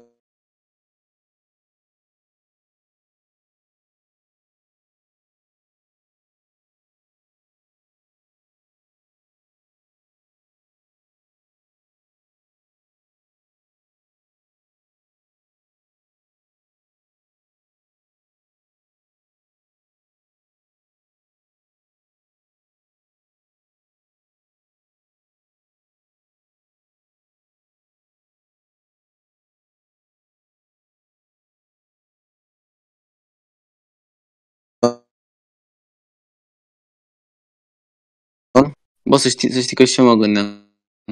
Bă, 39.10 39.18
să 39.18 39.30
știi, 39.30 39.52
să 39.52 39.60
știi 39.60 39.76
că 39.76 39.84
și 39.84 40.00
eu 40.00 40.06
mă 40.06 40.16
gândeam 40.16 40.48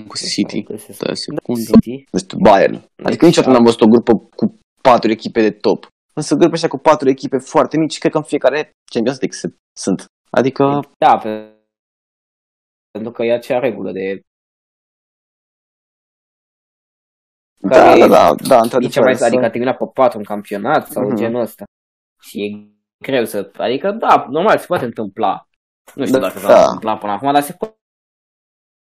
cu 0.07 0.17
City. 0.17 0.63
Da, 0.63 1.13
secundă. 1.13 1.71
Este 2.11 2.35
Bayern. 2.43 2.85
Adică 3.03 3.25
niciodată 3.25 3.53
n-am 3.53 3.63
văzut 3.63 3.81
o 3.81 3.87
grupă 3.87 4.11
cu 4.35 4.59
patru 4.81 5.11
echipe 5.11 5.41
de 5.41 5.51
top. 5.51 5.87
Însă 6.13 6.35
grupe 6.35 6.55
așa 6.55 6.67
cu 6.67 6.77
patru 6.77 7.09
echipe 7.09 7.37
foarte 7.37 7.77
mici, 7.77 7.97
cred 7.97 8.11
că 8.11 8.17
în 8.17 8.23
fiecare 8.23 8.71
Champions 8.93 9.19
League 9.19 9.37
sunt. 9.77 10.05
Adică... 10.29 10.79
Da, 10.97 11.17
pentru 12.91 13.11
că 13.11 13.23
e 13.23 13.33
acea 13.33 13.59
regulă 13.59 13.91
de 13.91 14.21
da, 17.63 17.97
da, 17.97 18.07
da, 18.07 18.35
da, 18.47 18.59
într-adevăr. 18.59 19.03
Mai, 19.03 19.27
adică 19.27 19.45
a 19.45 19.49
terminat 19.49 19.77
pe 19.77 19.85
patru 19.93 20.17
în 20.17 20.23
campionat 20.23 20.87
sau 20.87 21.03
mm-hmm. 21.03 21.15
genul 21.15 21.41
ăsta. 21.41 21.63
Și 22.21 22.43
e 22.43 22.47
greu 23.05 23.25
să... 23.25 23.51
Adică, 23.57 23.91
da, 23.91 24.25
normal, 24.29 24.57
se 24.57 24.65
poate 24.65 24.85
întâmpla. 24.85 25.47
Nu 25.95 26.05
știu 26.05 26.19
da, 26.19 26.27
dacă 26.27 26.39
s-a 26.39 26.47
da. 26.47 26.63
întâmplat 26.63 26.99
până 26.99 27.11
acum, 27.11 27.33
dar 27.33 27.41
se 27.41 27.53
poate 27.53 27.75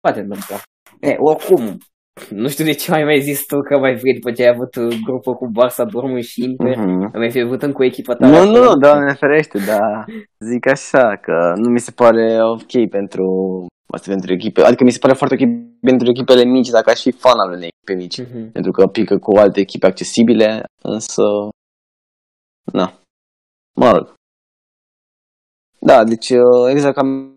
poate 0.03 0.19
întâmpla. 0.19 0.57
E, 0.99 1.15
oricum, 1.17 1.77
nu 2.29 2.47
știu 2.49 2.65
de 2.65 2.73
ce 2.73 2.91
mai 2.91 3.03
mai 3.03 3.19
zis 3.21 3.45
tu 3.45 3.57
că 3.61 3.77
mai 3.77 3.95
vrei 3.95 4.13
după 4.13 4.31
ce 4.31 4.43
ai 4.43 4.53
avut 4.55 4.73
grupă 5.05 5.33
cu 5.33 5.45
Barça, 5.57 5.83
Dortmund 5.91 6.23
și 6.23 6.43
Inter, 6.43 6.75
mm-hmm. 6.77 7.11
mai 7.13 7.31
fi 7.31 7.39
avut 7.39 7.73
cu 7.73 7.83
echipa 7.83 8.13
ta. 8.15 8.27
Nu, 8.27 8.45
nu, 8.51 8.75
doamne 8.75 9.13
ferește, 9.13 9.57
dar 9.57 10.05
zic 10.39 10.67
așa, 10.67 11.15
că 11.15 11.53
nu 11.55 11.69
mi 11.69 11.79
se 11.79 11.91
pare 11.91 12.43
ok 12.43 12.89
pentru 12.89 13.25
asta 13.87 14.11
pentru 14.11 14.33
echipe, 14.33 14.61
adică 14.61 14.83
mi 14.83 14.91
se 14.91 14.99
pare 14.99 15.13
foarte 15.13 15.35
ok 15.35 15.49
pentru 15.81 16.09
echipele 16.09 16.43
mici, 16.43 16.69
dacă 16.69 16.89
aș 16.89 17.01
fi 17.01 17.11
fan 17.11 17.39
al 17.39 17.51
unei 17.51 17.71
echipe 17.73 17.93
mici, 18.01 18.21
mm-hmm. 18.21 18.51
pentru 18.51 18.71
că 18.71 18.87
pică 18.87 19.17
cu 19.17 19.37
alte 19.37 19.59
echipe 19.59 19.85
accesibile, 19.85 20.63
însă, 20.81 21.23
na, 22.73 22.93
mă 23.79 23.91
rog. 23.91 24.13
Da, 25.79 26.03
deci 26.03 26.29
exact 26.69 26.95
ca 26.95 27.32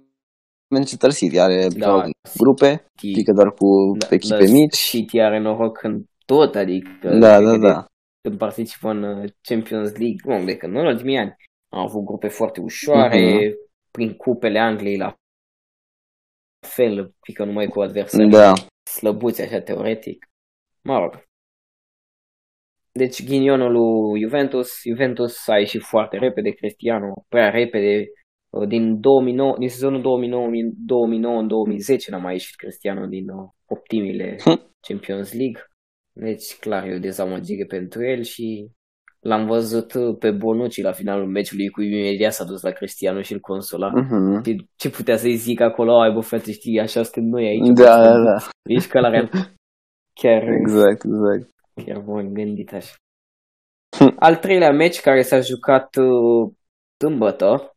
Manchester 0.69 1.13
City 1.13 1.39
are 1.39 1.69
da, 1.69 2.09
grupe, 2.37 2.91
City, 2.97 3.13
pică 3.13 3.33
doar 3.33 3.53
cu 3.53 3.97
da, 3.99 4.07
echipe 4.11 4.45
da, 4.45 4.51
mici. 4.51 4.77
City 4.77 5.21
are 5.21 5.39
noroc 5.39 5.83
în 5.83 6.05
tot, 6.25 6.55
adică 6.55 7.09
da, 7.09 7.41
da, 7.41 7.57
da. 7.57 7.85
când 8.21 8.39
participă 8.39 8.89
în 8.89 9.03
uh, 9.03 9.31
Champions 9.41 9.91
League, 9.91 10.21
nu, 10.25 10.45
de 10.45 10.57
când 10.57 10.73
nu 10.73 10.81
în 10.81 10.87
ultimii 10.87 11.19
ani, 11.19 11.35
au 11.73 11.81
avut 11.81 12.05
grupe 12.05 12.29
foarte 12.29 12.61
ușoare, 12.61 13.19
uh-huh. 13.19 13.53
prin 13.91 14.15
cupele 14.15 14.59
Angliei 14.59 14.97
la 14.97 15.15
fel, 16.67 17.15
pică 17.21 17.45
numai 17.45 17.67
cu 17.67 17.81
adversari 17.81 18.29
da. 18.29 18.53
slăbuți 18.91 19.43
așa 19.43 19.61
teoretic. 19.61 20.27
Mă 20.83 20.99
rog. 20.99 21.25
Deci 22.93 23.25
ghinionul 23.25 23.73
lui 23.73 24.21
Juventus, 24.23 24.81
Juventus 24.83 25.47
a 25.49 25.59
ieșit 25.59 25.83
foarte 25.83 26.17
repede, 26.17 26.51
Cristiano 26.51 27.25
prea 27.29 27.51
repede, 27.51 27.89
Uh, 27.99 28.25
din, 28.65 29.01
2009, 29.01 29.57
din 29.59 29.69
sezonul 29.69 30.03
2009, 30.03 30.49
2009 30.87 31.41
în 31.41 31.47
2010 31.47 32.11
n-a 32.11 32.19
mai 32.19 32.33
ieșit 32.33 32.57
Cristiano 32.57 33.07
din 33.07 33.29
uh, 33.29 33.49
optimile 33.67 34.37
hm. 34.45 34.71
Champions 34.89 35.33
League. 35.33 35.61
Deci, 36.13 36.57
clar, 36.61 36.87
e 36.87 36.95
o 36.95 36.99
dezamăgire 36.99 37.65
pentru 37.65 38.05
el 38.05 38.23
și 38.23 38.71
l-am 39.21 39.47
văzut 39.47 39.95
uh, 39.95 40.17
pe 40.19 40.31
Bonucci 40.31 40.83
la 40.83 40.93
finalul 40.93 41.27
meciului 41.27 41.69
cu 41.69 41.83
imediat 41.83 42.33
s-a 42.33 42.45
dus 42.45 42.63
la 42.63 42.71
Cristiano 42.71 43.21
și 43.23 43.33
îl 43.33 43.41
consola. 43.41 43.91
Uh-huh. 43.91 44.43
Ce, 44.45 44.57
ce 44.77 44.91
putea 44.91 45.17
să-i 45.17 45.35
zic 45.35 45.61
acolo? 45.61 46.01
Ai 46.01 46.13
bă, 46.13 46.21
frate, 46.21 46.53
știi, 46.53 46.81
așa 46.81 47.03
suntem 47.03 47.25
noi 47.25 47.47
aici. 47.47 47.73
Da, 47.75 48.03
da, 48.03 48.23
da. 48.23 48.37
Ești 48.63 48.89
ca 48.89 49.01
la 49.01 49.09
real. 49.09 49.31
Chiar, 50.21 50.43
exact, 50.61 51.05
exact. 51.05 51.51
Chiar 51.85 52.01
bun 52.01 52.33
gândit 52.33 52.73
așa. 52.73 52.95
Hm. 53.99 54.15
Al 54.19 54.37
treilea 54.37 54.73
meci 54.73 55.01
care 55.01 55.23
s-a 55.23 55.41
jucat 55.41 55.97
uh, 55.97 56.53
sâmbătă, 56.99 57.76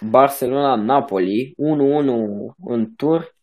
Barcelona-Napoli, 0.00 1.54
1-1 1.56 2.54
în 2.64 2.94
tur, 2.96 3.34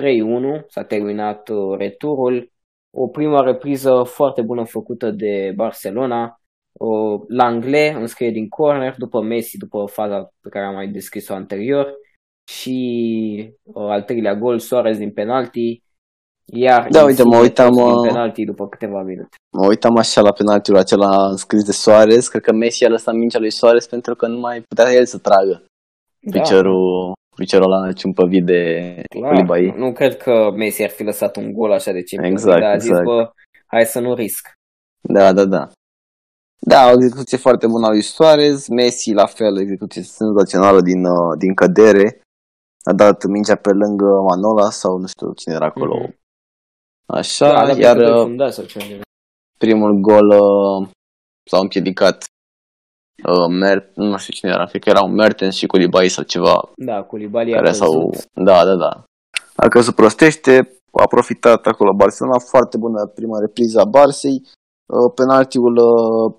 3-1, 0.00 0.66
s-a 0.68 0.84
terminat 0.84 1.48
uh, 1.48 1.78
returul. 1.78 2.52
O 2.90 3.08
prima 3.08 3.40
repriză 3.40 4.02
foarte 4.02 4.42
bună 4.42 4.64
făcută 4.64 5.10
de 5.10 5.52
Barcelona. 5.56 6.40
Langlais 7.28 7.94
înscrie 7.94 8.30
din 8.30 8.48
corner 8.48 8.94
după 8.98 9.22
Messi, 9.22 9.58
după 9.58 9.84
faza 9.86 10.30
pe 10.40 10.48
care 10.48 10.64
am 10.64 10.74
mai 10.74 10.88
descris-o 10.88 11.34
anterior. 11.34 11.94
Și 12.50 13.54
uh, 13.62 13.88
al 13.88 14.02
treilea 14.02 14.34
gol, 14.34 14.58
Suarez 14.58 14.98
din 14.98 15.12
penalti. 15.12 15.84
Iar 16.52 16.88
da, 16.90 17.04
uite, 17.04 17.22
mă 17.22 17.38
uitam 17.38 17.72
din 17.72 17.82
uh, 17.82 18.06
penalti 18.08 18.44
după 18.44 18.68
câteva 18.68 19.02
minute. 19.02 19.36
Mă 19.56 19.66
uitam 19.66 19.96
așa 19.96 20.20
la 20.20 20.32
penaltiul 20.32 20.76
acela 20.76 21.36
scris 21.36 21.64
de 21.64 21.72
Suarez. 21.72 22.28
Cred 22.28 22.42
că 22.42 22.52
Messi 22.52 22.84
a 22.84 22.88
lăsat 22.88 23.14
mingea 23.14 23.38
lui 23.38 23.50
Suarez 23.50 23.86
pentru 23.86 24.14
că 24.14 24.26
nu 24.26 24.38
mai 24.38 24.60
putea 24.60 24.92
el 24.92 25.04
să 25.04 25.18
tragă 25.18 25.64
da. 26.30 26.40
piciorul, 26.40 27.12
piciorul 27.36 27.72
ăla 27.72 27.92
ciumpăvit 27.92 28.44
de 28.44 28.60
Koulibaly. 29.20 29.74
Nu 29.76 29.92
cred 29.92 30.16
că 30.16 30.50
Messi 30.56 30.82
ar 30.82 30.90
fi 30.90 31.02
lăsat 31.02 31.36
un 31.36 31.52
gol 31.52 31.72
așa 31.72 31.92
de 31.92 32.02
ce 32.02 32.16
exact, 32.22 32.60
dar 32.60 32.70
a 32.70 32.76
zis, 32.76 32.88
exact. 32.88 33.04
bă, 33.04 33.30
hai 33.66 33.84
să 33.84 34.00
nu 34.00 34.14
risc. 34.14 34.52
Da, 35.00 35.32
da, 35.32 35.44
da. 35.44 35.70
Da, 36.58 36.88
o 36.88 36.92
execuție 36.92 37.38
foarte 37.38 37.66
bună 37.66 37.86
a 37.86 37.90
lui 37.90 38.02
Suarez, 38.02 38.68
Messi 38.68 39.12
la 39.12 39.26
fel, 39.26 39.58
execuție 39.58 40.02
senzațională 40.02 40.80
din, 40.80 41.04
uh, 41.04 41.38
din 41.38 41.54
cădere. 41.54 42.20
A 42.84 42.92
dat 42.92 43.24
mingea 43.24 43.54
pe 43.54 43.70
lângă 43.70 44.04
Manola 44.04 44.70
sau 44.70 44.98
nu 44.98 45.06
știu 45.06 45.32
cine 45.32 45.54
era 45.54 45.66
acolo. 45.66 46.06
Mm-hmm. 46.06 46.24
Așa, 47.06 47.66
da, 47.66 47.72
iar 47.78 47.96
uh, 47.96 49.00
primul 49.58 49.92
gol 50.00 50.28
uh, 50.28 50.88
s-a 51.50 51.58
împiedicat 51.58 52.24
uh, 53.24 53.48
Mer- 53.60 53.90
nu 53.94 54.16
știu 54.16 54.32
cine 54.32 54.50
era, 54.50 54.64
cred 54.64 54.82
că 54.82 54.88
erau 54.88 55.08
Mertens 55.08 55.54
și 55.54 55.66
Koulibaly 55.66 56.08
sau 56.08 56.24
ceva. 56.24 56.70
Da, 56.76 57.02
Koulibaly 57.02 57.52
care 57.52 57.72
s-au... 57.72 58.14
Da, 58.32 58.64
da, 58.64 58.74
da. 58.74 59.04
Dacă 59.56 59.80
se 59.80 59.92
prostește, 59.92 60.70
a 60.92 61.06
profitat 61.06 61.66
acolo 61.66 61.92
Barcelona, 61.94 62.38
foarte 62.38 62.76
bună 62.76 63.06
prima 63.06 63.38
repriză 63.38 63.80
a 63.80 63.84
Barsei, 63.84 64.42
uh, 64.86 65.12
penaltiul 65.14 65.76
uh, 65.76 66.34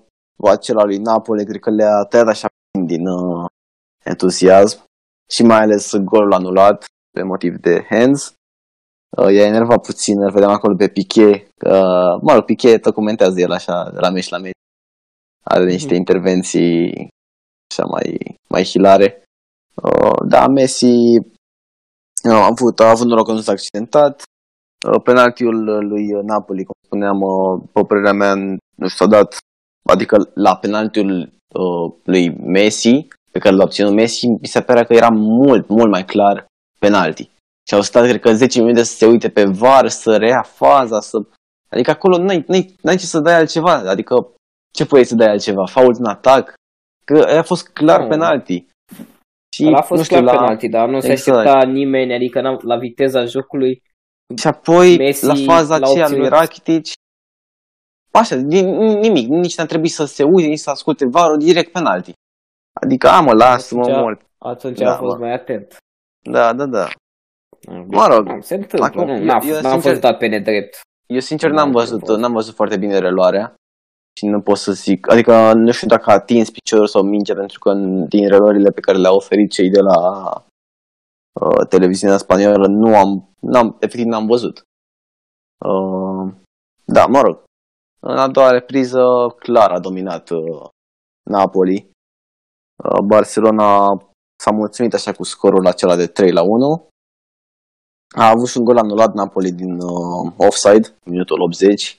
acela 0.50 0.84
lui 0.84 0.98
Napoli, 0.98 1.44
cred 1.44 1.60
că 1.60 1.70
le-a 1.70 2.02
tăiat 2.08 2.26
așa 2.26 2.46
din 2.86 3.06
uh, 3.06 3.46
entuziasm 4.04 4.84
și 5.30 5.42
mai 5.42 5.60
ales 5.60 5.96
golul 5.96 6.32
anulat 6.32 6.84
pe 7.16 7.22
motiv 7.22 7.56
de 7.56 7.86
hands. 7.90 8.32
Uh, 9.16 9.32
i-a 9.32 9.46
enervat 9.46 9.82
puțin, 9.82 10.22
îl 10.22 10.30
vedem 10.30 10.48
acolo 10.48 10.74
pe 10.74 10.88
Piqué, 10.88 11.48
uh, 11.66 12.14
mă 12.20 12.32
rog, 12.34 12.44
Piqué 12.44 12.76
documentează 12.76 13.40
el 13.40 13.52
așa 13.52 13.90
de 13.92 13.98
la 14.00 14.10
meci 14.10 14.28
la 14.28 14.38
meci 14.38 14.52
are 15.48 15.64
niște 15.64 15.90
mm. 15.90 15.96
intervenții 15.96 17.08
așa 17.70 17.84
mai, 17.84 18.36
mai 18.48 18.64
hilare. 18.64 19.22
Uh, 19.74 20.28
da, 20.28 20.46
Messi 20.46 21.16
uh, 22.24 22.32
a 22.32 22.44
avut, 22.44 22.80
a 22.80 22.90
avut 22.90 23.06
noroc 23.06 23.26
că 23.26 23.32
nu 23.32 23.40
s-a 23.40 23.52
accidentat. 23.52 24.22
Uh, 24.88 25.00
penaltiul 25.02 25.86
lui 25.88 26.06
Napoli, 26.06 26.64
cum 26.64 26.74
spuneam, 26.84 27.20
uh, 27.20 27.62
pe 27.72 27.80
părerea 27.82 28.12
mea, 28.12 28.34
nu 28.34 28.88
știu, 28.88 29.04
s-a 29.04 29.06
dat 29.06 29.38
adică 29.92 30.30
la 30.34 30.56
penaltiul 30.56 31.32
uh, 31.54 31.92
lui 32.04 32.28
Messi, 32.28 33.06
pe 33.32 33.38
care 33.38 33.54
l-a 33.54 33.62
obținut 33.62 33.92
Messi, 33.92 34.26
mi 34.26 34.46
se 34.46 34.60
pare 34.60 34.84
că 34.84 34.92
era 34.92 35.08
mult, 35.08 35.68
mult 35.68 35.90
mai 35.90 36.04
clar 36.04 36.46
penalti. 36.78 37.30
Și 37.68 37.74
au 37.74 37.80
stat, 37.80 38.04
cred 38.04 38.20
că, 38.20 38.32
10 38.32 38.60
minute 38.60 38.82
să 38.82 38.94
se 38.94 39.06
uite 39.06 39.28
pe 39.28 39.44
var, 39.44 39.88
să 39.88 40.16
rea 40.16 40.42
faza, 40.42 41.00
să... 41.00 41.18
Adică 41.70 41.90
acolo 41.90 42.18
n-ai, 42.18 42.44
n-ai, 42.46 42.74
n-ai 42.82 42.96
ce 42.96 43.04
să 43.04 43.20
dai 43.20 43.34
altceva, 43.34 43.72
adică 43.72 44.28
ce 44.70 44.84
poți 44.86 45.08
să 45.08 45.14
dai 45.14 45.26
altceva? 45.28 45.66
Fault 45.66 45.98
în 45.98 46.04
atac? 46.06 46.54
Că 47.04 47.18
a 47.38 47.42
fost 47.42 47.68
clar 47.68 48.00
Nu. 48.00 48.08
penalti. 48.08 48.66
Și, 49.54 49.64
a 49.74 49.80
fost 49.82 49.98
nu 50.00 50.04
știu, 50.04 50.16
clar 50.20 50.34
la... 50.34 50.40
penalti, 50.40 50.68
dar 50.68 50.88
nu 50.88 51.00
se 51.00 51.10
exact. 51.10 51.38
aștepta 51.38 51.66
nimeni, 51.66 52.14
adică 52.14 52.40
n-am- 52.40 52.60
la 52.62 52.76
viteza 52.76 53.24
jocului 53.24 53.82
Și 54.36 54.46
apoi, 54.46 54.96
Messi 54.96 55.24
la 55.24 55.34
faza 55.34 55.78
l-a 55.78 55.88
aceea 55.88 56.08
lui 56.08 56.18
obținut. 56.18 56.38
Rakitic, 56.38 56.84
așa, 58.10 58.36
din, 58.36 58.66
nimic, 58.76 59.28
nici 59.28 59.56
n-a 59.56 59.66
trebuit 59.66 59.90
să 59.90 60.04
se 60.04 60.22
uite, 60.22 60.48
nici 60.48 60.58
să 60.58 60.70
asculte 60.70 61.06
varul, 61.06 61.38
direct 61.38 61.72
penalti. 61.72 62.12
Adică, 62.82 63.08
amă, 63.08 63.32
lasă-mă 63.32 63.80
Atunci- 63.80 63.96
mult. 64.00 64.20
atunci 64.38 64.78
Da, 64.78 64.94
a 64.94 64.96
fost 64.96 65.18
mă. 65.18 65.24
mai 65.24 65.34
atent. 65.34 65.76
Da, 66.30 66.52
da, 66.52 66.66
da. 66.66 66.88
Mă 67.86 68.06
rog, 68.06 68.42
se 68.42 68.54
întâmplă, 68.54 68.84
acum, 68.86 69.04
nu, 69.04 69.12
eu- 69.16 69.24
n-a, 69.24 69.40
eu 69.44 69.60
n-a 69.60 69.70
sincer- 69.70 69.90
fost 69.90 70.00
dat 70.00 70.18
pe 70.18 70.26
nedrept. 70.26 70.80
Eu 71.06 71.20
sincer 71.20 71.48
Nu 71.50 71.54
n-am 71.56 71.66
am 71.66 71.72
văzut, 71.72 72.00
fost. 72.06 72.18
n-am 72.18 72.32
văzut 72.32 72.54
foarte 72.54 72.76
bine 72.76 72.98
reluarea 72.98 73.54
și 74.18 74.26
nu 74.26 74.40
pot 74.40 74.56
să 74.56 74.72
zic, 74.72 75.10
adică 75.10 75.52
nu 75.52 75.70
știu 75.70 75.86
dacă 75.88 76.10
a 76.10 76.12
atins 76.12 76.50
piciorul 76.50 76.86
sau 76.86 77.02
minge 77.02 77.34
pentru 77.34 77.58
că 77.58 77.68
în- 77.70 78.06
din 78.08 78.28
reluările 78.28 78.70
pe 78.70 78.80
care 78.80 78.98
le-au 78.98 79.16
oferit 79.16 79.50
cei 79.50 79.70
de 79.70 79.80
la 79.80 79.98
uh, 81.40 81.66
televiziunea 81.68 82.16
spaniolă 82.16 82.66
nu 82.66 82.96
am, 82.96 83.28
n-am, 83.40 83.76
efectiv 83.80 84.06
n-am 84.06 84.26
văzut. 84.26 84.62
Uh, 85.66 86.32
da, 86.84 87.06
mă 87.06 87.20
rog, 87.20 87.44
în 88.00 88.18
a 88.18 88.28
doua 88.28 88.50
repriză 88.50 89.02
clar 89.38 89.70
a 89.70 89.80
dominat 89.80 90.30
uh, 90.30 90.68
Napoli. 91.30 91.90
Uh, 92.84 93.00
Barcelona 93.04 93.86
s-a 94.42 94.50
mulțumit 94.50 94.94
așa 94.94 95.12
cu 95.12 95.22
scorul 95.22 95.66
acela 95.66 95.96
de 95.96 96.06
3 96.06 96.32
la 96.32 96.42
1. 96.42 96.88
A 98.16 98.28
avut 98.28 98.48
și 98.48 98.58
un 98.58 98.64
gol 98.64 98.76
anulat 98.76 99.12
Napoli 99.14 99.52
din 99.52 99.80
uh, 99.80 100.32
offside, 100.36 100.88
în 101.04 101.12
minutul 101.12 101.40
80. 101.40 101.98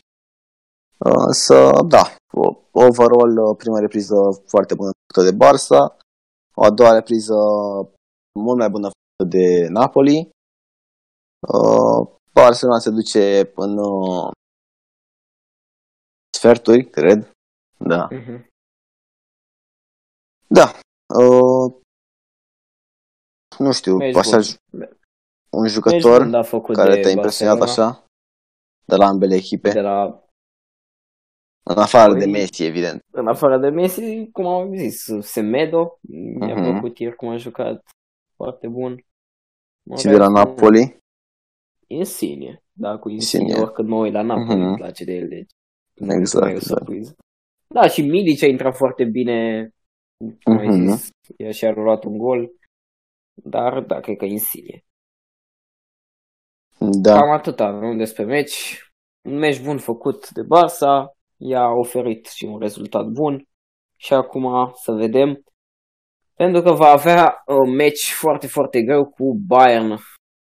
Uh, 1.06 1.30
să, 1.32 1.72
da, 1.88 2.16
o- 2.32 2.58
overall, 2.72 3.38
uh, 3.38 3.56
prima 3.58 3.80
repriză 3.80 4.16
foarte 4.46 4.76
bună 4.76 4.90
făcută 5.08 5.32
de 5.32 5.38
Barça, 5.46 5.98
o 6.56 6.64
a 6.64 6.70
doua 6.70 6.94
repriză 6.94 7.34
mult 8.40 8.58
mai 8.58 8.70
bună 8.70 8.90
făcută 8.90 9.38
de 9.38 9.68
Napoli. 9.68 10.30
Uh, 11.48 12.08
Barcelona 12.34 12.80
se 12.80 12.90
duce 12.90 13.52
în 13.56 13.78
uh, 13.78 14.32
sferturi, 16.38 16.90
cred. 16.90 17.32
Da. 17.78 18.08
Mhm. 18.12 18.48
Da. 20.48 20.72
Uh, 21.20 21.74
nu 23.58 23.72
știu, 23.72 23.96
Meci 23.96 24.16
așa, 24.16 24.38
bun. 24.70 24.90
un 25.50 25.62
Meci 25.62 25.72
jucător 25.72 26.24
bun 26.24 26.34
a 26.34 26.44
făcut 26.44 26.76
care 26.76 26.96
de 26.96 27.02
te-a 27.02 27.12
impresionat 27.12 27.58
Barcelona, 27.58 27.92
așa? 27.92 28.06
De 28.86 28.96
la 28.96 29.06
ambele 29.06 29.36
echipe? 29.36 29.72
De 29.72 29.82
la, 29.82 30.24
În 31.72 31.78
afară 31.78 32.14
de 32.14 32.26
Păi- 32.26 32.32
Messi, 32.32 32.64
evident. 32.64 33.06
în 33.12 33.28
afară 33.28 33.58
de 33.58 33.70
Messi, 33.70 34.30
cum 34.32 34.46
am 34.46 34.76
zis, 34.76 35.06
Semedo, 35.22 36.00
mi-a 36.02 36.56
Mhm. 36.56 36.64
plăcut 36.64 37.00
ieri 37.00 37.16
cum 37.16 37.28
a 37.30 37.38
jucat, 37.38 37.84
foarte 38.36 38.68
bun. 38.68 39.06
Mă 39.84 39.98
Și 39.98 40.04
de 40.04 40.12
la 40.12 40.18
rest, 40.18 40.32
Napoli? 40.32 40.98
Insigne, 41.88 42.64
da, 42.72 42.98
cu 42.98 43.10
Insigne, 43.10 43.44
Insigne. 43.44 43.64
oricând 43.66 43.88
mă 43.88 43.96
uit 43.98 44.14
la 44.14 44.22
Napoli, 44.22 44.60
Mhm. 44.60 44.68
îmi 44.68 44.76
place 44.76 45.04
de 45.04 45.14
el, 45.14 45.28
deci 45.28 45.50
nu 45.94 46.14
Exact, 46.14 46.44
mai 46.44 46.52
e 46.52 46.56
o 46.56 46.58
exact. 46.58 46.78
surpriză. 46.80 47.16
Da, 47.68 47.88
și 47.88 48.02
Milic 48.02 48.44
a 48.44 48.46
intrat 48.46 48.76
foarte 48.76 49.04
bine, 49.06 49.70
cum 50.44 50.58
ai 50.58 50.68
Mhm. 50.68 50.88
zis, 50.88 51.10
ea 51.38 51.52
și-a 51.52 51.72
luat 51.72 52.04
un 52.04 52.18
gol, 52.18 52.52
dar 53.34 53.80
da, 53.84 54.00
cred 54.00 54.18
că 54.18 54.26
Insigne. 54.26 54.84
Da. 56.78 57.18
Cam 57.20 57.30
atâta, 57.32 57.70
nu 57.70 57.96
despre 57.96 58.24
meci. 58.24 58.84
Un 59.22 59.38
meci 59.38 59.62
bun 59.64 59.78
făcut 59.78 60.30
de 60.30 60.42
Barça, 60.42 61.19
i-a 61.42 61.68
oferit 61.84 62.26
și 62.28 62.46
un 62.46 62.60
rezultat 62.60 63.06
bun. 63.06 63.44
Și 63.96 64.14
acum 64.14 64.72
să 64.84 64.92
vedem. 64.92 65.44
Pentru 66.34 66.62
că 66.62 66.72
va 66.72 66.90
avea 66.90 67.44
un 67.64 67.76
meci 67.76 68.12
foarte, 68.12 68.48
foarte 68.48 68.82
greu 68.82 69.06
cu 69.06 69.40
Bayern, 69.48 69.98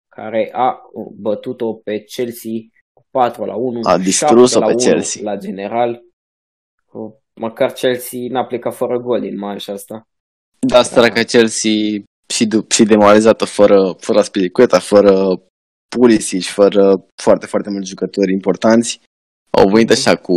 care 0.08 0.50
a 0.52 0.78
bătut-o 1.20 1.74
pe 1.74 1.98
Chelsea 1.98 2.50
cu 2.92 3.06
4 3.10 3.44
la 3.44 3.54
1. 3.56 3.80
A 3.82 3.98
distrus-o 3.98 4.46
7 4.46 4.58
la 4.58 4.66
pe 4.66 4.72
1 4.72 4.82
Chelsea. 4.82 5.22
La 5.22 5.36
general. 5.36 6.00
Măcar 7.34 7.72
Chelsea 7.72 8.18
n-a 8.30 8.44
plecat 8.44 8.74
fără 8.74 8.98
gol 8.98 9.20
din 9.20 9.38
manșa 9.38 9.72
asta. 9.72 10.02
Da, 10.58 10.82
săraca 10.82 11.22
Chelsea 11.22 11.70
și, 12.28 12.46
du- 12.46 12.66
și 12.68 12.84
demoralizată 12.84 13.44
fără, 13.44 13.94
fără 13.98 14.18
Aspilicueta, 14.18 14.78
fără 14.78 15.12
Pulisic, 15.88 16.42
fără 16.42 17.04
foarte, 17.22 17.46
foarte 17.46 17.70
mulți 17.70 17.88
jucători 17.88 18.32
importanți. 18.32 19.00
Au 19.58 19.68
venit 19.68 19.90
așa 19.90 20.16
cu, 20.16 20.34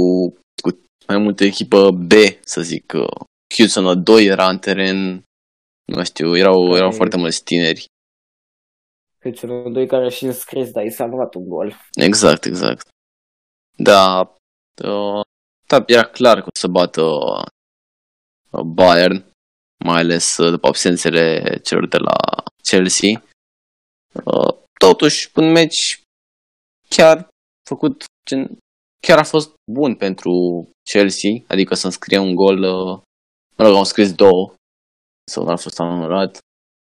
cu 0.64 0.82
mai 1.08 1.18
multă 1.18 1.44
echipă 1.44 1.92
B, 1.92 2.12
să 2.44 2.62
zic. 2.62 2.94
Houston 3.58 4.04
2 4.04 4.26
era 4.26 4.50
în 4.50 4.60
teren, 4.60 5.24
nu 5.86 6.04
știu, 6.04 6.38
erau, 6.38 6.76
erau 6.76 6.90
Ok. 6.90 6.96
foarte 6.96 7.18
mulți 7.18 7.44
tineri. 7.44 7.86
Că 9.20 9.32
celor 9.32 9.72
doi 9.72 9.88
care 9.88 10.10
și 10.10 10.24
înscris, 10.24 10.72
dar 10.72 10.84
i 10.86 10.92
s-a 10.92 11.06
luat 11.06 11.34
un 11.34 11.48
gol. 11.48 11.76
Exact, 11.94 12.46
exact. 12.46 12.88
Da, 13.78 14.22
uh, 14.84 15.22
da 15.68 15.84
era 15.88 16.04
clar 16.04 16.40
că 16.42 16.46
o 16.46 16.58
să 16.60 16.68
bată 16.68 17.02
uh, 17.02 18.62
Bayern, 18.62 19.32
mai 19.86 20.00
ales 20.00 20.38
uh, 20.38 20.50
după 20.50 20.68
absențele 20.68 21.58
celor 21.64 21.88
de 21.88 21.98
la 21.98 22.16
Chelsea. 22.64 23.24
Uh, 24.14 24.58
totuși, 24.80 25.30
un 25.36 25.52
meci 25.52 26.02
chiar 26.90 27.28
făcut, 27.70 28.04
gen, 28.30 28.58
chiar 29.06 29.18
a 29.18 29.24
fost 29.24 29.54
bun 29.72 29.96
pentru 29.96 30.34
Chelsea, 30.90 31.32
adică 31.48 31.76
să 31.76 31.86
înscrie 31.86 32.18
un 32.18 32.36
gol, 32.36 32.58
uh, 32.58 33.00
mă 33.58 33.66
rog, 33.66 33.76
au 33.76 33.84
scris 33.84 34.14
două, 34.14 34.54
sau 35.32 35.44
nu 35.44 35.50
a 35.50 35.56
fost 35.56 35.80
anulat. 35.80 36.38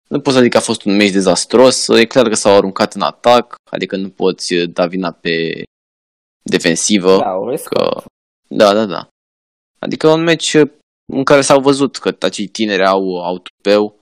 Nu 0.10 0.22
pot 0.22 0.34
să 0.34 0.42
zic 0.42 0.52
că 0.52 0.58
a 0.58 0.70
fost 0.72 0.84
un 0.84 0.96
meci 0.96 1.12
dezastros, 1.12 1.88
e 1.88 2.06
clar 2.06 2.28
că 2.28 2.36
s-au 2.36 2.56
aruncat 2.56 2.94
în 2.94 3.02
atac, 3.02 3.56
adică 3.72 3.96
nu 3.96 4.10
poți 4.10 4.54
uh, 4.54 4.70
da 4.74 4.86
vina 4.86 5.12
pe 5.12 5.64
defensivă. 6.42 7.18
Da, 7.18 7.34
o 7.34 7.50
riscat. 7.50 7.94
Că... 7.94 8.04
Da, 8.48 8.74
da, 8.74 8.86
da. 8.86 9.08
Adică 9.80 10.08
un 10.08 10.24
meci 10.24 10.56
în 11.14 11.24
care 11.24 11.42
s-au 11.42 11.62
văzut 11.62 11.98
că 11.98 12.16
acei 12.20 12.48
tineri 12.48 12.86
au, 12.86 13.24
au 13.24 13.38
tupeu, 13.38 14.00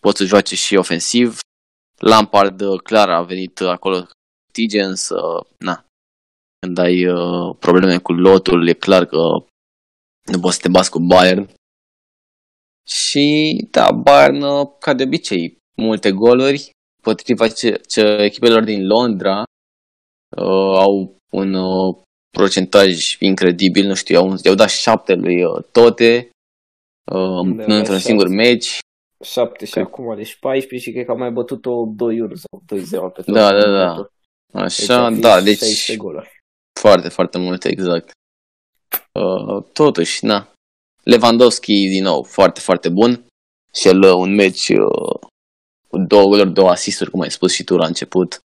pot 0.00 0.16
să 0.16 0.24
joace 0.24 0.54
și 0.54 0.76
ofensiv. 0.76 1.38
Lampard 1.98 2.60
uh, 2.60 2.80
clar 2.82 3.08
a 3.08 3.22
venit 3.22 3.60
acolo 3.60 4.06
tige, 4.52 4.82
însă, 4.82 5.16
na, 5.58 5.84
când 6.60 6.78
ai 6.78 7.06
uh, 7.06 7.56
probleme 7.58 7.98
cu 7.98 8.12
lotul, 8.12 8.68
e 8.68 8.72
clar 8.72 9.04
că 9.04 9.16
nu 10.32 10.40
poți 10.40 10.54
să 10.56 10.60
te 10.62 10.68
bați 10.68 10.90
cu 10.90 10.98
Bayern. 10.98 11.50
Și, 12.88 13.56
da, 13.70 13.90
Bayern, 13.92 14.42
uh, 14.42 14.68
ca 14.78 14.94
de 14.94 15.02
obicei, 15.02 15.56
multe 15.76 16.10
goluri, 16.12 16.70
potriva 17.02 17.48
ce, 17.48 17.80
ce 17.88 18.00
echipelor 18.00 18.64
din 18.64 18.86
Londra, 18.86 19.38
uh, 20.36 20.76
au 20.78 21.16
un 21.32 21.54
uh, 21.54 21.96
procentaj 22.30 23.16
incredibil, 23.18 23.86
nu 23.86 23.94
știu, 23.94 24.14
i-au, 24.14 24.34
i-au 24.42 24.54
dat 24.54 24.70
șapte 24.70 25.14
lui 25.14 25.44
uh, 25.44 25.62
Tote 25.72 26.30
uh, 27.12 27.16
Da, 27.56 27.74
într-un 27.74 27.84
șapte. 27.84 27.98
singur 27.98 28.28
meci. 28.28 28.78
7 29.24 29.64
și 29.64 29.72
Că- 29.72 29.80
acum, 29.80 30.16
deci 30.16 30.36
14 30.38 30.88
și 30.88 30.94
cred 30.94 31.06
că 31.06 31.12
a 31.12 31.14
mai 31.14 31.30
bătut-o 31.30 31.86
2-1 31.86 32.32
sau 32.34 32.62
2-0 32.66 33.12
pe 33.14 33.22
tot. 33.22 33.34
Da, 33.34 33.50
da, 33.52 33.70
da. 33.70 34.06
Așa, 34.52 35.04
ar 35.04 35.12
fi 35.14 35.20
da, 35.20 35.40
deci 35.40 35.58
16 35.58 35.96
goluri. 35.96 36.30
Foarte, 36.80 37.08
foarte 37.08 37.38
multe, 37.38 37.68
exact. 37.68 38.10
Uh, 39.12 39.64
totuși, 39.72 40.24
na. 40.24 40.48
Lewandowski, 41.02 41.88
din 41.88 42.02
nou, 42.02 42.22
foarte, 42.22 42.60
foarte 42.60 42.88
bun. 42.88 43.24
Și 43.74 43.88
el 43.88 44.02
uh, 44.02 44.12
un 44.12 44.34
meci 44.34 44.68
uh, 44.68 45.28
cu 45.88 45.98
două 45.98 46.24
goluri, 46.24 46.52
două 46.52 46.70
asisturi, 46.70 47.10
cum 47.10 47.20
ai 47.20 47.30
spus 47.30 47.52
și 47.52 47.64
tu 47.64 47.76
la 47.76 47.86
început. 47.86 48.38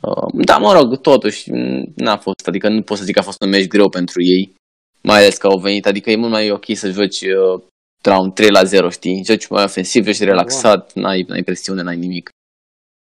Uh, 0.00 0.44
da, 0.44 0.58
mă 0.58 0.72
rog, 0.72 1.00
totuși, 1.00 1.50
m, 1.50 1.92
n-a 1.94 2.16
fost, 2.16 2.46
adică 2.48 2.68
nu 2.68 2.82
pot 2.82 2.96
să 2.98 3.04
zic 3.04 3.14
că 3.14 3.20
a 3.20 3.30
fost 3.30 3.42
un 3.42 3.48
meci 3.48 3.66
greu 3.66 3.88
pentru 3.88 4.22
ei. 4.22 4.54
Mai 5.02 5.18
ales 5.18 5.36
că 5.36 5.46
au 5.46 5.58
venit, 5.58 5.86
adică 5.86 6.10
e 6.10 6.16
mult 6.16 6.30
mai 6.30 6.50
ok 6.50 6.64
să 6.74 6.90
joci 6.90 7.20
uh, 7.20 7.62
de 8.02 8.10
la 8.10 8.20
un 8.20 8.32
3 8.32 8.50
la 8.50 8.64
0, 8.64 8.90
știi? 8.90 9.24
Joci 9.24 9.48
mai 9.48 9.64
ofensiv, 9.64 10.04
joci 10.04 10.18
relaxat, 10.20 10.92
n-ai, 10.94 11.22
n-ai 11.22 11.42
presiune, 11.42 11.82
n-ai 11.82 11.96
nimic. 11.96 12.30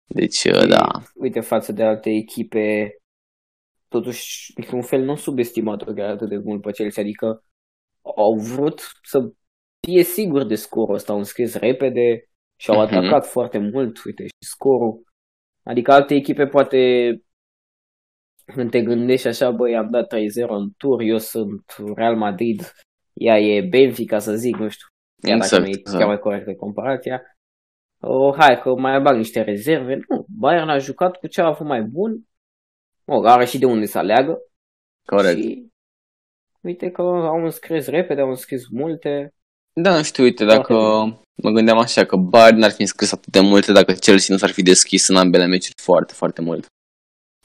Deci, 0.08 0.44
uh, 0.44 0.60
Și, 0.62 0.68
da. 0.68 1.04
Uite, 1.16 1.40
față 1.40 1.72
de 1.72 1.84
alte 1.84 2.10
echipe, 2.10 2.96
totuși, 3.94 4.54
într-un 4.56 4.82
fel, 4.82 5.02
nu 5.04 5.16
subestimat 5.16 5.94
chiar 5.94 6.10
atât 6.10 6.30
de 6.30 6.38
mult 6.38 6.62
pe 6.62 6.72
Chelsea, 6.72 7.04
adică 7.04 7.44
au 8.16 8.34
vrut 8.40 8.82
să 9.04 9.32
fie 9.88 10.04
sigur 10.04 10.44
de 10.46 10.56
scorul 10.56 10.96
ăsta, 10.96 11.12
au 11.12 11.18
înscris 11.18 11.56
repede 11.56 12.28
și 12.60 12.70
au 12.70 12.82
Mhm. 12.84 12.96
atacat 12.96 13.26
foarte 13.28 13.58
mult, 13.58 14.04
uite, 14.04 14.24
și 14.24 14.50
scorul. 14.50 15.04
Adică 15.64 15.92
alte 15.92 16.16
echipe 16.16 16.48
poate 16.48 16.78
când 18.46 18.70
te 18.72 18.82
gândești 18.82 19.28
așa, 19.28 19.52
băi, 19.52 19.76
am 19.78 19.90
dat 19.92 20.08
3-0 20.08 20.56
în 20.56 20.70
tur, 20.78 21.02
eu 21.02 21.18
sunt 21.18 21.76
Real 21.96 22.16
Madrid, 22.16 22.72
ea 23.14 23.40
e 23.40 23.62
Benfica, 23.70 24.20
să 24.20 24.36
zic, 24.36 24.56
nu 24.56 24.70
știu, 24.70 24.88
chiar 25.22 25.36
exact, 25.36 25.52
dacă 25.52 25.64
nu 25.64 25.70
e 25.70 25.78
exact. 25.78 25.98
chiar 25.98 26.08
mai 26.08 26.20
corect 26.20 26.46
de 26.46 26.56
comparația. 26.56 27.22
Oh, 28.00 28.36
hai 28.38 28.60
că 28.62 28.76
mai 28.76 29.02
bag 29.02 29.16
niște 29.16 29.42
rezerve. 29.42 29.96
Nu, 29.96 30.26
Bayern 30.40 30.70
a 30.70 30.78
jucat 30.78 31.18
cu 31.18 31.28
ce 31.28 31.42
a 31.42 31.46
avut 31.46 31.68
mai 31.68 31.82
bun. 31.82 32.28
Oh, 33.06 33.26
are 33.26 33.46
și 33.46 33.58
de 33.58 33.66
unde 33.66 33.86
să 33.86 33.98
aleagă. 33.98 34.42
Corect. 35.06 35.38
Și 35.40 35.72
uite 36.62 36.90
că 36.90 37.02
au 37.02 37.44
înscris 37.44 37.88
repede, 37.88 38.22
au 38.22 38.30
înscris 38.30 38.68
multe. 38.68 39.34
Da, 39.74 39.96
nu 39.96 40.04
știu, 40.04 40.24
uite, 40.24 40.46
dacă 40.46 40.74
mă 41.44 41.50
gândeam 41.50 41.78
așa 41.78 42.06
că 42.06 42.16
Bayern 42.16 42.58
n-ar 42.58 42.72
fi 42.72 42.82
înscris 42.82 43.12
atât 43.12 43.32
de 43.32 43.40
multe 43.40 43.72
dacă 43.72 43.92
Chelsea 43.92 44.34
nu 44.34 44.40
s-ar 44.40 44.50
fi 44.50 44.62
deschis 44.62 45.08
în 45.08 45.16
ambele 45.16 45.46
meciuri 45.46 45.82
foarte, 45.82 46.14
foarte 46.14 46.42
mult. 46.42 46.66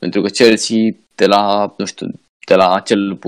Pentru 0.00 0.20
că 0.22 0.28
Chelsea, 0.28 0.76
de 1.14 1.26
la, 1.26 1.74
nu 1.76 1.84
știu, 1.84 2.06
de 2.46 2.54
la 2.54 2.74
acel 2.74 3.16
1-0 3.16 3.18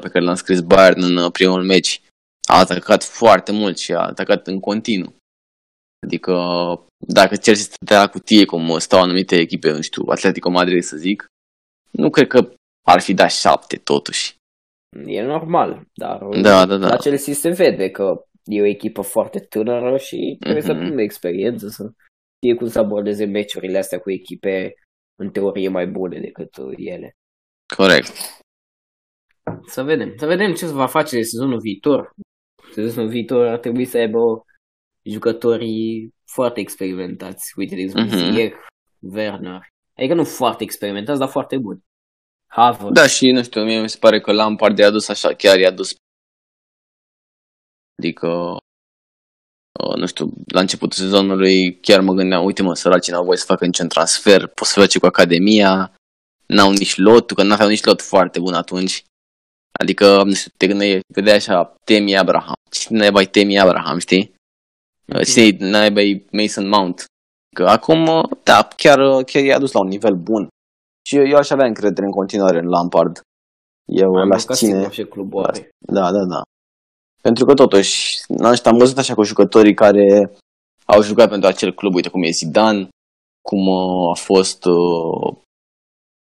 pe 0.00 0.08
care 0.08 0.24
l-a 0.24 0.34
scris 0.34 0.60
Bayern 0.60 1.02
în 1.02 1.16
uh, 1.16 1.30
primul 1.32 1.64
meci, 1.64 2.02
a 2.48 2.58
atacat 2.58 3.04
foarte 3.04 3.52
mult 3.52 3.78
și 3.78 3.92
a 3.92 4.00
atacat 4.00 4.46
în 4.46 4.60
continuu. 4.60 5.14
Adică 6.06 6.34
dacă 6.98 7.34
Chelsea 7.34 7.64
stătea 7.64 7.98
la 8.00 8.08
cutie 8.08 8.44
cum 8.44 8.78
stau 8.78 9.00
anumite 9.00 9.36
echipe, 9.36 9.70
nu 9.70 9.80
știu, 9.80 10.02
Atletico 10.08 10.50
Madrid 10.50 10.82
să 10.82 10.96
zic, 10.96 11.26
nu 11.96 12.10
cred 12.10 12.26
că 12.26 12.52
ar 12.86 13.00
fi 13.00 13.14
dat 13.14 13.30
șapte 13.30 13.76
totuși. 13.76 14.36
E 15.06 15.22
normal, 15.22 15.86
dar 15.94 16.18
da, 16.42 16.66
da, 16.66 16.76
da. 16.76 16.88
la 16.88 16.96
Chelsea 16.96 17.34
se 17.34 17.50
vede 17.50 17.90
că 17.90 18.24
e 18.44 18.60
o 18.60 18.66
echipă 18.66 19.00
foarte 19.00 19.38
tânără 19.38 19.96
și 19.96 20.36
trebuie 20.40 20.62
mm-hmm. 20.62 20.66
să 20.66 20.72
mhm. 20.72 20.80
prindă 20.80 21.02
experiență, 21.02 21.68
să 21.68 21.92
știe 22.36 22.54
cum 22.54 22.68
să 22.68 22.78
abordeze 22.78 23.24
meciurile 23.24 23.78
astea 23.78 24.00
cu 24.00 24.10
echipe 24.10 24.74
în 25.20 25.30
teorie 25.30 25.68
mai 25.68 25.86
bune 25.86 26.20
decât 26.20 26.56
uh, 26.56 26.74
ele. 26.76 27.16
Corect. 27.76 28.12
Să 29.66 29.82
vedem. 29.82 30.14
Să 30.16 30.26
vedem 30.26 30.54
ce 30.54 30.66
se 30.66 30.72
va 30.72 30.86
face 30.86 31.16
de 31.16 31.22
sezonul 31.22 31.60
viitor. 31.60 32.14
Sezonul 32.72 33.10
viitor 33.10 33.46
ar 33.46 33.58
trebui 33.58 33.84
să 33.84 33.98
aibă 33.98 34.44
jucătorii 35.02 36.14
foarte 36.24 36.60
experimentați. 36.60 37.52
Uite, 37.56 37.74
de 37.74 37.80
exemplu, 37.80 38.18
mm-hmm. 38.18 38.32
Ziyech, 38.32 38.56
Werner. 38.98 39.60
Adică 39.96 40.14
nu 40.14 40.24
foarte 40.24 40.62
experimentați, 40.62 41.18
dar 41.18 41.28
foarte 41.28 41.58
buni. 41.58 41.84
Havă. 42.46 42.90
Da, 42.90 43.06
și 43.06 43.30
nu 43.30 43.42
știu, 43.42 43.64
mie 43.64 43.80
mi 43.80 43.88
se 43.88 43.98
pare 43.98 44.20
că 44.20 44.32
Lampard 44.32 44.78
i-a 44.78 44.90
dus 44.90 45.08
așa, 45.08 45.34
chiar 45.34 45.58
i-a 45.58 45.70
dus. 45.70 45.94
Adică, 47.98 48.28
uh, 49.80 49.96
nu 49.96 50.06
știu, 50.06 50.32
la 50.46 50.60
începutul 50.60 50.98
sezonului 50.98 51.80
chiar 51.80 52.00
mă 52.00 52.12
gândeam, 52.12 52.44
uite 52.44 52.62
mă, 52.62 52.74
săracii 52.74 53.12
n-au 53.12 53.24
voie 53.24 53.36
să 53.36 53.44
facă 53.44 53.64
niciun 53.64 53.88
transfer, 53.88 54.46
poți 54.46 54.72
să 54.72 54.80
face 54.80 54.98
cu 54.98 55.06
Academia, 55.06 55.94
n-au 56.46 56.70
nici 56.70 56.96
lot, 56.96 57.30
că 57.30 57.42
n-aveau 57.42 57.68
nici 57.68 57.84
lot 57.84 58.02
foarte 58.02 58.40
bun 58.40 58.54
atunci. 58.54 59.04
Adică, 59.80 60.22
nu 60.22 60.34
știu, 60.34 60.50
te 60.56 60.66
gândeai, 60.66 61.00
vedea 61.14 61.34
așa, 61.34 61.74
Temi 61.84 62.18
Abraham. 62.18 62.54
Cine 62.70 62.98
naiba 62.98 63.22
Temi 63.22 63.58
Abraham, 63.58 63.98
știi? 63.98 64.34
Mm-hmm. 65.12 65.24
Cine 65.32 65.68
naiba 65.70 66.00
Mason 66.30 66.68
Mount. 66.68 67.04
Că 67.54 67.64
acum, 67.66 68.28
da, 68.42 68.68
chiar, 68.76 68.98
chiar 69.22 69.42
i-a 69.42 69.58
dus 69.58 69.72
la 69.72 69.80
un 69.80 69.88
nivel 69.88 70.14
bun. 70.14 70.48
Și 71.06 71.16
eu, 71.16 71.26
eu 71.26 71.36
aș 71.36 71.50
avea 71.50 71.66
încredere 71.66 72.06
în 72.06 72.12
continuare 72.12 72.58
în 72.58 72.68
Lampard. 72.68 73.20
Eu 73.84 74.12
l-aș 74.12 74.42
ține... 74.42 74.90
Și 74.90 75.04
clubul 75.04 75.44
are. 75.44 75.68
Da, 75.78 76.12
da, 76.12 76.24
da. 76.24 76.42
Pentru 77.22 77.44
că 77.44 77.54
totuși, 77.54 78.20
am 78.64 78.76
văzut 78.76 78.98
așa 78.98 79.14
cu 79.14 79.22
jucătorii 79.22 79.74
care 79.74 80.32
au 80.84 81.02
jucat 81.02 81.28
pentru 81.28 81.48
acel 81.48 81.74
club, 81.74 81.94
uite 81.94 82.08
cum 82.08 82.22
e 82.22 82.30
Zidane, 82.30 82.88
cum 83.48 83.66
uh, 83.66 84.10
a 84.10 84.14
fost, 84.14 84.64
uh, 84.64 85.36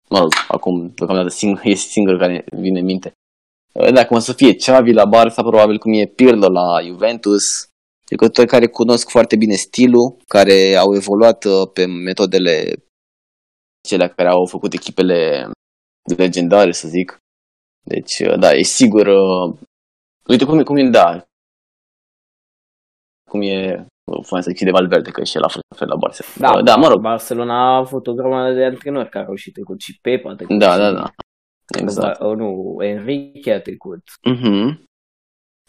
mă 0.09 0.19
rog, 0.19 0.31
acum 0.47 0.91
deocamdată 0.95 1.35
sing- 1.35 1.63
e 1.71 1.73
singur 1.73 2.17
care 2.17 2.45
vine 2.51 2.79
în 2.79 2.85
minte. 2.85 3.11
Uh, 3.73 3.93
dacă 3.93 4.13
o 4.13 4.19
să 4.19 4.33
fie 4.33 4.55
Xavi 4.55 4.93
la 4.93 5.09
Barça, 5.09 5.35
probabil 5.35 5.77
cum 5.77 5.93
e 5.93 6.05
Pirlo 6.05 6.47
la 6.47 6.81
Juventus, 6.81 7.43
jucători 8.09 8.47
care 8.47 8.67
cunosc 8.67 9.09
foarte 9.09 9.35
bine 9.35 9.53
stilul, 9.53 10.17
care 10.27 10.75
au 10.75 10.95
evoluat 10.95 11.45
pe 11.73 11.85
metodele 11.85 12.73
cele 13.87 14.07
care 14.09 14.29
au 14.29 14.45
făcut 14.45 14.73
echipele 14.73 15.49
legendare, 16.17 16.71
să 16.71 16.87
zic. 16.87 17.17
Deci, 17.85 18.19
uh, 18.19 18.39
da, 18.39 18.51
e 18.51 18.61
sigur. 18.61 19.07
Uh, 19.07 19.57
uite 20.27 20.45
cum, 20.45 20.63
cum 20.63 20.77
e, 20.77 20.89
da. 20.89 21.25
Cum 23.29 23.41
e 23.41 23.85
fără 24.23 24.41
să 24.41 24.51
de 24.63 24.71
Valverde, 24.71 25.11
că 25.11 25.23
și 25.23 25.37
el 25.37 25.43
a 25.43 25.47
fost 25.47 25.65
fel 25.75 25.87
la 25.87 25.95
Barcelona. 25.95 26.53
Da, 26.53 26.61
da, 26.61 26.75
mă 26.75 26.87
rog. 26.87 27.01
Barcelona 27.01 27.53
a 27.53 27.75
avut 27.75 28.07
o 28.07 28.13
grămadă 28.13 28.53
de 28.53 28.65
antrenori 28.65 29.09
care 29.09 29.25
au 29.25 29.35
și 29.35 29.51
trecut 29.51 29.81
și 29.81 29.99
Pep 30.01 30.25
a 30.25 30.35
trecut. 30.35 30.59
Da, 30.59 30.77
da, 30.77 30.91
da. 30.91 31.13
Exact. 31.79 32.19
Da, 32.19 32.25
nu, 32.25 32.77
Enrique 32.79 33.53
a 33.53 33.61
trecut. 33.61 34.03
Mm-hmm. 34.29 34.81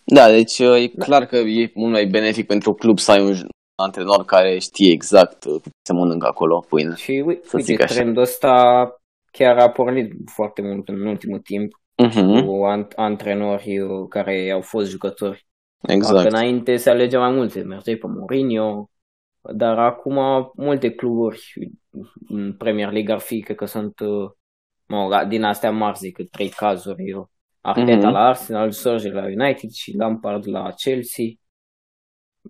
Da, 0.04 0.28
deci 0.28 0.58
uh, 0.58 0.82
e 0.82 0.90
da. 0.94 1.04
clar 1.04 1.26
că 1.26 1.36
e 1.36 1.70
mult 1.74 1.92
mai 1.92 2.06
benefic 2.06 2.46
pentru 2.46 2.74
club 2.74 2.98
să 2.98 3.10
ai 3.10 3.20
un 3.20 3.34
antrenor 3.74 4.24
care 4.24 4.58
știe 4.58 4.92
exact 4.92 5.44
uh, 5.44 5.60
cum 5.62 5.70
se 5.86 5.92
mănâncă 5.92 6.26
acolo 6.26 6.64
pâine. 6.68 6.94
Și 6.94 7.24
uite, 7.52 7.74
trendul 7.74 8.22
ăsta 8.22 8.86
chiar 9.30 9.58
a 9.58 9.70
pornit 9.70 10.12
foarte 10.34 10.62
mult 10.62 10.88
în 10.88 11.06
ultimul 11.06 11.38
timp 11.38 11.72
uh-huh. 12.02 12.44
cu 12.44 12.64
antrenori 12.96 13.78
uh, 13.78 14.08
care 14.08 14.50
au 14.50 14.60
fost 14.60 14.90
jucători. 14.90 15.46
Exact. 15.80 16.14
Dacă 16.14 16.28
înainte 16.28 16.76
se 16.76 16.90
alegea 16.90 17.18
mai 17.18 17.30
multe, 17.30 17.60
mergeai 17.60 17.96
pe 17.96 18.06
Mourinho, 18.06 18.90
dar 19.52 19.78
acum 19.78 20.50
multe 20.56 20.90
cluburi 20.90 21.52
în 22.28 22.54
Premier 22.56 22.92
League 22.92 23.14
ar 23.14 23.20
fi, 23.20 23.40
cred 23.40 23.56
că 23.56 23.64
sunt 23.64 24.00
uh, 24.00 24.30
mă, 24.86 25.24
din 25.28 25.42
astea 25.42 25.70
mari, 25.70 25.98
zic, 25.98 26.30
trei 26.30 26.48
cazuri. 26.48 27.08
Eu. 27.08 27.30
Arteta 27.66 28.08
uh-huh. 28.08 28.12
la 28.12 28.26
Arsenal, 28.26 28.70
Solskjaer 28.70 29.14
la 29.14 29.44
United 29.44 29.70
și 29.70 29.96
Lampard 29.96 30.48
la 30.48 30.72
Chelsea. 30.72 31.24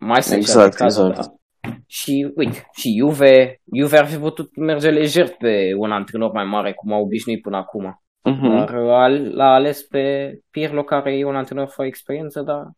Mai 0.01 0.23
sunt 0.23 0.39
exact, 0.39 0.75
cazuri, 0.75 1.09
exact. 1.09 1.29
Da. 1.29 1.77
Și 1.87 2.33
uite, 2.37 2.69
și 2.73 2.97
Juve, 2.99 3.61
Juve 3.77 3.99
ar 3.99 4.07
fi 4.07 4.17
putut 4.17 4.57
merge 4.57 4.91
lejer 4.91 5.29
pe 5.29 5.73
un 5.77 5.93
antrenor 5.93 6.33
mai 6.33 6.45
mare, 6.45 6.73
cum 6.73 6.93
au 6.93 7.03
obișnuit 7.03 7.43
până 7.43 7.57
acum. 7.57 8.03
Uh-huh. 8.31 8.51
Dar 8.51 8.71
l-a 9.11 9.55
ales 9.55 9.83
pe 9.83 10.35
Pirlo, 10.51 10.83
care 10.83 11.17
e 11.17 11.25
un 11.25 11.37
antrenor 11.37 11.69
fără 11.69 11.89
experiență, 11.89 12.43
dar 12.43 12.71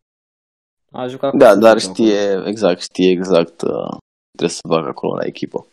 a 0.91 1.07
jucat 1.07 1.33
Da, 1.33 1.55
dar 1.55 1.79
știe, 1.79 2.19
acolo. 2.19 2.47
exact, 2.47 2.81
știe 2.81 3.09
exact 3.09 3.61
uh, 3.61 3.97
trebuie 4.29 4.49
să 4.49 4.67
facă 4.67 4.87
acolo 4.87 5.15
la 5.15 5.25
echipă. 5.25 5.67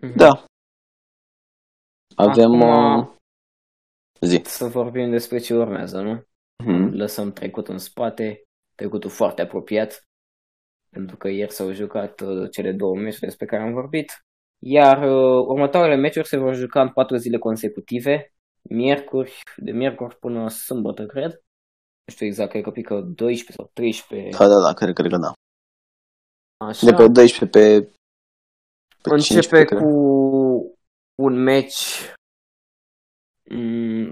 Uh-huh. 0.00 0.14
Da. 0.16 0.44
Avem... 2.16 2.62
Acum, 2.62 2.98
uh... 2.98 3.06
Zi. 4.26 4.40
Să 4.44 4.64
vorbim 4.64 5.10
despre 5.10 5.38
ce 5.38 5.54
urmează, 5.54 6.00
nu? 6.00 6.20
Uh-huh. 6.20 6.90
Lăsăm 6.90 7.32
trecutul 7.32 7.72
în 7.72 7.78
spate, 7.78 8.42
trecutul 8.74 9.10
foarte 9.10 9.42
apropiat 9.42 10.06
pentru 10.92 11.16
că 11.16 11.28
ieri 11.28 11.52
s-au 11.52 11.72
jucat 11.72 12.20
uh, 12.20 12.50
cele 12.50 12.72
două 12.72 12.96
meciuri 12.96 13.24
despre 13.24 13.46
care 13.46 13.62
am 13.62 13.72
vorbit, 13.72 14.24
iar 14.58 15.02
uh, 15.02 15.44
următoarele 15.46 15.96
meciuri 15.96 16.28
se 16.28 16.36
vor 16.36 16.54
juca 16.54 16.80
în 16.80 16.88
patru 16.88 17.16
zile 17.16 17.38
consecutive, 17.38 18.34
miercuri, 18.62 19.40
de 19.56 19.70
miercuri 19.70 20.18
până 20.18 20.48
sâmbătă, 20.48 21.06
cred. 21.06 21.30
Nu 22.04 22.12
știu 22.12 22.26
exact, 22.26 22.50
cred 22.50 22.62
că 22.62 22.70
pică 22.70 23.00
12 23.00 23.52
sau 23.52 23.70
13. 23.72 24.36
Da, 24.36 24.48
da, 24.48 24.60
da, 24.66 24.72
cred, 24.72 24.94
cred 24.94 25.10
că 25.10 25.16
da. 25.16 25.32
Așa. 26.66 26.86
De 26.86 26.92
pe 26.92 27.08
12 27.08 27.58
pe, 27.58 27.82
pe 29.02 29.10
Începe 29.10 29.40
15, 29.40 29.74
cu 29.74 29.88
un 31.22 31.42
meci 31.42 31.98
mm, 31.98 32.21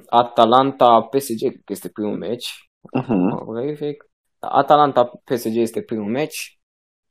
Atalanta 0.07 1.03
PSG, 1.03 1.65
că 1.65 1.73
este 1.73 1.89
primul 1.89 2.17
meci. 2.17 2.71
Uh-huh. 3.01 3.97
Atalanta 4.39 5.05
PSG 5.25 5.57
este 5.57 5.83
primul 5.83 6.11
meci. 6.11 6.61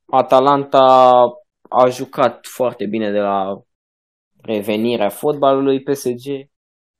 Atalanta 0.05 1.21
a 1.69 1.89
jucat 1.89 2.45
foarte 2.45 2.85
bine 2.85 3.11
de 3.11 3.19
la 3.19 3.61
revenirea 4.41 5.09
fotbalului 5.09 5.83
PSG. 5.83 6.49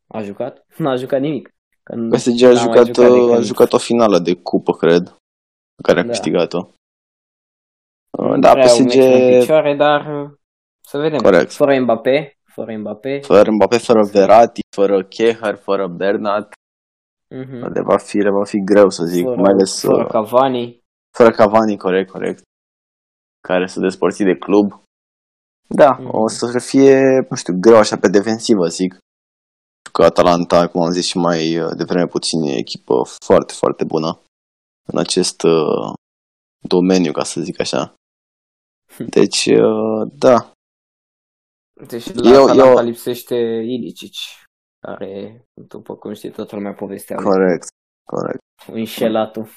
A 0.08 0.22
jucat? 0.22 0.66
Nu 0.78 0.90
a 0.90 0.96
jucat 0.96 1.20
nimic. 1.20 1.54
Când 1.84 2.12
PSG 2.12 2.44
a 2.44 2.54
jucat, 2.54 2.86
jucat, 2.86 3.10
uh, 3.10 3.36
a 3.36 3.40
jucat 3.40 3.74
o 3.74 3.78
finală 3.78 4.20
de 4.20 4.34
cupă, 4.34 4.74
cred, 4.74 5.04
pe 5.76 5.82
care 5.82 6.00
a 6.00 6.04
da. 6.04 6.10
câștigat-o. 6.10 6.68
Uh, 8.18 8.40
da, 8.40 8.54
PSG... 8.56 8.92
Picioare, 9.40 9.76
dar 9.76 10.22
uh, 10.24 10.30
să 10.80 10.98
vedem. 10.98 11.20
Corect. 11.20 11.52
Fără 11.52 11.80
Mbappé, 11.80 12.39
fără 12.60 12.78
Mbappé. 12.78 13.20
Fără 13.20 13.52
Mbappé, 13.52 13.78
fără 13.78 14.04
Verratti, 14.04 14.62
fără 14.76 15.04
Keher, 15.04 15.56
fără 15.56 15.88
Bernat. 15.88 16.54
Mm-hmm. 17.36 17.72
De 17.74 17.82
va 17.82 17.98
fi, 17.98 18.18
va 18.40 18.44
fi 18.44 18.58
greu 18.72 18.90
să 18.90 19.04
zic, 19.04 19.24
fără, 19.24 19.42
mai 19.42 19.52
ales... 19.52 19.82
Fără 19.82 20.06
Cavani. 20.06 20.80
Fără 21.18 21.32
Cavani, 21.32 21.78
corect, 21.78 22.10
corect 22.10 22.42
care 23.42 23.68
să 23.68 23.80
despărți 23.80 24.24
de 24.24 24.36
club. 24.36 24.82
Da, 25.68 25.92
mm. 26.00 26.10
o 26.12 26.28
să 26.28 26.60
fie, 26.60 27.26
nu 27.30 27.36
știu, 27.36 27.54
greu 27.60 27.78
așa 27.78 27.98
pe 27.98 28.10
defensivă, 28.10 28.68
zic. 28.68 28.98
Că 29.92 30.04
Atalanta, 30.04 30.68
cum 30.68 30.82
am 30.82 30.92
zis 30.92 31.06
și 31.06 31.18
mai 31.18 31.58
uh, 31.60 31.72
devreme 31.78 32.06
puțin, 32.08 32.42
e 32.42 32.58
echipă 32.58 32.94
foarte, 33.26 33.54
foarte 33.54 33.84
bună 33.84 34.20
în 34.88 35.00
acest 35.00 35.44
uh, 35.44 35.94
domeniu, 36.60 37.12
ca 37.12 37.24
să 37.24 37.42
zic 37.42 37.60
așa. 37.60 37.94
Deci, 39.16 39.46
uh, 39.46 40.12
da. 40.14 40.52
Deci 41.88 42.14
la 42.14 42.30
eu, 42.30 42.44
Atalanta 42.44 42.82
eu... 42.82 42.86
lipsește 42.86 43.36
Ilicic. 43.66 44.14
care, 44.88 45.44
după 45.54 45.96
cum 45.96 46.14
știi, 46.14 46.32
toată 46.32 46.56
lumea 46.56 46.74
povestea. 46.74 47.16
Corect, 47.16 47.68
corect. 48.04 48.40
Înșelatul. 48.72 49.50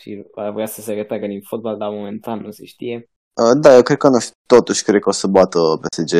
Și 0.00 0.24
vrea 0.54 0.66
să 0.66 0.80
se 0.80 0.92
retragă 0.92 1.26
din 1.26 1.40
fotbal, 1.40 1.78
dar 1.78 1.90
momentan 1.90 2.40
nu 2.40 2.50
se 2.50 2.64
știe. 2.64 3.10
Uh, 3.42 3.60
da, 3.60 3.74
eu 3.74 3.82
cred 3.82 3.96
că 3.96 4.08
nu 4.08 4.18
știu, 4.18 4.34
totuși 4.46 4.84
cred 4.84 5.00
că 5.00 5.08
o 5.08 5.12
să 5.12 5.26
bată 5.26 5.58
PSG. 5.80 6.14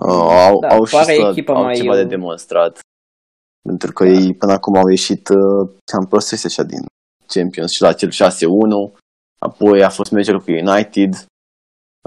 Uh, 0.00 0.28
au, 0.48 0.60
da, 0.60 0.68
au 0.68 0.84
și 0.84 1.04
să, 1.04 1.12
echipa 1.12 1.54
au 1.54 1.62
mai 1.62 1.74
ceva 1.74 1.96
eu... 1.96 2.02
de 2.02 2.08
demonstrat. 2.08 2.80
Pentru 3.68 3.92
că 3.92 4.04
da. 4.04 4.10
ei 4.10 4.34
până 4.34 4.52
acum 4.52 4.76
au 4.76 4.88
ieșit 4.88 5.28
uh, 5.28 5.70
cam 5.92 6.06
prostește 6.08 6.46
așa 6.46 6.62
din 6.62 6.84
Champions 7.26 7.70
și 7.70 7.82
la 7.82 7.92
cel 7.92 8.10
6-1. 8.10 8.14
Apoi 9.38 9.82
a 9.82 9.88
fost 9.88 10.10
meciul 10.10 10.40
cu 10.40 10.50
United 10.50 11.14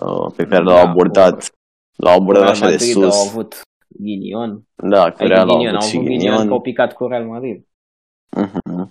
uh, 0.01 0.33
pe 0.35 0.43
care 0.43 0.63
da, 0.63 0.71
l-au 0.71 0.87
abordat. 0.87 1.49
L-au 2.03 2.15
abordat 2.19 2.49
așa 2.49 2.63
Madrid 2.63 2.79
de 2.79 2.91
sus. 2.91 3.15
au 3.15 3.27
avut 3.27 3.61
ghinion. 3.87 4.63
Da, 4.75 5.11
cu 5.11 5.23
Real 5.23 5.49
au 5.49 5.55
avut, 5.55 5.67
avut 5.67 5.81
și 5.81 5.97
ghinion. 5.97 6.49
Au 6.49 6.61
picat 6.61 6.93
cu 6.93 7.07
Real 7.07 7.25
Madrid. 7.25 7.67
Uh-huh. 8.37 8.89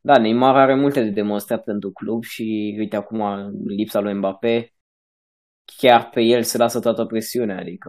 Da, 0.00 0.18
Neymar 0.18 0.56
are 0.56 0.74
multe 0.74 1.02
de 1.02 1.10
demonstrat 1.10 1.64
pentru 1.64 1.90
club 1.90 2.22
și 2.22 2.74
uite 2.78 2.96
acum 2.96 3.20
lipsa 3.66 4.00
lui 4.00 4.14
Mbappé 4.14 4.74
chiar 5.76 6.10
pe 6.10 6.20
el 6.20 6.42
se 6.42 6.58
lasă 6.58 6.80
toată 6.80 7.04
presiunea, 7.04 7.58
adică 7.58 7.88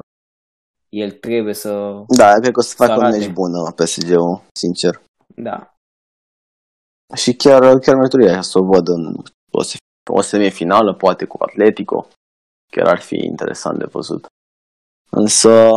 el 0.89 1.11
trebuie 1.11 1.53
să... 1.53 2.03
Da, 2.17 2.31
cred 2.33 2.51
că 2.51 2.59
o 2.59 2.61
să 2.61 2.75
facă 2.75 3.05
un 3.05 3.09
meci 3.09 3.31
bun 3.31 3.51
PSG-ul, 3.75 4.41
sincer. 4.53 5.01
Da. 5.35 5.75
Și 7.15 7.35
chiar, 7.35 7.79
chiar 7.79 7.95
meritoriu 7.95 8.41
să 8.41 8.59
o 8.59 8.65
văd 8.65 8.87
în 8.87 9.15
o, 9.51 9.61
o 10.13 10.21
semifinală, 10.21 10.93
poate 10.93 11.25
cu 11.25 11.37
Atletico. 11.43 12.07
Chiar 12.75 12.87
ar 12.87 13.01
fi 13.01 13.15
interesant 13.15 13.77
de 13.77 13.85
văzut. 13.85 14.25
Însă, 15.11 15.69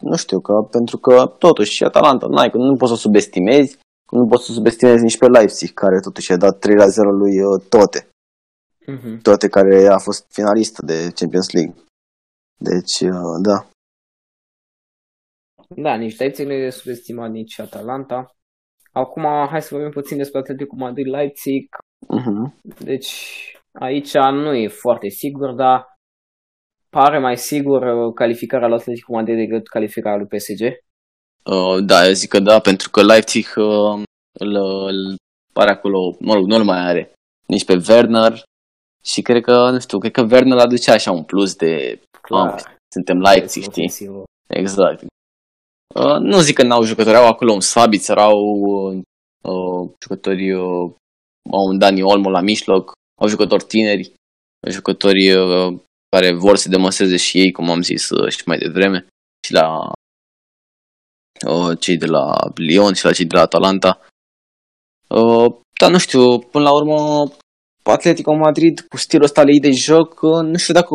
nu 0.00 0.16
știu, 0.16 0.40
că 0.40 0.52
pentru 0.70 0.96
că 0.98 1.26
totuși 1.38 1.72
și 1.72 1.84
Atalanta, 1.84 2.26
n-ai, 2.26 2.50
nu 2.52 2.76
poți 2.76 2.92
să 2.92 2.98
subestimezi, 2.98 3.78
nu 4.10 4.26
poți 4.26 4.44
să 4.44 4.52
subestimezi 4.52 5.02
nici 5.02 5.18
pe 5.18 5.26
Leipzig, 5.26 5.72
care 5.72 6.00
totuși 6.00 6.32
a 6.32 6.36
dat 6.36 6.58
3 6.58 6.76
la 6.76 6.86
0 6.86 7.10
lui 7.10 7.40
uh, 7.40 7.62
Tote. 7.68 8.08
Uh-huh. 8.92 9.22
Toate 9.22 9.48
care 9.48 9.86
a 9.86 9.98
fost 9.98 10.26
finalistă 10.32 10.84
de 10.84 11.12
Champions 11.14 11.50
League. 11.50 11.74
Deci, 12.68 13.00
uh, 13.00 13.36
da. 13.42 13.66
Da, 15.82 15.94
nici 15.94 16.18
Leipzig 16.18 16.46
nu 16.46 16.52
e 16.52 16.70
subestimat, 16.70 17.30
nici 17.30 17.58
Atalanta. 17.58 18.34
Acum, 18.92 19.22
hai 19.50 19.62
să 19.62 19.68
vorbim 19.70 19.90
puțin 19.90 20.16
despre 20.16 20.38
Atletico 20.38 20.76
Madrid-Leipzig. 20.76 21.64
Uh-huh. 22.18 22.44
Deci, 22.78 23.10
aici 23.72 24.12
nu 24.12 24.54
e 24.54 24.68
foarte 24.68 25.08
sigur, 25.08 25.54
dar 25.54 25.93
pare 26.96 27.18
mai 27.18 27.36
sigur 27.36 27.82
uh, 27.82 28.12
calificarea 28.14 28.68
lui 28.68 28.76
Atletico 28.76 29.12
Madrid 29.12 29.36
decât 29.36 29.68
calificarea 29.68 30.18
lui 30.18 30.32
PSG. 30.32 30.62
Uh, 31.54 31.84
da, 31.84 32.06
eu 32.06 32.12
zic 32.12 32.28
că 32.28 32.40
da, 32.40 32.58
pentru 32.58 32.90
că 32.90 33.02
Leipzig 33.02 33.46
uh, 33.56 34.02
îl, 34.38 34.52
îl 34.90 35.16
pare 35.52 35.70
acolo, 35.70 36.16
mă 36.20 36.34
rog, 36.34 36.46
nu-l 36.46 36.64
mai 36.64 36.78
are 36.78 37.12
nici 37.46 37.64
pe 37.64 37.82
Werner 37.88 38.42
și 39.04 39.22
cred 39.22 39.42
că, 39.42 39.70
nu 39.70 39.80
știu, 39.80 39.98
cred 39.98 40.12
că 40.12 40.26
Werner 40.30 40.58
aduce 40.58 40.90
așa 40.90 41.10
un 41.10 41.24
plus 41.24 41.54
de 41.54 42.00
Clar. 42.20 42.76
suntem 42.92 43.18
Leipzig, 43.18 43.62
știi? 43.62 43.92
Exact. 44.48 45.04
Uh, 45.94 46.18
nu 46.18 46.40
zic 46.40 46.54
că 46.54 46.62
n-au 46.62 46.82
jucători, 46.82 47.16
au 47.16 47.26
acolo 47.26 47.52
un 47.52 47.60
Sabiț, 47.60 48.08
erau 48.08 48.38
uh, 49.42 49.90
jucători, 50.02 50.52
uh, 50.52 50.92
au 51.50 51.64
un 51.70 51.78
Dani 51.78 52.02
Olmo 52.02 52.30
la 52.30 52.40
mijloc, 52.40 52.92
au 53.20 53.28
jucători 53.28 53.64
tineri, 53.64 54.12
jucători 54.68 55.32
uh, 55.32 55.80
care 56.14 56.32
vor 56.32 56.56
să 56.56 56.68
demonstreze 56.68 57.16
și 57.16 57.38
ei, 57.38 57.52
cum 57.52 57.70
am 57.70 57.82
zis 57.82 58.10
uh, 58.10 58.28
și 58.28 58.42
mai 58.46 58.58
devreme, 58.58 59.06
și 59.46 59.52
la 59.52 59.66
uh, 61.48 61.78
cei 61.80 61.96
de 61.96 62.06
la 62.06 62.24
Lyon 62.54 62.94
și 62.94 63.04
la 63.04 63.12
cei 63.12 63.24
de 63.24 63.36
la 63.36 63.42
Atalanta. 63.42 64.00
Uh, 65.08 65.46
dar 65.80 65.90
nu 65.90 65.98
știu, 65.98 66.38
până 66.38 66.64
la 66.64 66.72
urmă 66.74 66.98
Atletico 67.82 68.34
Madrid 68.34 68.80
cu 68.80 68.96
stilul 68.96 69.24
ăsta 69.24 69.44
de 69.44 69.70
joc, 69.70 70.22
nu 70.22 70.56
știu 70.56 70.74
dacă 70.74 70.94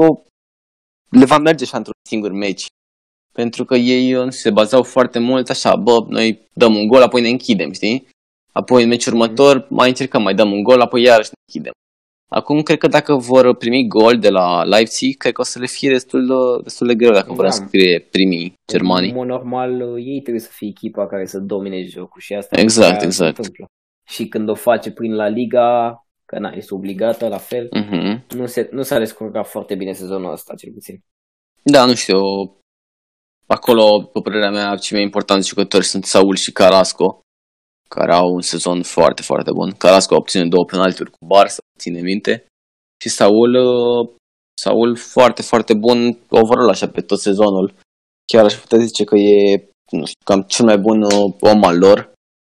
le 1.09 1.25
va 1.25 1.37
merge 1.37 1.63
așa 1.63 1.77
într-un 1.77 1.93
singur 2.09 2.31
meci. 2.31 2.65
Pentru 3.33 3.65
că 3.65 3.75
ei 3.75 4.11
nu 4.11 4.29
se 4.29 4.51
bazau 4.51 4.83
foarte 4.83 5.19
mult 5.19 5.49
așa, 5.49 5.75
bă, 5.75 6.05
noi 6.07 6.47
dăm 6.53 6.75
un 6.75 6.87
gol, 6.87 7.01
apoi 7.01 7.21
ne 7.21 7.29
închidem, 7.29 7.71
știi? 7.71 8.07
Apoi 8.51 8.83
în 8.83 8.89
meciul 8.89 9.13
următor 9.13 9.67
mai 9.69 9.89
încercăm, 9.89 10.21
mai 10.21 10.35
dăm 10.35 10.51
un 10.51 10.63
gol, 10.63 10.81
apoi 10.81 11.01
iarăși 11.01 11.29
ne 11.29 11.41
închidem. 11.45 11.73
Acum 12.29 12.61
cred 12.61 12.77
că 12.77 12.87
dacă 12.87 13.15
vor 13.15 13.55
primi 13.55 13.87
gol 13.87 14.19
de 14.19 14.29
la 14.29 14.63
Leipzig, 14.63 15.17
cred 15.17 15.33
că 15.33 15.41
o 15.41 15.43
să 15.43 15.59
le 15.59 15.65
fie 15.65 15.89
destul 15.89 16.27
de, 16.27 16.63
destul 16.63 16.87
de 16.87 16.95
greu 16.95 17.11
dacă 17.11 17.27
da. 17.27 17.33
vor 17.33 17.49
să 17.49 17.65
fie 17.69 18.07
primii 18.11 18.53
germanii. 18.71 19.09
În 19.09 19.15
mod 19.15 19.27
normal, 19.27 19.81
ei 19.97 20.19
trebuie 20.21 20.41
să 20.41 20.49
fie 20.51 20.67
echipa 20.67 21.07
care 21.07 21.25
să 21.25 21.39
domine 21.39 21.83
jocul 21.83 22.21
și 22.21 22.33
asta 22.33 22.59
exact, 22.59 23.01
exact. 23.01 23.39
Și 24.07 24.27
când 24.27 24.49
o 24.49 24.55
face 24.55 24.91
prin 24.91 25.15
La 25.15 25.27
Liga, 25.27 25.99
că 26.25 26.39
na, 26.39 26.51
este 26.55 26.73
obligată 26.73 27.27
la 27.27 27.37
fel, 27.37 27.67
uh-huh. 27.67 28.35
nu, 28.35 28.45
se, 28.45 28.69
nu 28.71 28.81
s-a 28.81 28.97
descurcat 28.97 29.47
foarte 29.47 29.75
bine 29.75 29.93
sezonul 29.93 30.31
ăsta, 30.31 30.55
cel 30.55 30.71
puțin. 30.71 31.03
Da, 31.61 31.85
nu 31.85 31.93
știu, 31.93 32.17
acolo, 33.45 34.03
pe 34.13 34.19
părerea 34.23 34.51
mea, 34.51 34.75
cei 34.75 34.97
mai 34.97 35.05
importanti 35.05 35.47
jucători 35.47 35.85
sunt 35.85 36.05
Saul 36.05 36.35
și 36.35 36.51
Carrasco, 36.51 37.19
care 37.95 38.13
au 38.13 38.33
un 38.33 38.41
sezon 38.41 38.81
foarte, 38.83 39.21
foarte 39.21 39.51
bun. 39.51 39.71
Carrasco 39.71 40.15
obține 40.15 40.47
două 40.47 40.65
penalturi 40.65 41.11
cu 41.11 41.17
Barça, 41.25 41.57
ține 41.79 42.01
minte, 42.01 42.45
și 43.01 43.09
Saul, 43.09 43.53
uh, 43.53 44.09
Saul 44.61 44.95
foarte, 44.95 45.41
foarte 45.41 45.73
bun 45.73 46.17
overall 46.29 46.69
așa 46.69 46.87
pe 46.87 47.01
tot 47.01 47.19
sezonul. 47.19 47.73
Chiar 48.31 48.45
aș 48.45 48.53
putea 48.53 48.77
zice 48.77 49.03
că 49.03 49.15
e, 49.15 49.69
nu 49.91 50.05
știu, 50.05 50.23
cam 50.25 50.41
cel 50.41 50.65
mai 50.65 50.77
bun 50.77 51.01
uh, 51.01 51.33
om 51.39 51.63
al 51.63 51.77
lor. 51.77 52.13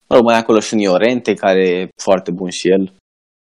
Mă 0.09 0.17
rog, 0.17 0.25
mai 0.25 0.39
acolo 0.39 0.61
și 0.61 0.75
un 0.75 0.81
Iorente, 0.81 1.35
care 1.35 1.69
e 1.69 1.89
foarte 2.03 2.31
bun 2.31 2.51
și 2.51 2.69
el. 2.69 2.95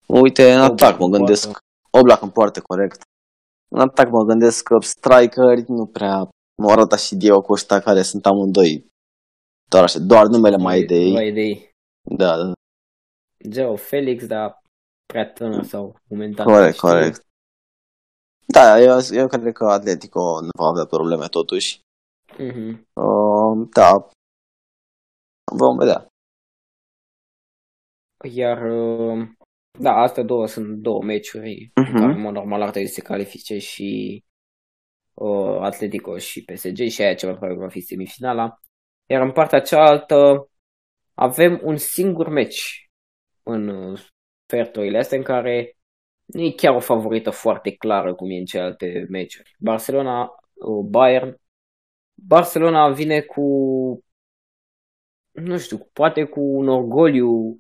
Uite, 0.05 0.53
în 0.53 0.59
atac 0.59 0.99
mă 0.99 1.07
gândesc, 1.07 1.57
Oblak 1.89 2.21
în 2.21 2.29
poartă, 2.29 2.61
corect. 2.61 3.01
În 3.71 3.79
atac 3.79 4.09
mă 4.09 4.23
gândesc 4.23 4.63
că 4.63 4.77
strikeri 4.81 5.63
nu 5.67 5.85
prea 5.85 6.29
mă 6.61 6.71
arată 6.71 6.95
și 6.95 7.15
Diego 7.15 7.41
Costa 7.41 7.79
care 7.79 8.01
sunt 8.01 8.25
amândoi 8.25 8.91
doar 9.73 9.83
așa, 9.83 9.99
doar 9.99 10.25
numele 10.25 10.57
mai 10.57 10.83
de 10.83 10.95
ei. 10.95 11.11
Mai 11.11 11.31
de 11.31 11.41
ei. 11.41 11.69
Da, 12.03 12.37
da. 12.37 12.53
Geo 13.49 13.75
Felix, 13.75 14.25
dar 14.25 14.61
prea 15.05 15.31
tânăr 15.31 15.63
sau 15.63 15.99
momentan. 16.07 16.45
Corect, 16.45 16.77
corect. 16.77 17.25
Da, 18.45 18.79
eu, 18.79 18.99
eu 19.11 19.27
cred 19.27 19.53
că 19.53 19.65
Atletico 19.65 20.41
nu 20.41 20.49
va 20.57 20.65
avea 20.65 20.85
probleme 20.85 21.27
totuși. 21.27 21.79
Uh-huh. 22.33 22.73
Uh, 22.93 23.67
da, 23.73 24.09
vom 25.55 25.77
vedea. 25.77 26.07
Iar 28.31 28.61
uh, 28.71 29.27
da, 29.79 29.91
astea 29.91 30.23
două 30.23 30.47
sunt 30.47 30.77
două 30.77 31.03
meciuri 31.03 31.67
uh-huh. 31.67 31.91
care, 31.91 32.13
în 32.13 32.21
mod 32.21 32.33
normal, 32.33 32.61
ar 32.61 32.69
trebui 32.69 32.87
să 32.87 32.93
se 32.93 33.01
califice 33.01 33.57
și 33.57 34.23
uh, 35.13 35.57
Atletico 35.59 36.17
și 36.17 36.43
PSG 36.43 36.77
și 36.77 37.01
aia 37.01 37.15
ceva 37.15 37.37
care 37.37 37.53
va 37.53 37.67
fi 37.67 37.81
semifinala. 37.81 38.59
Iar 39.05 39.21
în 39.21 39.31
partea 39.31 39.61
cealaltă 39.61 40.47
avem 41.13 41.59
un 41.63 41.77
singur 41.77 42.29
meci 42.29 42.89
în 43.43 43.67
uh, 43.67 43.99
sferturile 44.45 44.97
astea 44.97 45.17
în 45.17 45.23
care 45.23 45.77
nu 46.25 46.41
e 46.41 46.51
chiar 46.51 46.75
o 46.75 46.79
favorită 46.79 47.29
foarte 47.29 47.71
clară 47.71 48.15
cum 48.15 48.29
e 48.29 48.37
în 48.37 48.45
celelalte 48.45 49.05
meciuri. 49.09 49.55
Barcelona, 49.59 50.23
uh, 50.53 50.85
Bayern. 50.89 51.41
Barcelona 52.13 52.89
vine 52.89 53.21
cu 53.21 53.43
nu 55.33 55.57
știu, 55.57 55.89
poate 55.93 56.23
cu 56.23 56.39
un 56.39 56.67
orgoliu 56.67 57.59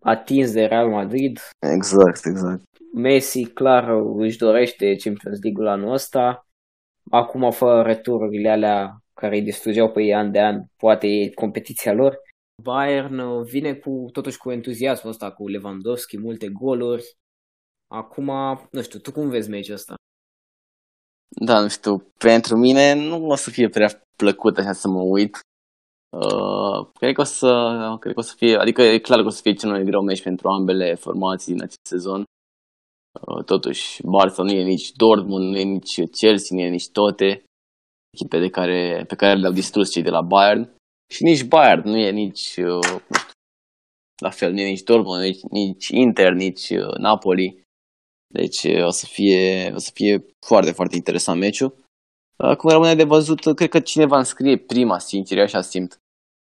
atins 0.00 0.52
de 0.52 0.64
Real 0.64 0.88
Madrid. 0.88 1.40
Exact, 1.58 2.26
exact. 2.26 2.62
Messi 2.94 3.44
clar 3.44 3.88
își 4.16 4.38
dorește 4.38 4.96
Champions 4.96 5.38
League-ul 5.42 5.68
anul 5.68 5.92
ăsta. 5.92 6.46
Acum 7.10 7.50
fără 7.50 7.82
retururile 7.82 8.50
alea 8.50 9.02
care 9.14 9.36
îi 9.36 9.42
distrugeau 9.42 9.90
pe 9.90 10.02
ei 10.02 10.14
an 10.14 10.30
de 10.30 10.40
an, 10.40 10.64
poate 10.76 11.06
e 11.06 11.30
competiția 11.30 11.92
lor. 11.92 12.18
Bayern 12.62 13.42
vine 13.42 13.74
cu, 13.74 14.08
totuși 14.12 14.38
cu 14.38 14.50
entuziasmul 14.50 15.12
ăsta, 15.12 15.32
cu 15.32 15.48
Lewandowski, 15.48 16.18
multe 16.18 16.48
goluri. 16.48 17.04
Acum, 17.92 18.30
nu 18.70 18.82
știu, 18.82 18.98
tu 18.98 19.12
cum 19.12 19.28
vezi 19.28 19.50
meciul 19.50 19.74
ăsta? 19.74 19.94
Da, 21.28 21.60
nu 21.60 21.68
știu, 21.68 21.98
pentru 22.18 22.56
mine 22.56 22.94
nu 22.94 23.26
o 23.26 23.34
să 23.34 23.50
fie 23.50 23.68
prea 23.68 24.02
plăcut 24.16 24.58
așa 24.58 24.72
să 24.72 24.88
mă 24.88 25.00
uit. 25.00 25.38
Uh, 26.16 26.88
cred 26.98 27.14
că 27.14 27.20
o 27.20 27.24
să, 27.24 27.50
cred 28.00 28.12
că 28.14 28.18
o 28.18 28.22
să 28.22 28.34
fie, 28.36 28.56
adică 28.56 28.82
e 28.82 28.98
clar 28.98 29.20
că 29.20 29.26
o 29.26 29.30
să 29.30 29.40
fie 29.42 29.52
cel 29.52 29.70
mai 29.70 29.84
greu 29.84 30.02
meci 30.02 30.22
pentru 30.22 30.48
ambele 30.48 30.94
formații 30.94 31.52
în 31.52 31.60
acest 31.60 31.86
sezon. 31.86 32.24
Uh, 33.20 33.44
totuși, 33.44 34.02
Barça 34.02 34.36
nu 34.36 34.50
e 34.50 34.62
nici 34.62 34.92
Dortmund, 34.92 35.50
nu 35.50 35.58
e 35.58 35.62
nici 35.62 36.10
Chelsea, 36.10 36.56
nu 36.56 36.62
e 36.62 36.68
nici 36.68 36.90
toate 36.90 37.44
echipe 38.10 38.38
de 38.38 38.50
care, 38.50 39.04
pe 39.08 39.14
care 39.14 39.38
le-au 39.38 39.52
distrus 39.52 39.90
cei 39.90 40.02
de 40.02 40.10
la 40.10 40.22
Bayern. 40.22 40.74
Și 41.10 41.22
nici 41.22 41.44
Bayern 41.44 41.88
nu 41.88 41.96
e 41.96 42.10
nici, 42.10 42.56
uh, 42.56 42.66
nu 43.08 43.16
știu, 43.18 43.36
la 44.22 44.30
fel, 44.30 44.52
nu 44.52 44.60
e 44.60 44.68
nici 44.68 44.82
Dortmund, 44.82 45.22
nici, 45.22 45.40
nici 45.50 45.88
Inter, 45.88 46.32
nici 46.32 46.68
uh, 46.70 46.96
Napoli. 46.98 47.62
Deci 48.34 48.62
uh, 48.62 48.84
o 48.84 48.90
să 48.90 49.06
fie, 49.06 49.72
o 49.74 49.78
să 49.78 49.90
fie 49.94 50.24
foarte, 50.46 50.72
foarte 50.72 50.96
interesant 50.96 51.40
meciul. 51.40 51.78
Acum 52.36 52.70
rămâne 52.70 52.94
de 52.94 53.04
văzut, 53.04 53.54
cred 53.54 53.68
că 53.68 53.80
cineva 53.80 54.18
înscrie 54.18 54.56
prima, 54.56 54.98
sincer, 54.98 55.36
eu 55.36 55.44
așa 55.44 55.60
simt. 55.60 55.98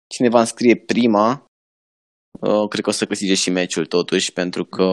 Cineva 0.07 0.39
înscrie 0.39 0.76
prima, 0.76 1.45
uh, 2.41 2.68
cred 2.68 2.84
că 2.84 2.89
o 2.89 2.93
să 2.93 3.05
câștige 3.05 3.34
și 3.34 3.49
meciul 3.49 3.86
totuși, 3.86 4.34
pentru 4.34 4.65
că 4.65 4.84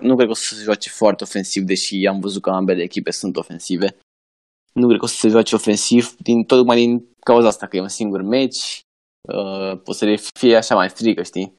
nu 0.00 0.14
cred 0.14 0.26
că 0.26 0.32
o 0.32 0.34
să 0.34 0.54
se 0.54 0.62
joace 0.62 0.88
foarte 0.88 1.24
ofensiv, 1.24 1.62
deși 1.62 2.06
am 2.06 2.20
văzut 2.20 2.42
că 2.42 2.50
ambele 2.50 2.82
echipe 2.82 3.10
sunt 3.10 3.36
ofensive. 3.36 3.96
Nu 4.72 4.86
cred 4.86 4.98
că 4.98 5.04
o 5.04 5.08
să 5.08 5.16
se 5.16 5.28
joace 5.28 5.54
ofensiv, 5.54 6.16
din, 6.16 6.44
tocmai 6.44 6.76
din 6.76 7.06
cauza 7.20 7.48
asta 7.48 7.66
că 7.66 7.76
e 7.76 7.80
un 7.80 7.88
singur 7.88 8.22
meci, 8.22 8.80
uh, 9.28 9.80
o 9.84 9.92
să 9.92 10.04
le 10.04 10.16
fie 10.38 10.56
așa 10.56 10.74
mai 10.74 10.88
frică, 10.88 11.22
știi? 11.22 11.56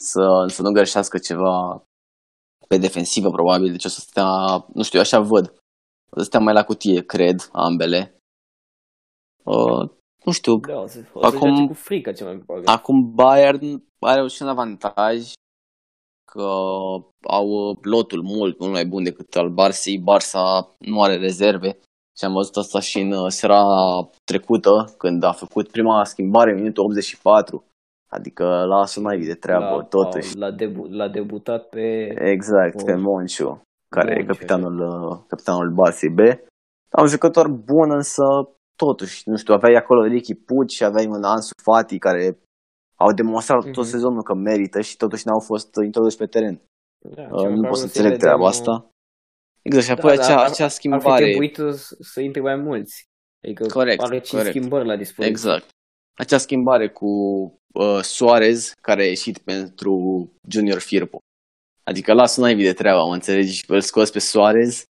Să, 0.00 0.44
să 0.48 0.62
nu 0.62 0.72
greșească 0.72 1.18
ceva 1.18 1.84
pe 2.68 2.76
defensivă, 2.78 3.30
probabil, 3.30 3.70
deci 3.70 3.84
o 3.84 3.88
să 3.88 4.00
stea, 4.00 4.26
nu 4.74 4.82
știu, 4.82 5.00
așa 5.00 5.20
văd. 5.20 5.54
O 6.10 6.18
să 6.18 6.24
stea 6.24 6.40
mai 6.40 6.54
la 6.54 6.64
cutie, 6.64 7.04
cred, 7.04 7.48
ambele. 7.52 8.16
Uh, 9.44 9.90
nu 10.24 10.32
știu. 10.32 10.56
Da, 10.56 10.78
o 10.78 10.86
să, 10.86 11.04
o 11.12 11.20
să 11.20 11.36
acum, 11.36 11.66
cu 11.66 11.72
frică 11.74 12.12
ce 12.12 12.24
mai 12.24 12.36
probabil. 12.36 12.68
Acum 12.68 13.14
Bayern 13.14 13.84
are 13.98 14.28
și 14.28 14.42
un 14.42 14.48
avantaj 14.48 15.32
că 16.32 16.48
au 17.28 17.78
lotul 17.82 18.22
mult, 18.22 18.58
mult 18.58 18.72
mai 18.72 18.86
bun 18.86 19.02
decât 19.02 19.36
al 19.36 19.50
Barça. 19.50 20.00
Barça 20.10 20.76
nu 20.78 21.02
are 21.02 21.16
rezerve 21.16 21.78
și 22.18 22.24
am 22.24 22.32
văzut 22.32 22.56
asta 22.56 22.80
și 22.80 23.00
în 23.00 23.12
uh, 23.12 23.28
seara 23.28 23.62
trecută, 24.24 24.94
când 24.98 25.22
a 25.22 25.32
făcut 25.32 25.70
prima 25.70 26.04
schimbare 26.04 26.50
în 26.50 26.56
minutul 26.56 26.84
84. 26.84 27.64
Adică 28.10 28.44
lasă 28.44 29.00
mai 29.00 29.18
de 29.18 29.34
treabă, 29.34 29.76
la, 29.76 29.82
totuși. 29.82 30.36
L-a, 30.36 30.50
debu- 30.50 30.88
l-a 30.90 31.08
debutat 31.08 31.68
pe... 31.68 32.14
Exact, 32.18 32.84
pe 32.84 32.94
Monciu, 32.94 33.62
care 33.88 34.14
Monciu, 34.14 34.22
e 34.22 34.32
capitanul, 34.32 34.78
uh, 34.80 35.18
capitanul 35.26 35.74
Barça 35.78 36.08
B. 36.14 36.20
Un 37.00 37.06
jucător 37.06 37.48
bun, 37.48 37.90
însă 37.90 38.24
totuși, 38.76 39.28
nu 39.28 39.36
știu, 39.36 39.54
aveai 39.54 39.74
acolo 39.74 40.02
Ricky 40.02 40.34
Puci, 40.34 40.80
aveai 40.80 41.06
un 41.06 41.22
Ansu 41.22 41.54
Fati 41.62 41.98
care 41.98 42.38
au 42.96 43.12
demonstrat 43.12 43.58
mm-hmm. 43.58 43.72
tot 43.72 43.84
mhm. 43.84 43.92
sezonul 43.92 44.22
că 44.22 44.34
merită 44.34 44.80
și 44.80 44.96
totuși 44.96 45.26
n-au 45.26 45.40
fost 45.40 45.68
introduși 45.84 46.16
pe 46.16 46.26
teren. 46.26 46.60
Da, 47.16 47.22
uh, 47.22 47.48
nu 47.48 47.68
pot 47.68 47.76
să 47.76 47.84
înțeleg 47.84 48.18
treaba 48.18 48.46
asta. 48.46 48.91
Exact, 49.62 49.84
și 49.86 49.94
da, 49.94 50.00
apoi 50.00 50.16
da, 50.16 50.22
acea, 50.22 50.44
acea 50.44 50.68
schimbare... 50.68 51.10
Ar 51.10 51.18
fi 51.18 51.24
trebuit 51.24 51.76
să 52.00 52.20
intre 52.20 52.40
mai 52.40 52.56
mulți. 52.56 53.04
Adică 53.44 53.66
corect, 53.66 54.02
are 54.02 54.20
5 54.20 54.28
corect. 54.28 54.56
schimbări 54.56 54.86
la 54.86 54.96
dispoziție. 54.96 55.30
Exact. 55.30 55.68
Acea 56.14 56.38
schimbare 56.38 56.88
cu 56.88 57.06
uh, 57.74 58.00
Suarez, 58.02 58.72
care 58.80 59.02
a 59.02 59.06
ieșit 59.06 59.38
pentru 59.38 59.92
Junior 60.48 60.78
Firpo. 60.78 61.18
Adică 61.84 62.12
lasă 62.12 62.40
naibii 62.40 62.64
de 62.64 62.72
treaba, 62.72 63.04
mă 63.04 63.14
înțelegi? 63.14 63.64
Îl 63.66 63.80
scos 63.80 64.10
pe 64.10 64.18
Suarez, 64.18 64.84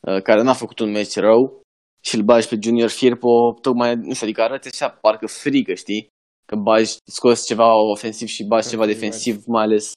uh, 0.00 0.22
care 0.22 0.42
n-a 0.42 0.52
făcut 0.52 0.78
un 0.78 0.90
meci 0.90 1.16
rău, 1.16 1.60
și 2.04 2.14
îl 2.16 2.22
bagi 2.22 2.48
pe 2.48 2.58
Junior 2.62 2.88
Firpo, 2.88 3.58
tocmai, 3.60 3.94
nu 3.94 4.14
știu, 4.14 4.26
adică 4.26 4.42
arată 4.42 4.68
așa, 4.72 4.88
parcă 4.88 5.26
frică, 5.26 5.74
știi? 5.74 6.08
Că 6.46 6.56
bagi, 6.56 6.96
scoți 7.04 7.46
ceva 7.46 7.74
ofensiv 7.90 8.28
și 8.28 8.44
bagi 8.44 8.68
ceva 8.68 8.86
defensiv, 8.86 9.42
mai 9.46 9.62
ales 9.62 9.92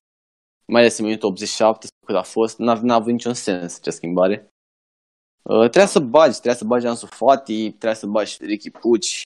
mai 0.68 0.82
ales 0.82 0.98
în 0.98 1.06
minutul 1.06 1.30
87, 1.30 1.88
cât 2.06 2.16
a 2.16 2.22
fost, 2.22 2.58
n-a, 2.58 2.80
n-a 2.82 2.96
avut 2.96 3.12
niciun 3.12 3.34
sens 3.34 3.78
acea 3.78 3.92
schimbare. 3.92 4.48
Uh, 5.44 5.60
trebuia 5.60 5.86
să 5.86 6.00
bagi, 6.00 6.32
trebuia 6.32 6.56
să 6.56 6.66
bagi 6.66 6.86
Ansu 6.86 7.06
Fati, 7.06 7.70
trebuia 7.70 7.94
să 7.94 8.08
bagi 8.08 8.38
Ricky 8.40 8.70
Puci, 8.70 9.22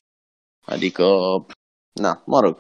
adică, 0.66 1.04
na, 1.94 2.24
mă 2.26 2.40
rog. 2.40 2.60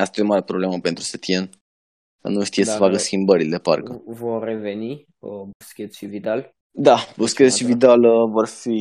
Asta 0.00 0.20
e 0.20 0.24
o 0.24 0.26
mare 0.26 0.42
problemă 0.42 0.80
pentru 0.80 1.04
Setien. 1.04 1.50
Nu 2.22 2.44
știe 2.44 2.64
Dar 2.64 2.72
să 2.72 2.78
facă 2.78 2.96
schimbările, 2.96 3.58
parcă. 3.58 4.02
Vor 4.06 4.44
reveni 4.44 5.04
Busquets 5.58 5.96
și 5.96 6.06
Vidal? 6.06 6.50
Da, 6.70 6.96
Busquets 7.16 7.56
și 7.56 7.64
Vidal 7.64 8.04
uh, 8.04 8.30
vor 8.30 8.46
fi 8.46 8.78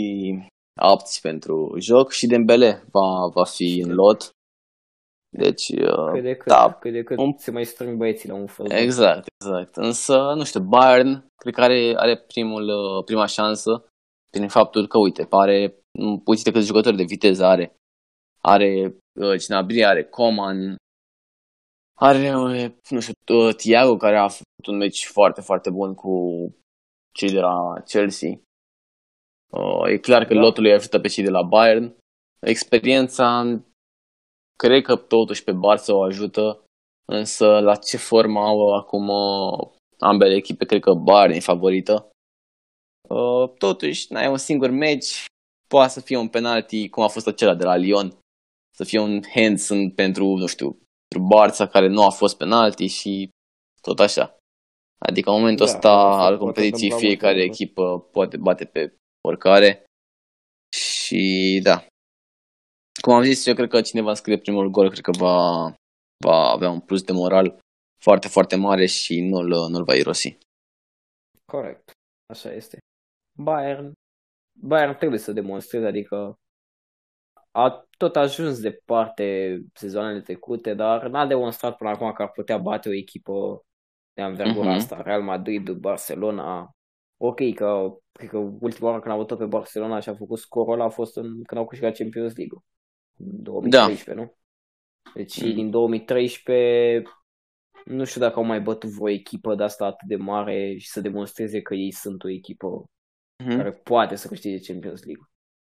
apți 0.80 1.22
pentru 1.22 1.76
joc 1.80 2.11
și 2.11 2.28
Dembele 2.28 2.84
va, 2.91 3.28
va 3.34 3.43
fi 3.43 3.80
în 3.86 3.93
lot. 3.93 4.32
Deci, 5.38 5.69
uh, 5.69 6.11
cât 6.11 6.23
de 6.23 6.36
cât, 6.36 6.47
da, 6.47 6.77
cât, 6.80 6.91
de 6.91 7.03
cât 7.03 7.17
un... 7.17 7.34
se 7.38 7.51
mai 7.51 7.65
strâng 7.65 7.97
băieții 7.97 8.30
la 8.30 8.36
un 8.36 8.47
fel. 8.47 8.71
Exact, 8.71 9.27
exact. 9.41 9.75
Însă, 9.75 10.34
nu 10.36 10.43
știu, 10.43 10.59
Bayern 10.59 11.27
cred 11.36 11.53
că 11.53 11.61
are, 11.61 11.93
are 11.95 12.17
primul, 12.17 12.63
uh, 12.63 13.03
prima 13.03 13.25
șansă 13.25 13.86
prin 14.30 14.47
faptul 14.47 14.88
că, 14.88 14.97
uite, 14.97 15.25
pare, 15.25 15.75
uite 16.25 16.51
câți 16.51 16.65
jucători 16.65 16.97
de 16.97 17.03
viteză 17.03 17.45
are. 17.45 17.75
Are 18.41 18.95
uh, 19.19 19.36
Gnabry, 19.47 19.86
are 19.86 20.03
Coman, 20.03 20.75
are, 22.01 22.36
uh, 22.36 22.71
nu 22.89 22.99
știu, 22.99 23.13
uh, 23.36 23.55
Thiago, 23.55 23.97
care 23.97 24.17
a 24.17 24.27
făcut 24.27 24.65
un 24.67 24.77
meci 24.77 25.05
foarte, 25.05 25.41
foarte 25.41 25.69
bun 25.69 25.93
cu 25.93 26.11
cei 27.13 27.32
de 27.32 27.39
la 27.39 27.82
Chelsea. 27.86 28.30
Uh, 29.51 29.88
e 29.88 29.97
clar 29.97 30.25
că 30.25 30.34
da. 30.34 30.39
lotul 30.39 30.65
îi 30.65 30.73
ajută 30.73 30.99
pe 30.99 31.07
cei 31.07 31.23
de 31.23 31.30
la 31.30 31.41
Bayern. 31.41 31.95
Experiența 32.39 33.59
cred 34.64 34.84
că 34.84 34.95
totuși 34.95 35.43
pe 35.43 35.51
Barça 35.51 35.88
o 35.88 36.03
ajută, 36.03 36.64
însă 37.05 37.60
la 37.60 37.76
ce 37.76 37.97
formă 37.97 38.39
au 38.39 38.74
acum 38.76 39.07
uh, 39.07 39.70
ambele 39.99 40.36
echipe, 40.36 40.66
cred 40.66 40.82
că 40.82 40.93
Bayern 40.93 41.34
e 41.34 41.39
favorită. 41.39 42.10
Uh, 43.10 43.49
totuși, 43.57 44.14
n-ai 44.14 44.28
un 44.28 44.38
singur 44.38 44.70
meci, 44.70 45.26
poate 45.68 45.91
să 45.91 46.01
fie 46.01 46.18
un 46.18 46.28
penalty, 46.28 46.89
cum 46.89 47.03
a 47.03 47.07
fost 47.07 47.28
acela 47.28 47.55
de 47.55 47.64
la 47.64 47.76
Lyon, 47.76 48.18
să 48.76 48.84
fie 48.84 48.99
un 48.99 49.22
hands 49.34 49.70
pentru, 49.95 50.26
nu 50.26 50.45
știu, 50.45 50.78
pentru 51.07 51.28
Barça 51.34 51.72
care 51.72 51.88
nu 51.88 52.03
a 52.03 52.10
fost 52.10 52.38
penalty 52.38 52.88
și 52.88 53.30
tot 53.82 53.99
așa. 53.99 54.38
Adică 55.01 55.30
în 55.30 55.36
momentul 55.36 55.66
da, 55.66 55.72
ăsta 55.72 55.91
al 56.26 56.38
competiției 56.38 56.91
fiecare 56.91 57.43
echipă 57.43 57.99
poate 57.99 58.38
bate 58.38 58.66
pe 58.66 58.93
oricare. 59.28 59.84
Și 60.78 61.60
da. 61.64 61.86
Cum 63.01 63.13
am 63.13 63.23
zis, 63.23 63.45
eu 63.45 63.53
cred 63.53 63.69
că 63.69 63.81
cineva 63.81 64.13
scrie 64.13 64.37
primul 64.37 64.69
gol, 64.69 64.89
cred 64.89 65.03
că 65.03 65.11
va, 65.11 65.69
va 66.25 66.49
avea 66.49 66.69
un 66.69 66.79
plus 66.79 67.03
de 67.03 67.11
moral 67.11 67.59
foarte, 68.01 68.27
foarte 68.27 68.55
mare 68.55 68.85
și 68.85 69.21
nu-l, 69.21 69.69
nu-l 69.69 69.83
va 69.83 69.93
irosi. 69.93 70.37
Corect. 71.45 71.91
Așa 72.33 72.51
este. 72.51 72.77
Bayern, 73.37 73.91
Bayern 74.59 74.97
trebuie 74.97 75.19
să 75.19 75.31
demonstreze, 75.31 75.85
adică 75.85 76.35
a 77.51 77.85
tot 77.97 78.15
ajuns 78.15 78.59
departe 78.59 79.59
sezoanele 79.73 80.21
trecute, 80.21 80.73
dar 80.73 81.07
n-a 81.07 81.25
demonstrat 81.25 81.77
până 81.77 81.89
acum 81.89 82.11
că 82.11 82.21
ar 82.21 82.31
putea 82.31 82.57
bate 82.57 82.89
o 82.89 82.93
echipă 82.93 83.61
de 84.13 84.21
anvergura 84.21 84.73
uh-huh. 84.73 84.75
asta, 84.75 85.01
Real 85.01 85.21
Madrid, 85.21 85.71
Barcelona. 85.71 86.71
Ok, 87.17 87.53
că 87.55 87.97
cred 88.11 88.29
că 88.29 88.37
ultima 88.37 88.87
oară 88.87 89.01
când 89.01 89.13
a 89.13 89.17
votat 89.17 89.37
pe 89.37 89.45
Barcelona 89.45 89.99
și 89.99 90.09
a 90.09 90.15
făcut 90.15 90.39
scorul 90.39 90.73
ăla 90.73 90.83
a 90.83 90.89
fost 90.89 91.17
în, 91.17 91.43
când 91.43 91.61
au 91.61 91.67
câștigat 91.67 91.95
Champions 91.95 92.35
League. 92.35 92.57
2013, 93.20 94.13
da. 94.13 94.22
nu? 94.22 94.34
Deci 95.13 95.43
mm. 95.43 95.53
din 95.53 95.70
2013 95.70 97.03
nu 97.86 98.03
știu 98.03 98.22
dacă 98.22 98.39
au 98.39 98.45
mai 98.45 98.61
bătut 98.61 98.89
vreo 98.89 99.09
echipă 99.09 99.55
de 99.55 99.63
asta 99.63 99.86
atât 99.86 100.07
de 100.07 100.15
mare 100.15 100.76
și 100.78 100.88
să 100.88 101.01
demonstreze 101.01 101.61
că 101.61 101.74
ei 101.74 101.91
sunt 101.91 102.24
o 102.24 102.30
echipă 102.30 102.84
mm-hmm. 103.43 103.55
care 103.55 103.72
poate 103.72 104.15
să 104.15 104.28
câștige 104.28 104.72
Champions 104.72 105.03
League. 105.03 105.24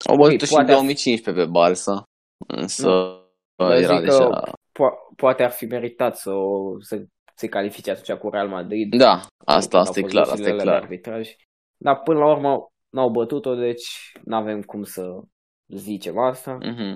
Au 0.07 0.17
bătut 0.17 0.49
și 0.49 0.55
în 0.55 0.67
2015 0.67 1.45
pe 1.45 1.51
Barça, 1.51 2.03
însă 2.47 2.89
nu. 3.57 3.75
era 3.75 4.01
deja... 4.01 4.43
Po- 4.53 5.15
poate 5.17 5.43
ar 5.43 5.51
fi 5.51 5.65
meritat 5.65 6.17
să, 6.17 6.33
să 6.81 7.05
se 7.35 7.49
califice 7.49 7.91
atunci 7.91 8.19
cu 8.19 8.31
Real 8.31 8.49
Madrid. 8.49 8.97
Da, 8.97 9.27
asta, 9.45 9.79
asta 9.79 9.99
e 9.99 10.03
clar, 10.03 10.29
asta 10.29 10.49
e 10.49 10.57
clar. 10.57 10.83
Arbitraj. 10.83 11.35
Dar 11.77 12.01
până 12.01 12.19
la 12.19 12.31
urmă 12.31 12.71
n-au 12.89 13.11
bătut-o, 13.11 13.55
deci 13.55 14.13
nu 14.25 14.37
avem 14.37 14.63
cum 14.63 14.83
să 14.83 15.21
zicem 15.67 16.19
asta. 16.19 16.59
Mm-hmm. 16.59 16.95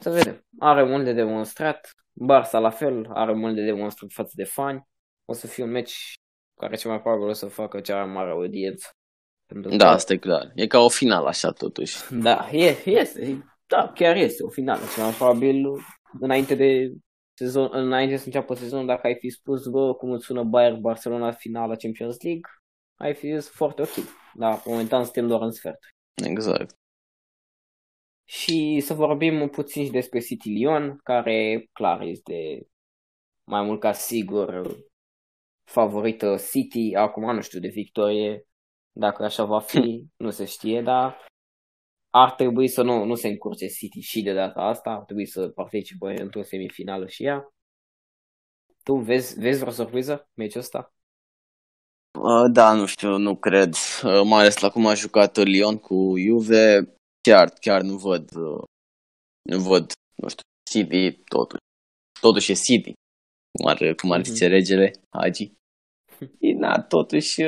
Să 0.00 0.10
vedem. 0.10 0.46
Are 0.58 0.84
mult 0.84 1.04
de 1.04 1.12
demonstrat. 1.12 1.94
Barça 2.12 2.58
la 2.60 2.70
fel, 2.70 3.10
are 3.12 3.32
mult 3.32 3.54
de 3.54 3.64
demonstrat 3.64 4.10
față 4.12 4.32
de 4.34 4.44
fani. 4.44 4.88
O 5.24 5.32
să 5.32 5.46
fie 5.46 5.64
un 5.64 5.70
meci 5.70 6.12
care 6.60 6.76
cel 6.76 6.90
mai 6.90 7.00
probabil 7.00 7.28
o 7.28 7.32
să 7.32 7.46
facă 7.46 7.80
cea 7.80 8.04
mai 8.04 8.14
mare 8.14 8.30
audiență. 8.30 8.88
Pentru 9.46 9.76
da, 9.76 9.84
că... 9.84 9.90
asta 9.90 10.12
e 10.12 10.16
clar. 10.16 10.50
E 10.54 10.66
ca 10.66 10.78
o 10.78 10.88
finală 10.88 11.28
așa 11.28 11.50
totuși. 11.50 12.14
Da, 12.14 12.48
e, 12.52 12.76
este. 12.84 13.44
Da, 13.66 13.92
chiar 13.94 14.16
este 14.16 14.42
o 14.42 14.48
finală. 14.48 14.80
Cel 14.94 15.02
mai 15.02 15.12
probabil 15.12 15.66
înainte 16.20 16.54
de 16.54 16.92
sezon, 17.34 17.68
înainte 17.72 18.16
să 18.16 18.26
înceapă 18.26 18.54
sezonul, 18.54 18.86
dacă 18.86 19.06
ai 19.06 19.14
fi 19.14 19.30
spus, 19.30 19.66
bă, 19.66 19.94
cum 19.94 20.10
îți 20.10 20.24
sună 20.24 20.42
Bayern 20.42 20.80
Barcelona 20.80 21.32
finala 21.32 21.76
Champions 21.76 22.22
League, 22.22 22.50
ai 22.96 23.14
fi 23.14 23.34
zis 23.34 23.48
foarte 23.48 23.82
ok. 23.82 23.94
Dar 24.34 24.62
momentan 24.64 25.04
suntem 25.04 25.26
doar 25.26 25.42
în 25.42 25.50
sfert. 25.50 25.78
Exact. 26.14 26.74
Și 28.30 28.80
să 28.80 28.94
vorbim 28.94 29.48
puțin 29.48 29.84
și 29.84 29.90
despre 29.90 30.20
City 30.20 30.48
Lyon, 30.48 31.00
care 31.02 31.68
clar 31.72 32.00
este 32.00 32.66
mai 33.44 33.62
mult 33.62 33.80
ca 33.80 33.92
sigur 33.92 34.76
favorită 35.64 36.36
City, 36.50 36.94
acum 36.94 37.34
nu 37.34 37.40
știu 37.40 37.60
de 37.60 37.68
victorie, 37.68 38.46
dacă 38.92 39.24
așa 39.24 39.44
va 39.44 39.60
fi, 39.60 40.06
nu 40.16 40.30
se 40.30 40.44
știe, 40.44 40.82
dar 40.82 41.26
ar 42.10 42.32
trebui 42.32 42.68
să 42.68 42.82
nu, 42.82 43.04
nu 43.04 43.14
se 43.14 43.28
încurce 43.28 43.66
City 43.66 44.00
și 44.00 44.22
de 44.22 44.32
data 44.32 44.60
asta, 44.60 44.90
ar 44.90 45.04
trebui 45.04 45.26
să 45.26 45.48
participe 45.48 46.20
într-o 46.20 46.42
semifinală 46.42 47.06
și 47.06 47.24
ea. 47.24 47.52
Tu 48.82 48.94
vezi, 48.94 49.40
vezi 49.40 49.60
vreo 49.60 49.72
surpriză 49.72 50.30
meciul 50.34 50.60
ăsta? 50.60 50.94
Uh, 52.18 52.50
da, 52.52 52.74
nu 52.74 52.86
știu, 52.86 53.16
nu 53.16 53.36
cred. 53.36 53.74
Uh, 54.04 54.22
mai 54.24 54.40
ales 54.40 54.58
la 54.58 54.70
cum 54.70 54.86
a 54.86 54.94
jucat 54.94 55.36
Lyon 55.36 55.78
cu 55.78 56.14
Juve, 56.18 56.94
chiar, 57.20 57.48
chiar 57.60 57.80
nu 57.82 57.96
văd, 57.96 58.30
nu 59.50 59.58
văd, 59.58 59.92
nu 60.16 60.28
știu, 60.28 60.42
City, 60.70 61.12
totuși, 61.12 61.62
totuși 62.20 62.52
e 62.52 62.54
City, 62.54 62.92
cum 63.58 63.66
ar, 63.66 63.94
cum 63.94 64.10
ar 64.10 64.24
zice 64.24 64.46
mm-hmm. 64.46 64.50
regele 64.50 64.92
Hagi. 65.16 65.52
Na, 66.62 66.82
totuși, 66.82 67.42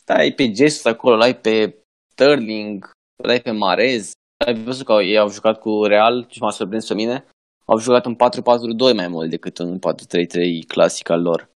stai 0.00 0.32
pe 0.32 0.52
Jesus 0.52 0.84
acolo, 0.84 1.16
l-ai 1.16 1.36
pe 1.40 1.82
Sterling, 2.12 2.90
l-ai 3.24 3.40
pe 3.40 3.50
Marez, 3.50 4.12
ai 4.46 4.62
văzut 4.62 4.86
că 4.86 4.92
ei 4.92 5.18
au 5.18 5.30
jucat 5.30 5.58
cu 5.58 5.84
Real 5.84 6.26
și 6.28 6.40
m-a 6.40 6.50
surprins 6.50 6.86
pe 6.86 6.94
mine, 6.94 7.26
au 7.64 7.78
jucat 7.78 8.06
în 8.06 8.14
4-4-2 8.14 8.94
mai 8.94 9.08
mult 9.08 9.30
decât 9.30 9.58
în 9.58 9.78
4-3-3 9.78 10.66
clasic 10.66 11.08
al 11.08 11.22
lor. 11.22 11.50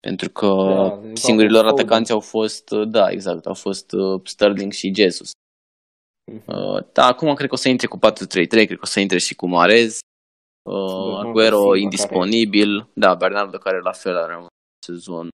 Pentru 0.00 0.30
că 0.30 0.46
da, 0.46 1.00
singurii 1.14 1.50
lor 1.50 1.66
atacanți 1.66 2.12
au 2.12 2.20
fost, 2.20 2.70
da, 2.70 3.10
exact, 3.10 3.46
au 3.46 3.54
fost 3.54 3.92
uh, 3.92 4.20
Sterling 4.24 4.72
și 4.72 4.94
Jesus. 4.94 5.30
Uh-huh. 6.32 6.92
Da, 6.92 7.06
acum 7.06 7.34
cred 7.34 7.48
că 7.48 7.54
o 7.54 7.58
să 7.58 7.68
intre 7.68 7.86
cu 7.86 7.96
4-3-3, 7.96 8.00
cred 8.48 8.68
că 8.68 8.78
o 8.80 8.86
să 8.86 9.00
intre 9.00 9.18
și 9.18 9.34
cu 9.34 9.46
Marez. 9.46 9.98
Uh, 10.68 11.18
Aguero 11.18 11.76
indisponibil. 11.76 12.78
Care... 12.78 12.90
Da, 12.94 13.14
Bernardo 13.14 13.58
care 13.58 13.80
la 13.80 13.92
fel 13.92 14.16
are 14.16 14.36
un 14.36 14.46
sezon 14.86 15.28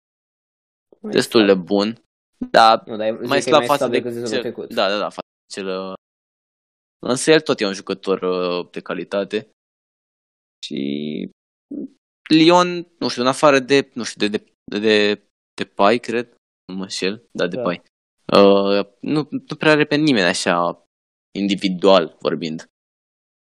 mai 1.01 1.11
destul 1.11 1.45
de 1.45 1.53
bun. 1.53 2.03
Da, 2.37 2.83
nu, 2.85 2.95
dar 2.95 3.11
mai 3.11 3.41
slab 3.41 3.63
față 3.63 3.87
de, 3.87 3.99
de 3.99 4.23
cel, 4.29 4.67
Da, 4.69 4.89
da, 4.89 4.97
da, 4.97 5.09
față 5.09 5.27
de 5.47 5.53
cel... 5.53 5.67
Uh, 5.67 5.93
însă 6.99 7.31
el 7.31 7.41
tot 7.41 7.59
e 7.59 7.65
un 7.65 7.73
jucător 7.73 8.21
uh, 8.21 8.69
de 8.71 8.79
calitate. 8.79 9.49
Și 10.65 11.29
Lyon, 12.29 12.87
nu 12.99 13.07
știu, 13.07 13.21
în 13.21 13.27
afară 13.27 13.59
de, 13.59 13.89
nu 13.93 14.03
știu, 14.03 14.27
de, 14.27 14.37
de, 14.63 14.79
de, 14.79 15.21
de 15.53 15.65
Pai, 15.65 15.97
cred, 15.97 16.35
nu 16.65 16.75
mă 16.75 16.87
șel, 16.87 17.23
da, 17.31 17.47
de 17.47 17.55
da. 17.55 17.61
Pai. 17.61 17.81
Uh, 18.31 18.85
nu, 18.99 19.27
nu 19.29 19.55
prea 19.57 19.71
are 19.71 19.85
pe 19.85 19.95
nimeni 19.95 20.25
așa 20.25 20.85
individual 21.31 22.17
vorbind 22.19 22.71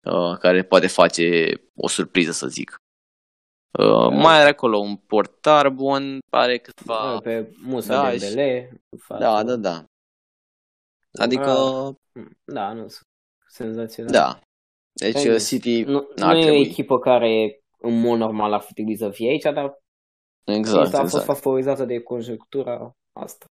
uh, 0.04 0.38
care 0.38 0.62
poate 0.62 0.86
face 0.86 1.54
o 1.74 1.88
surpriză 1.88 2.32
să 2.32 2.46
zic. 2.46 2.76
Uh, 3.78 4.08
da. 4.08 4.08
Mai 4.08 4.40
are 4.40 4.48
acolo 4.48 4.78
un 4.78 4.96
portar 4.96 5.68
bun, 5.68 6.18
pare 6.30 6.58
câteva... 6.58 7.12
Da, 7.12 7.18
pe 7.18 7.54
Musa 7.62 8.02
da, 8.02 8.10
Dembele. 8.10 8.80
Da, 9.08 9.42
da, 9.42 9.56
da. 9.56 9.84
Adică... 11.12 11.52
Da, 12.44 12.72
nu, 12.72 12.86
senzațional. 13.46 14.12
Da. 14.12 14.40
Deci 14.92 15.24
uh, 15.24 15.36
City 15.38 15.82
nu, 15.82 16.08
nu 16.16 16.36
e 16.36 16.50
o 16.50 16.54
echipă 16.54 16.98
care 16.98 17.62
în 17.78 18.00
mod 18.00 18.18
normal 18.18 18.52
ar 18.52 18.60
fi 18.60 18.72
trebuit 18.72 18.98
să 18.98 19.10
fie 19.10 19.30
aici, 19.30 19.42
dar 19.42 19.78
exact, 20.44 20.94
a 20.94 21.00
fost 21.00 21.14
exact. 21.14 21.38
favorizată 21.38 21.84
de 21.84 22.00
conjunctura 22.00 22.92
asta. 23.12 23.46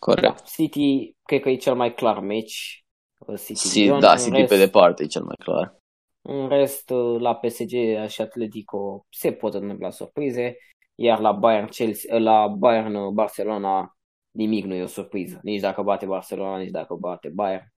Corect. 0.00 0.22
Da, 0.22 0.34
City, 0.44 1.16
cred 1.22 1.40
că 1.40 1.48
e 1.48 1.56
cel 1.56 1.74
mai 1.74 1.94
clar 1.94 2.20
meci. 2.20 2.84
Uh, 3.18 3.38
City, 3.38 3.68
City 3.68 3.98
da, 3.98 4.16
City 4.16 4.36
rest, 4.36 4.48
pe 4.48 4.56
departe 4.56 5.02
e 5.02 5.06
cel 5.06 5.22
mai 5.22 5.36
clar. 5.44 5.76
În 6.22 6.48
rest, 6.48 6.90
uh, 6.90 7.20
la 7.20 7.34
PSG 7.34 7.70
și 8.08 8.20
Atletico 8.20 9.06
se 9.08 9.32
pot 9.32 9.54
întâmpla 9.54 9.90
surprize, 9.90 10.56
iar 10.94 11.18
la 11.18 11.32
Bayern, 11.32 11.66
Chelsea, 11.66 12.16
uh, 12.16 12.22
la 12.22 12.46
Bayern 12.46 13.14
Barcelona 13.14 13.96
nimic 14.30 14.64
nu 14.64 14.74
e 14.74 14.82
o 14.82 14.86
surpriză. 14.86 15.38
Nici 15.42 15.60
dacă 15.60 15.82
bate 15.82 16.06
Barcelona, 16.06 16.58
nici 16.58 16.70
dacă 16.70 16.94
bate 16.94 17.28
Bayern. 17.28 17.72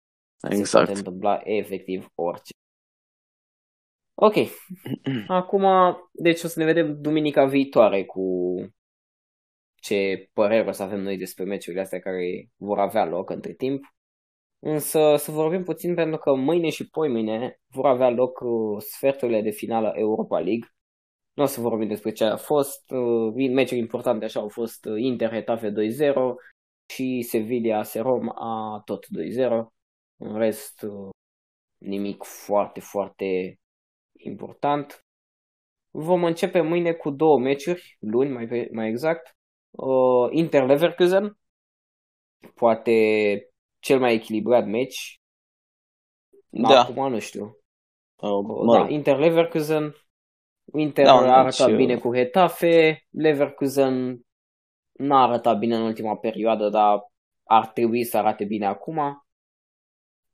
Exact. 0.49 0.67
Se 0.67 0.77
poate 0.77 0.93
întâmpla 0.93 1.41
efectiv 1.45 2.09
orice. 2.15 2.53
Ok. 4.15 4.35
Acum, 5.27 5.65
deci 6.13 6.43
o 6.43 6.47
să 6.49 6.59
ne 6.59 6.65
vedem 6.65 7.01
duminica 7.01 7.45
viitoare 7.45 8.05
cu 8.05 8.55
ce 9.81 10.29
părere 10.33 10.69
o 10.69 10.73
să 10.73 10.83
avem 10.83 11.01
noi 11.01 11.17
despre 11.17 11.45
meciurile 11.45 11.83
astea 11.83 11.99
care 11.99 12.49
vor 12.57 12.79
avea 12.79 13.05
loc 13.05 13.31
între 13.31 13.53
timp. 13.53 13.85
Însă 14.59 15.15
să 15.17 15.31
vorbim 15.31 15.63
puțin 15.65 15.95
pentru 15.95 16.19
că 16.19 16.35
mâine 16.35 16.71
și 16.71 16.89
poimâine 16.89 17.61
vor 17.67 17.87
avea 17.87 18.11
loc 18.11 18.41
uh, 18.41 18.83
sferturile 18.83 19.43
de 19.43 19.51
finală 19.51 19.93
Europa 19.97 20.39
League. 20.39 20.69
Nu 21.33 21.43
o 21.43 21.47
să 21.47 21.61
vorbim 21.61 21.89
despre 21.89 22.13
ce 22.13 22.25
a 22.25 22.37
fost. 22.37 22.91
Uh, 22.91 23.49
meciuri 23.51 23.81
importante 23.81 24.25
așa 24.25 24.41
au 24.41 24.49
fost 24.49 24.85
uh, 24.85 25.01
Inter 25.01 25.31
Hetafe 25.31 25.71
2-0 25.71 25.75
și 26.93 27.23
Sevilla 27.23 27.83
Serom 27.83 28.29
a 28.29 28.83
tot 28.85 29.07
2-0. 29.07 29.09
În 30.17 30.39
rest, 30.39 30.87
nimic 31.79 32.23
foarte, 32.23 32.81
foarte 32.81 33.59
important. 34.19 35.05
Vom 35.91 36.25
începe 36.25 36.61
mâine 36.61 36.93
cu 36.93 37.11
două 37.11 37.39
meciuri, 37.39 37.97
luni 38.01 38.31
mai, 38.31 38.69
mai 38.73 38.89
exact. 38.89 39.35
Uh, 39.71 40.29
Inter 40.31 40.67
Leverkusen, 40.67 41.39
poate 42.55 42.93
cel 43.79 43.99
mai 43.99 44.15
echilibrat 44.15 44.67
meci. 44.67 45.21
Da. 46.49 46.81
Acum 46.81 47.11
nu 47.11 47.19
știu. 47.19 47.45
Uh, 48.17 48.65
mă 48.65 48.77
da, 48.77 48.89
Inter 48.89 49.19
Leverkusen. 49.19 49.95
Inter 50.73 51.05
da, 51.05 51.13
a 51.13 51.39
arătat 51.39 51.67
deci, 51.67 51.77
bine 51.77 51.99
cu 51.99 52.15
Hetafe. 52.15 53.07
Leverkusen 53.11 54.21
n-a 54.93 55.23
arătat 55.23 55.59
bine 55.59 55.77
în 55.77 55.83
ultima 55.83 56.17
perioadă, 56.17 56.69
dar 56.69 56.99
ar 57.45 57.67
trebui 57.67 58.05
să 58.05 58.17
arate 58.17 58.45
bine 58.45 58.67
acum. 58.67 59.25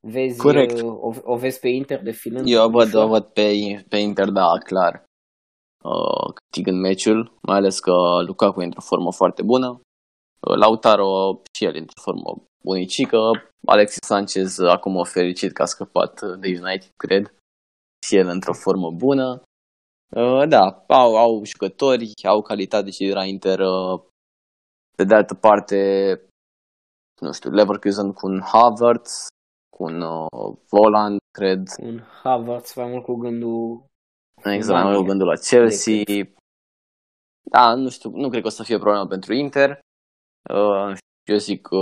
Vezi, 0.00 0.38
Corect. 0.38 0.80
Uh, 0.80 0.92
o, 1.00 1.12
o 1.22 1.36
vezi 1.36 1.60
pe 1.60 1.68
Inter 1.68 2.02
de 2.02 2.10
filând? 2.10 2.44
Eu 2.48 2.64
o 2.64 2.68
văd, 2.68 2.94
o 2.94 3.06
văd 3.06 3.24
pe, 3.24 3.52
pe 3.88 3.96
Inter, 3.96 4.28
da, 4.28 4.46
clar. 4.64 5.05
Uh, 5.84 6.32
câtigând 6.34 6.80
meciul, 6.80 7.38
mai 7.42 7.56
ales 7.56 7.80
că 7.80 7.92
Lukaku 8.26 8.60
e 8.60 8.64
într-o 8.64 8.80
formă 8.80 9.12
foarte 9.12 9.42
bună. 9.42 9.68
Uh, 10.40 10.56
Lautaro 10.56 11.40
și 11.56 11.64
el 11.64 11.74
e 11.74 11.78
într-o 11.78 12.00
formă 12.02 12.42
bunicică. 12.64 13.18
Alexis 13.66 14.06
Sanchez 14.06 14.58
acum 14.58 15.04
fericit 15.04 15.52
că 15.52 15.62
a 15.62 15.64
scăpat 15.64 16.20
de 16.20 16.48
United, 16.48 16.92
cred. 16.96 17.34
Și 18.06 18.16
el 18.16 18.26
într-o 18.26 18.52
formă 18.52 18.90
bună. 18.90 19.42
Uh, 20.16 20.48
da, 20.48 20.84
au, 20.88 21.16
au 21.16 21.44
jucători, 21.44 22.12
au 22.22 22.42
calitate 22.42 22.90
și 22.90 23.06
de 23.06 23.12
la 23.12 23.24
Inter. 23.24 23.58
Uh, 23.58 24.02
pe 24.96 25.04
de 25.04 25.14
altă 25.14 25.34
parte, 25.34 25.78
nu 27.20 27.32
știu, 27.32 27.50
Leverkusen 27.50 28.12
cu 28.12 28.26
un 28.26 28.40
Havertz, 28.40 29.26
cu 29.76 29.82
un 29.82 30.00
uh, 30.00 30.56
Voland, 30.70 31.18
cred. 31.38 31.62
Un 31.82 32.00
Havertz 32.22 32.74
mai 32.74 32.88
mult 32.90 33.04
cu 33.04 33.14
gândul... 33.14 33.84
Exact, 34.52 34.82
mai 34.82 34.92
mult 34.92 34.96
cu 34.96 35.08
gândul 35.08 35.26
la 35.26 35.36
Chelsea. 35.36 36.02
Da, 37.50 37.74
nu 37.74 37.88
știu, 37.88 38.10
nu 38.10 38.28
cred 38.28 38.40
că 38.40 38.46
o 38.46 38.50
să 38.50 38.62
fie 38.62 38.78
problemă 38.78 39.06
pentru 39.06 39.32
Inter. 39.34 39.78
Uh, 40.50 40.96
eu 41.28 41.36
zic 41.36 41.62
că 41.62 41.76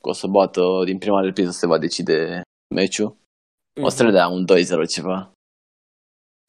o 0.00 0.12
să 0.12 0.26
bată 0.26 0.82
din 0.84 0.98
prima 0.98 1.20
repriză 1.20 1.50
se 1.50 1.66
va 1.66 1.78
decide 1.78 2.42
meciul. 2.74 3.12
Mm-hmm. 3.12 3.84
O 3.84 3.88
să 3.88 4.04
le 4.04 4.10
dea 4.10 4.28
un 4.28 4.44
2-0 4.84 4.88
ceva. 4.88 5.32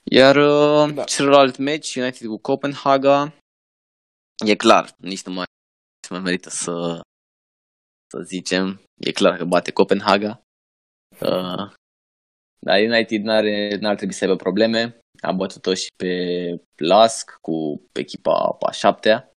Iar 0.04 0.36
uh, 0.36 0.94
da. 0.94 1.04
celălalt 1.04 1.58
meci, 1.58 1.96
United 1.96 2.28
cu 2.28 2.38
Copenhaga, 2.38 3.34
e 4.46 4.56
clar, 4.56 4.96
nici 4.98 5.24
nu 5.24 5.34
mai, 5.34 5.46
nici 6.02 6.10
mai 6.10 6.20
merită 6.20 6.50
să, 6.50 7.02
să 8.12 8.20
zicem. 8.26 8.82
E 9.00 9.12
clar 9.12 9.38
că 9.38 9.46
bate 9.46 9.72
Copenhaga. 9.72 10.42
Uh, 11.22 11.72
da, 12.60 12.76
United 12.78 13.22
n-are, 13.22 13.78
n-ar 13.80 13.96
trebui 13.96 14.14
să 14.14 14.24
aibă 14.24 14.36
probleme. 14.36 15.00
A 15.22 15.32
bătut-o 15.32 15.74
și 15.74 15.88
pe 15.96 16.14
Lask 16.76 17.38
cu 17.42 17.82
echipa 17.94 18.58
a 18.60 18.72
șaptea. 18.72 19.32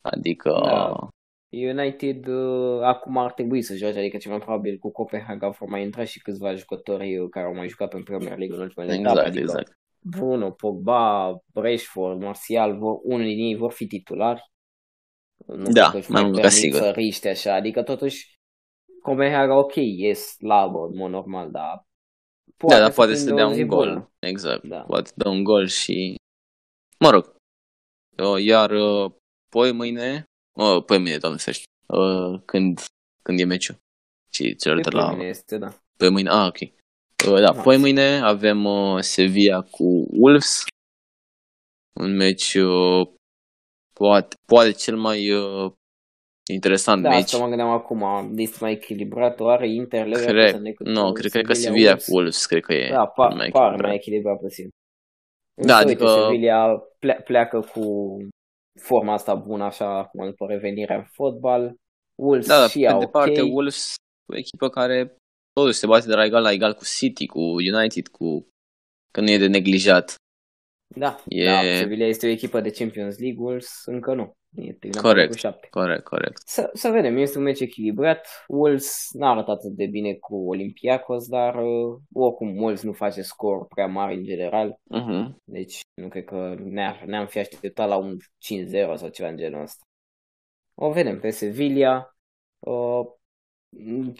Adică... 0.00 0.60
Da. 0.64 1.08
United 1.48 2.26
uh, 2.26 2.80
acum 2.82 3.18
ar 3.18 3.32
trebui 3.32 3.62
să 3.62 3.76
joace, 3.76 3.98
adică 3.98 4.16
cel 4.16 4.30
mai 4.30 4.40
probabil 4.40 4.78
cu 4.78 4.90
Copenhaga 4.90 5.48
vor 5.48 5.68
mai 5.68 5.82
intra 5.82 6.04
și 6.04 6.20
câțiva 6.20 6.54
jucători 6.54 7.28
care 7.28 7.46
au 7.46 7.54
mai 7.54 7.68
jucat 7.68 7.92
în 7.92 8.02
Premier 8.02 8.38
League 8.38 8.56
în 8.56 8.62
ultimele 8.62 8.94
exact, 8.94 9.14
etape. 9.14 9.28
Adică 9.28 9.42
exact. 9.42 9.78
Bruno, 10.06 10.50
Pogba, 10.50 11.36
Rashford, 11.54 12.22
Martial, 12.22 12.78
vor, 12.78 12.98
unul 13.02 13.26
din 13.26 13.38
ei 13.38 13.56
vor 13.56 13.72
fi 13.72 13.86
titulari. 13.86 14.42
Nu 15.46 15.72
da, 15.72 15.92
mai 16.08 16.22
mult 16.22 16.40
ca 16.40 16.48
sigur. 16.48 16.78
Să 16.78 16.90
riște 16.90 17.28
așa, 17.28 17.54
adică 17.54 17.82
totuși 17.82 18.38
Copenhaga 19.02 19.58
ok, 19.58 19.72
e 19.76 20.12
slabă 20.12 20.78
în 20.78 20.96
mod 20.96 21.10
normal, 21.10 21.50
dar 21.50 21.84
poate 22.56 22.74
da, 22.74 22.80
dar 22.80 22.92
poate 22.92 23.14
să 23.14 23.34
dea 23.34 23.46
un 23.46 23.66
gol. 23.66 23.88
Bună. 23.88 24.12
Exact, 24.18 24.64
da. 24.64 24.80
poate 24.80 25.10
dă 25.14 25.28
un 25.28 25.44
gol 25.44 25.66
și 25.66 26.14
mă 26.98 27.10
rog. 27.10 27.34
Iar 28.38 28.70
uh, 28.70 29.12
poi 29.48 29.72
mâine, 29.72 30.24
oh, 30.58 30.84
poi 30.84 30.98
mâine, 30.98 31.16
doamne 31.16 31.38
ferește, 31.38 31.64
uh, 31.86 32.40
când, 32.44 32.80
când 33.22 33.40
e 33.40 33.44
meciul? 33.44 33.76
Și 34.30 34.56
celălalt 34.56 34.92
la... 34.92 35.10
Mâine 35.10 35.24
este, 35.24 35.58
da. 35.58 35.78
Pe 35.96 36.08
mâine, 36.08 36.30
ah, 36.30 36.46
ok. 36.46 36.58
Uh, 37.28 37.40
da, 37.40 37.52
poi 37.62 37.76
mâine 37.76 38.20
avem 38.20 38.64
uh, 38.64 39.00
Sevilla 39.00 39.62
cu 39.62 40.06
Wolves. 40.10 40.64
Un 42.00 42.16
meci 42.16 42.54
uh, 42.54 43.08
poate, 43.92 44.36
poate 44.46 44.72
cel 44.72 44.96
mai 44.96 45.30
uh, 45.30 45.72
Interesant 46.52 47.02
da, 47.02 47.08
meci. 47.08 47.18
asta 47.18 47.38
mă 47.38 47.46
gândeam 47.46 47.68
acum, 47.68 48.32
este 48.36 48.58
mai 48.60 48.72
echilibrat, 48.72 49.40
oare 49.40 49.68
Inter 49.68 50.08
cred, 50.08 50.60
Nu, 50.78 51.12
cred, 51.12 51.30
cred 51.30 51.46
că 51.46 51.52
Sevilla 51.52 51.96
cu 51.96 52.04
Wolves, 52.08 52.46
cred 52.46 52.62
că 52.62 52.74
e 52.74 52.90
da, 52.90 53.06
par, 53.06 53.32
mai 53.32 53.50
par 53.50 53.80
mai 53.80 53.94
echilibrat 53.94 54.38
puțin. 54.38 54.68
Da, 55.54 55.76
adică... 55.76 56.06
Sevilla 56.06 56.82
pleacă 57.24 57.60
cu 57.60 58.16
forma 58.80 59.12
asta 59.12 59.34
bună, 59.34 59.64
așa, 59.64 59.98
acum 59.98 60.24
după 60.24 60.46
revenirea 60.46 60.96
în 60.96 61.04
fotbal. 61.04 61.74
Wolves 62.22 62.46
da, 62.46 62.68
și 62.68 62.78
pe 62.78 62.96
departe, 62.98 63.40
okay. 63.40 63.50
Wolves 63.50 63.94
o 64.32 64.36
echipă 64.36 64.68
care 64.68 65.16
totuși 65.52 65.78
se 65.78 65.86
bate 65.86 66.06
de 66.06 66.14
la 66.14 66.24
egal 66.24 66.42
la 66.42 66.52
egal 66.52 66.74
cu 66.74 66.84
City, 66.84 67.26
cu 67.26 67.40
United, 67.40 68.06
cu 68.08 68.48
că 69.10 69.20
nu 69.20 69.30
e 69.30 69.38
de 69.38 69.46
neglijat. 69.46 70.14
Da, 70.96 71.22
e... 71.28 71.44
da 71.44 71.60
Sevilla 71.60 72.06
este 72.06 72.26
o 72.26 72.30
echipă 72.30 72.60
de 72.60 72.70
Champions 72.70 73.18
League, 73.18 73.42
Wolves 73.42 73.82
încă 73.84 74.14
nu. 74.14 74.32
E 74.54 74.76
corect, 75.00 75.30
cu 75.30 75.36
șapte. 75.36 75.66
corect, 75.70 76.04
corect. 76.04 76.42
Să, 76.44 76.70
să 76.72 76.90
vedem, 76.90 77.16
este 77.16 77.38
un 77.38 77.44
meci 77.44 77.60
echilibrat. 77.60 78.44
Wolves 78.48 79.08
n-a 79.12 79.30
arătat 79.30 79.56
atât 79.56 79.70
de 79.70 79.86
bine 79.86 80.14
cu 80.14 80.48
Olympiacos, 80.48 81.28
dar 81.28 81.54
uh, 81.54 81.98
oricum 82.12 82.56
Wolves 82.56 82.82
nu 82.82 82.92
face 82.92 83.22
scor 83.22 83.66
prea 83.66 83.86
mare 83.86 84.14
în 84.14 84.24
general. 84.24 84.70
Uh-huh. 84.70 85.34
Deci 85.44 85.80
nu 85.94 86.08
cred 86.08 86.24
că 86.24 86.54
ne 86.58 87.02
ne-am 87.06 87.26
fi 87.26 87.38
așteptat 87.38 87.88
la 87.88 87.96
un 87.96 88.16
5-0 88.16 88.94
sau 88.94 89.08
ceva 89.08 89.28
în 89.28 89.36
genul 89.36 89.62
ăsta. 89.62 89.82
O 90.74 90.90
vedem 90.90 91.20
pe 91.20 91.30
Sevilla. 91.30 92.16
Uh, 92.58 93.06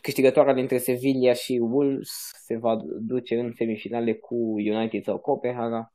câștigătoarea 0.02 0.54
dintre 0.54 0.78
Sevilla 0.78 1.32
și 1.32 1.58
Wolves 1.62 2.30
se 2.44 2.56
va 2.56 2.76
duce 3.00 3.38
în 3.38 3.52
semifinale 3.52 4.14
cu 4.14 4.34
United 4.56 5.02
sau 5.02 5.18
Copenhaga. 5.18 5.92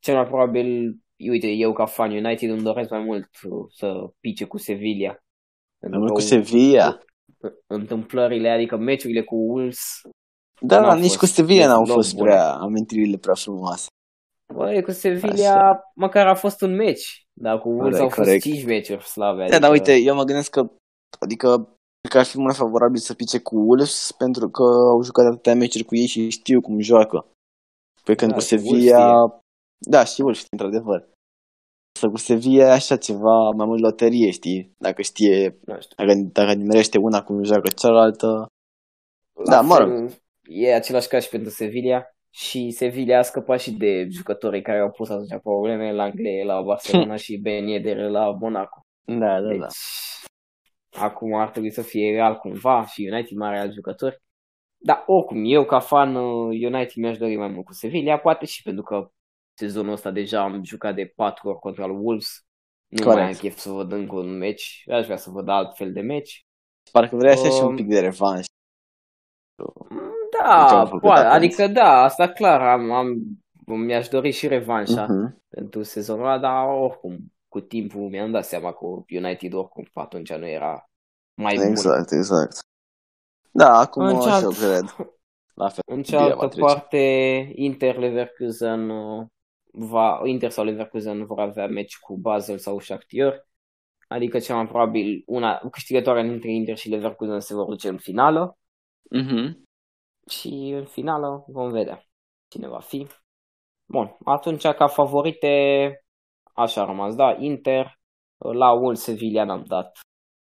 Cel 0.00 0.14
mai 0.14 0.26
probabil, 0.26 0.96
uite, 1.30 1.46
eu 1.46 1.72
ca 1.72 1.86
fan 1.86 2.10
United 2.10 2.50
îmi 2.50 2.62
doresc 2.62 2.90
mai 2.90 3.02
mult 3.02 3.28
să 3.76 3.92
pice 4.20 4.44
cu 4.44 4.58
Sevilla. 4.58 5.16
Mai 5.90 5.98
mult 5.98 6.12
cu 6.12 6.20
Sevilla? 6.20 6.98
Întâmplările, 7.66 8.48
adică 8.48 8.76
meciurile 8.76 9.22
cu 9.22 9.34
Wolves 9.34 10.00
da, 10.64 10.80
da, 10.80 10.94
nici 10.94 11.16
cu 11.16 11.26
Sevilla 11.26 11.66
n-au 11.66 11.84
fost 11.84 12.16
prea 12.16 12.54
amintirile 12.54 13.16
prea 13.16 13.34
frumoase. 13.34 13.86
Băi, 14.54 14.82
cu 14.82 14.90
Sevilla 14.90 15.54
Așa. 15.54 15.92
măcar 15.94 16.26
a 16.26 16.34
fost 16.34 16.60
un 16.60 16.74
meci, 16.74 17.26
dar 17.32 17.58
cu 17.58 17.68
Wolves 17.68 18.00
au 18.00 18.08
fost 18.08 18.38
5 18.38 18.64
meciuri 18.64 19.04
slave. 19.04 19.36
Da, 19.36 19.42
adică... 19.44 19.58
dar 19.58 19.70
uite, 19.70 19.96
eu 19.96 20.14
mă 20.14 20.24
gândesc 20.24 20.50
că, 20.50 20.70
adică 21.18 21.76
că 22.08 22.18
ar 22.18 22.24
fi 22.24 22.36
mai 22.36 22.54
favorabil 22.54 23.00
să 23.00 23.14
pice 23.14 23.38
cu 23.38 23.56
Wolves 23.56 24.12
pentru 24.18 24.50
că 24.50 24.62
au 24.62 25.02
jucat 25.02 25.26
atâtea 25.26 25.54
meciuri 25.54 25.84
cu 25.84 25.96
ei 25.96 26.06
și 26.06 26.28
știu 26.28 26.60
cum 26.60 26.80
joacă. 26.80 27.26
Pe 28.04 28.14
când 28.14 28.30
da, 28.30 28.36
cu 28.36 28.42
Sevilla... 28.42 29.26
Da, 29.78 30.04
și 30.04 30.20
Wolves, 30.20 30.46
într-adevăr. 30.50 31.08
Să 32.02 32.08
cu 32.08 32.16
Sevilla 32.16 32.64
e 32.64 32.70
așa 32.70 32.96
ceva 32.96 33.50
mai 33.56 33.66
mult 33.66 33.80
loterie, 33.80 34.30
știi? 34.30 34.74
Dacă 34.78 35.02
știe, 35.02 35.58
dacă, 35.96 36.12
dacă 36.32 36.52
nimerește 36.52 36.98
una 36.98 37.22
cum 37.22 37.42
joacă 37.42 37.68
cealaltă. 37.76 38.46
La 39.32 39.50
da, 39.50 39.60
mă 39.60 39.76
rog. 39.76 40.10
E 40.42 40.74
același 40.74 41.08
ca 41.08 41.18
și 41.18 41.28
pentru 41.28 41.50
Sevilla 41.50 42.02
și 42.30 42.70
Sevilla 42.70 43.18
a 43.18 43.22
scăpat 43.22 43.60
și 43.60 43.72
de 43.72 44.06
jucătorii 44.10 44.62
care 44.62 44.78
au 44.78 44.90
pus 44.90 45.08
atunci 45.10 45.40
probleme 45.42 45.92
la 45.92 46.02
Anglia, 46.02 46.44
la 46.44 46.62
Barcelona 46.62 47.16
și 47.24 47.40
Ben 47.42 47.66
Yedder 47.66 47.96
la 47.96 48.30
Monaco. 48.40 48.80
Da, 49.04 49.40
da, 49.40 49.48
deci, 49.48 49.58
da. 49.58 49.66
Acum 51.04 51.34
ar 51.34 51.50
trebui 51.50 51.70
să 51.70 51.82
fie 51.82 52.12
real 52.12 52.36
cumva 52.36 52.86
și 52.86 53.08
United 53.12 53.36
mai 53.36 53.58
are 53.58 53.70
jucători. 53.70 54.22
Dar 54.78 55.02
oricum, 55.06 55.44
eu 55.44 55.64
ca 55.64 55.80
fan 55.80 56.14
uh, 56.14 56.64
United 56.64 56.94
mi-aș 56.94 57.18
dori 57.18 57.36
mai 57.36 57.48
mult 57.48 57.64
cu 57.64 57.72
Sevilla, 57.72 58.18
poate 58.18 58.46
și 58.46 58.62
pentru 58.62 58.82
că 58.82 59.10
sezonul 59.54 59.92
ăsta 59.92 60.10
deja 60.10 60.42
am 60.42 60.64
jucat 60.64 60.94
de 60.94 61.12
4 61.16 61.48
ori 61.48 61.58
contra 61.58 61.86
Wolves. 61.86 62.44
Nu 62.86 63.02
Corect. 63.04 63.20
mai 63.20 63.30
am 63.30 63.38
chef 63.38 63.56
să 63.56 63.70
văd 63.70 63.92
încă 63.92 64.14
un 64.14 64.38
meci, 64.38 64.84
aș 64.90 65.04
vrea 65.04 65.16
să 65.16 65.30
văd 65.30 65.48
alt 65.48 65.76
fel 65.76 65.92
de 65.92 66.00
meci. 66.00 66.46
Parcă 66.92 67.16
vrea 67.16 67.36
să 67.36 67.46
um, 67.46 67.52
și 67.52 67.62
un 67.62 67.74
pic 67.74 67.88
de 67.88 68.00
revanș. 68.00 68.46
Da, 70.38 70.88
poate, 71.00 71.24
adică 71.24 71.66
da, 71.66 72.02
asta 72.02 72.28
clar, 72.28 72.60
am, 72.60 72.90
am, 72.90 73.22
mi-aș 73.66 74.08
dori 74.08 74.30
și 74.30 74.48
revanșa 74.48 75.06
uh-huh. 75.06 75.48
pentru 75.48 75.82
sezonul 75.82 76.24
ăla, 76.24 76.38
dar 76.38 76.66
oricum, 76.68 77.32
cu 77.48 77.60
timpul 77.60 78.08
mi-am 78.08 78.30
dat 78.30 78.44
seama 78.44 78.72
că 78.72 78.84
United 79.08 79.52
oricum 79.52 79.88
atunci 79.94 80.32
nu 80.32 80.46
era 80.46 80.90
mai 81.34 81.52
exact, 81.52 81.82
bun. 81.82 81.92
Exact, 81.92 82.12
exact. 82.12 82.58
Da, 83.50 83.78
acum 83.78 84.04
în 84.04 84.20
cealaltă, 84.20 84.48
așa 84.48 84.66
cred. 84.66 85.16
La 85.54 85.68
fel, 85.68 85.82
în 85.86 86.02
cealaltă 86.02 86.56
parte, 86.58 86.98
Inter 87.54 87.96
Leverkusen 87.96 88.90
va, 89.72 90.20
Inter 90.24 90.50
sau 90.50 90.64
Leverkusen 90.64 91.24
vor 91.24 91.40
avea 91.40 91.66
meci 91.66 91.98
cu 91.98 92.16
Basel 92.16 92.58
sau 92.58 92.78
Shakhtar. 92.78 93.46
Adică 94.08 94.38
cel 94.38 94.56
mai 94.56 94.66
probabil 94.66 95.22
una 95.26 95.60
câștigătoarea 95.70 96.22
dintre 96.22 96.50
Inter 96.50 96.76
și 96.76 96.88
Leverkusen 96.88 97.40
se 97.40 97.54
vor 97.54 97.66
duce 97.66 97.88
în 97.88 97.98
finală. 97.98 98.58
Uh-huh. 99.16 99.52
Și 100.28 100.72
în 100.74 100.84
finală 100.84 101.44
vom 101.46 101.70
vedea 101.70 102.04
cine 102.48 102.68
va 102.68 102.80
fi. 102.80 103.06
Bun, 103.86 104.16
atunci 104.24 104.66
ca 104.66 104.86
favorite 104.86 105.48
așa 106.54 106.82
a 106.82 106.84
rămas, 106.84 107.14
da, 107.14 107.36
Inter, 107.38 108.00
la 108.38 108.72
Wolves 108.72 109.02
Sevilla 109.02 109.44
n-am 109.44 109.64
dat 109.66 109.98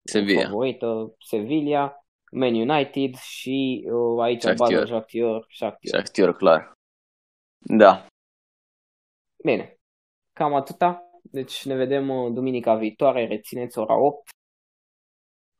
Sevilla. 0.04 0.42
favorită, 0.42 1.14
Sevilla, 1.18 2.04
Man 2.32 2.54
United 2.54 3.14
și 3.14 3.88
uh, 3.92 4.22
aici 4.22 4.44
bază 4.44 4.84
Shakhtar, 4.84 5.46
Shakhtar. 5.48 5.78
Shakhtar, 5.80 6.32
clar. 6.32 6.72
Da. 7.58 8.06
Bine, 9.44 9.78
cam 10.32 10.54
atâta. 10.54 11.08
Deci 11.22 11.64
ne 11.64 11.74
vedem 11.74 12.08
uh, 12.08 12.32
duminica 12.32 12.74
viitoare, 12.74 13.26
rețineți 13.26 13.78
ora 13.78 13.98
8. 13.98 14.28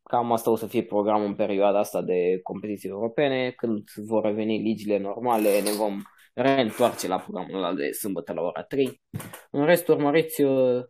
Cam 0.03 0.33
asta 0.33 0.51
o 0.51 0.57
să 0.57 0.67
fie 0.67 0.85
programul 0.85 1.27
în 1.27 1.35
perioada 1.35 1.79
asta 1.79 2.03
de 2.03 2.41
competiții 2.43 2.89
europene. 2.89 3.51
Când 3.51 3.91
vor 3.91 4.25
reveni 4.25 4.63
ligile 4.63 4.99
normale, 4.99 5.61
ne 5.61 5.71
vom 5.71 6.03
reîntoarce 6.35 7.09
la 7.09 7.19
programul 7.19 7.55
ăla 7.57 7.75
de 7.75 7.91
sâmbătă 7.91 8.33
la 8.33 8.43
ora 8.43 8.63
3. 8.63 9.03
În 9.51 9.65
rest, 9.65 9.89
urmăriți 9.89 10.43
uh, 10.43 10.85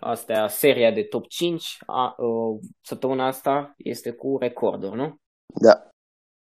astea, 0.00 0.48
seria 0.48 0.90
de 0.90 1.02
top 1.02 1.26
5. 1.26 1.78
A, 1.86 2.14
uh, 2.18 2.58
săptămâna 2.80 3.26
asta 3.26 3.74
este 3.76 4.10
cu 4.10 4.38
recorduri, 4.38 4.96
nu? 4.96 5.16
Da. 5.60 5.88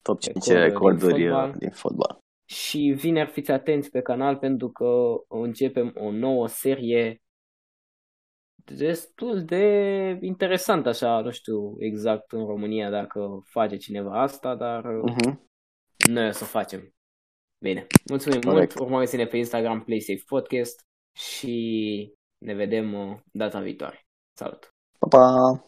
Top 0.01 0.19
5 0.19 0.45
recorduri, 0.45 0.69
recorduri 0.69 1.13
din 1.13 1.29
uh, 1.29 1.35
fotbal. 1.35 1.55
din 1.57 1.69
fotbal. 1.69 2.25
Și 2.49 2.93
vineri 2.95 3.31
fiți 3.31 3.51
atenți 3.51 3.89
pe 3.89 4.01
canal 4.01 4.37
pentru 4.37 4.69
că 4.69 5.15
începem 5.27 5.93
o 5.95 6.11
nouă 6.11 6.47
serie 6.47 7.21
destul 8.75 9.45
de 9.45 9.65
interesant 10.21 10.85
așa, 10.85 11.19
nu 11.19 11.31
știu 11.31 11.75
exact 11.79 12.31
în 12.31 12.45
România 12.45 12.89
dacă 12.89 13.41
face 13.43 13.75
cineva 13.75 14.21
asta, 14.21 14.55
dar 14.55 14.83
uh-huh. 14.83 15.33
noi 16.09 16.27
o 16.27 16.31
să 16.31 16.43
facem. 16.43 16.91
Bine, 17.63 17.87
mulțumim 18.09 18.41
Correct. 18.41 18.75
mult, 18.75 18.87
urmăriți-ne 18.87 19.25
pe 19.25 19.37
Instagram 19.37 19.83
PlaySafe 19.83 20.23
Podcast 20.25 20.85
și 21.15 22.13
ne 22.37 22.53
vedem 22.53 22.93
uh, 22.93 23.17
data 23.31 23.59
viitoare. 23.59 24.07
Salut! 24.37 24.75
Pa, 24.99 25.07
pa! 25.07 25.67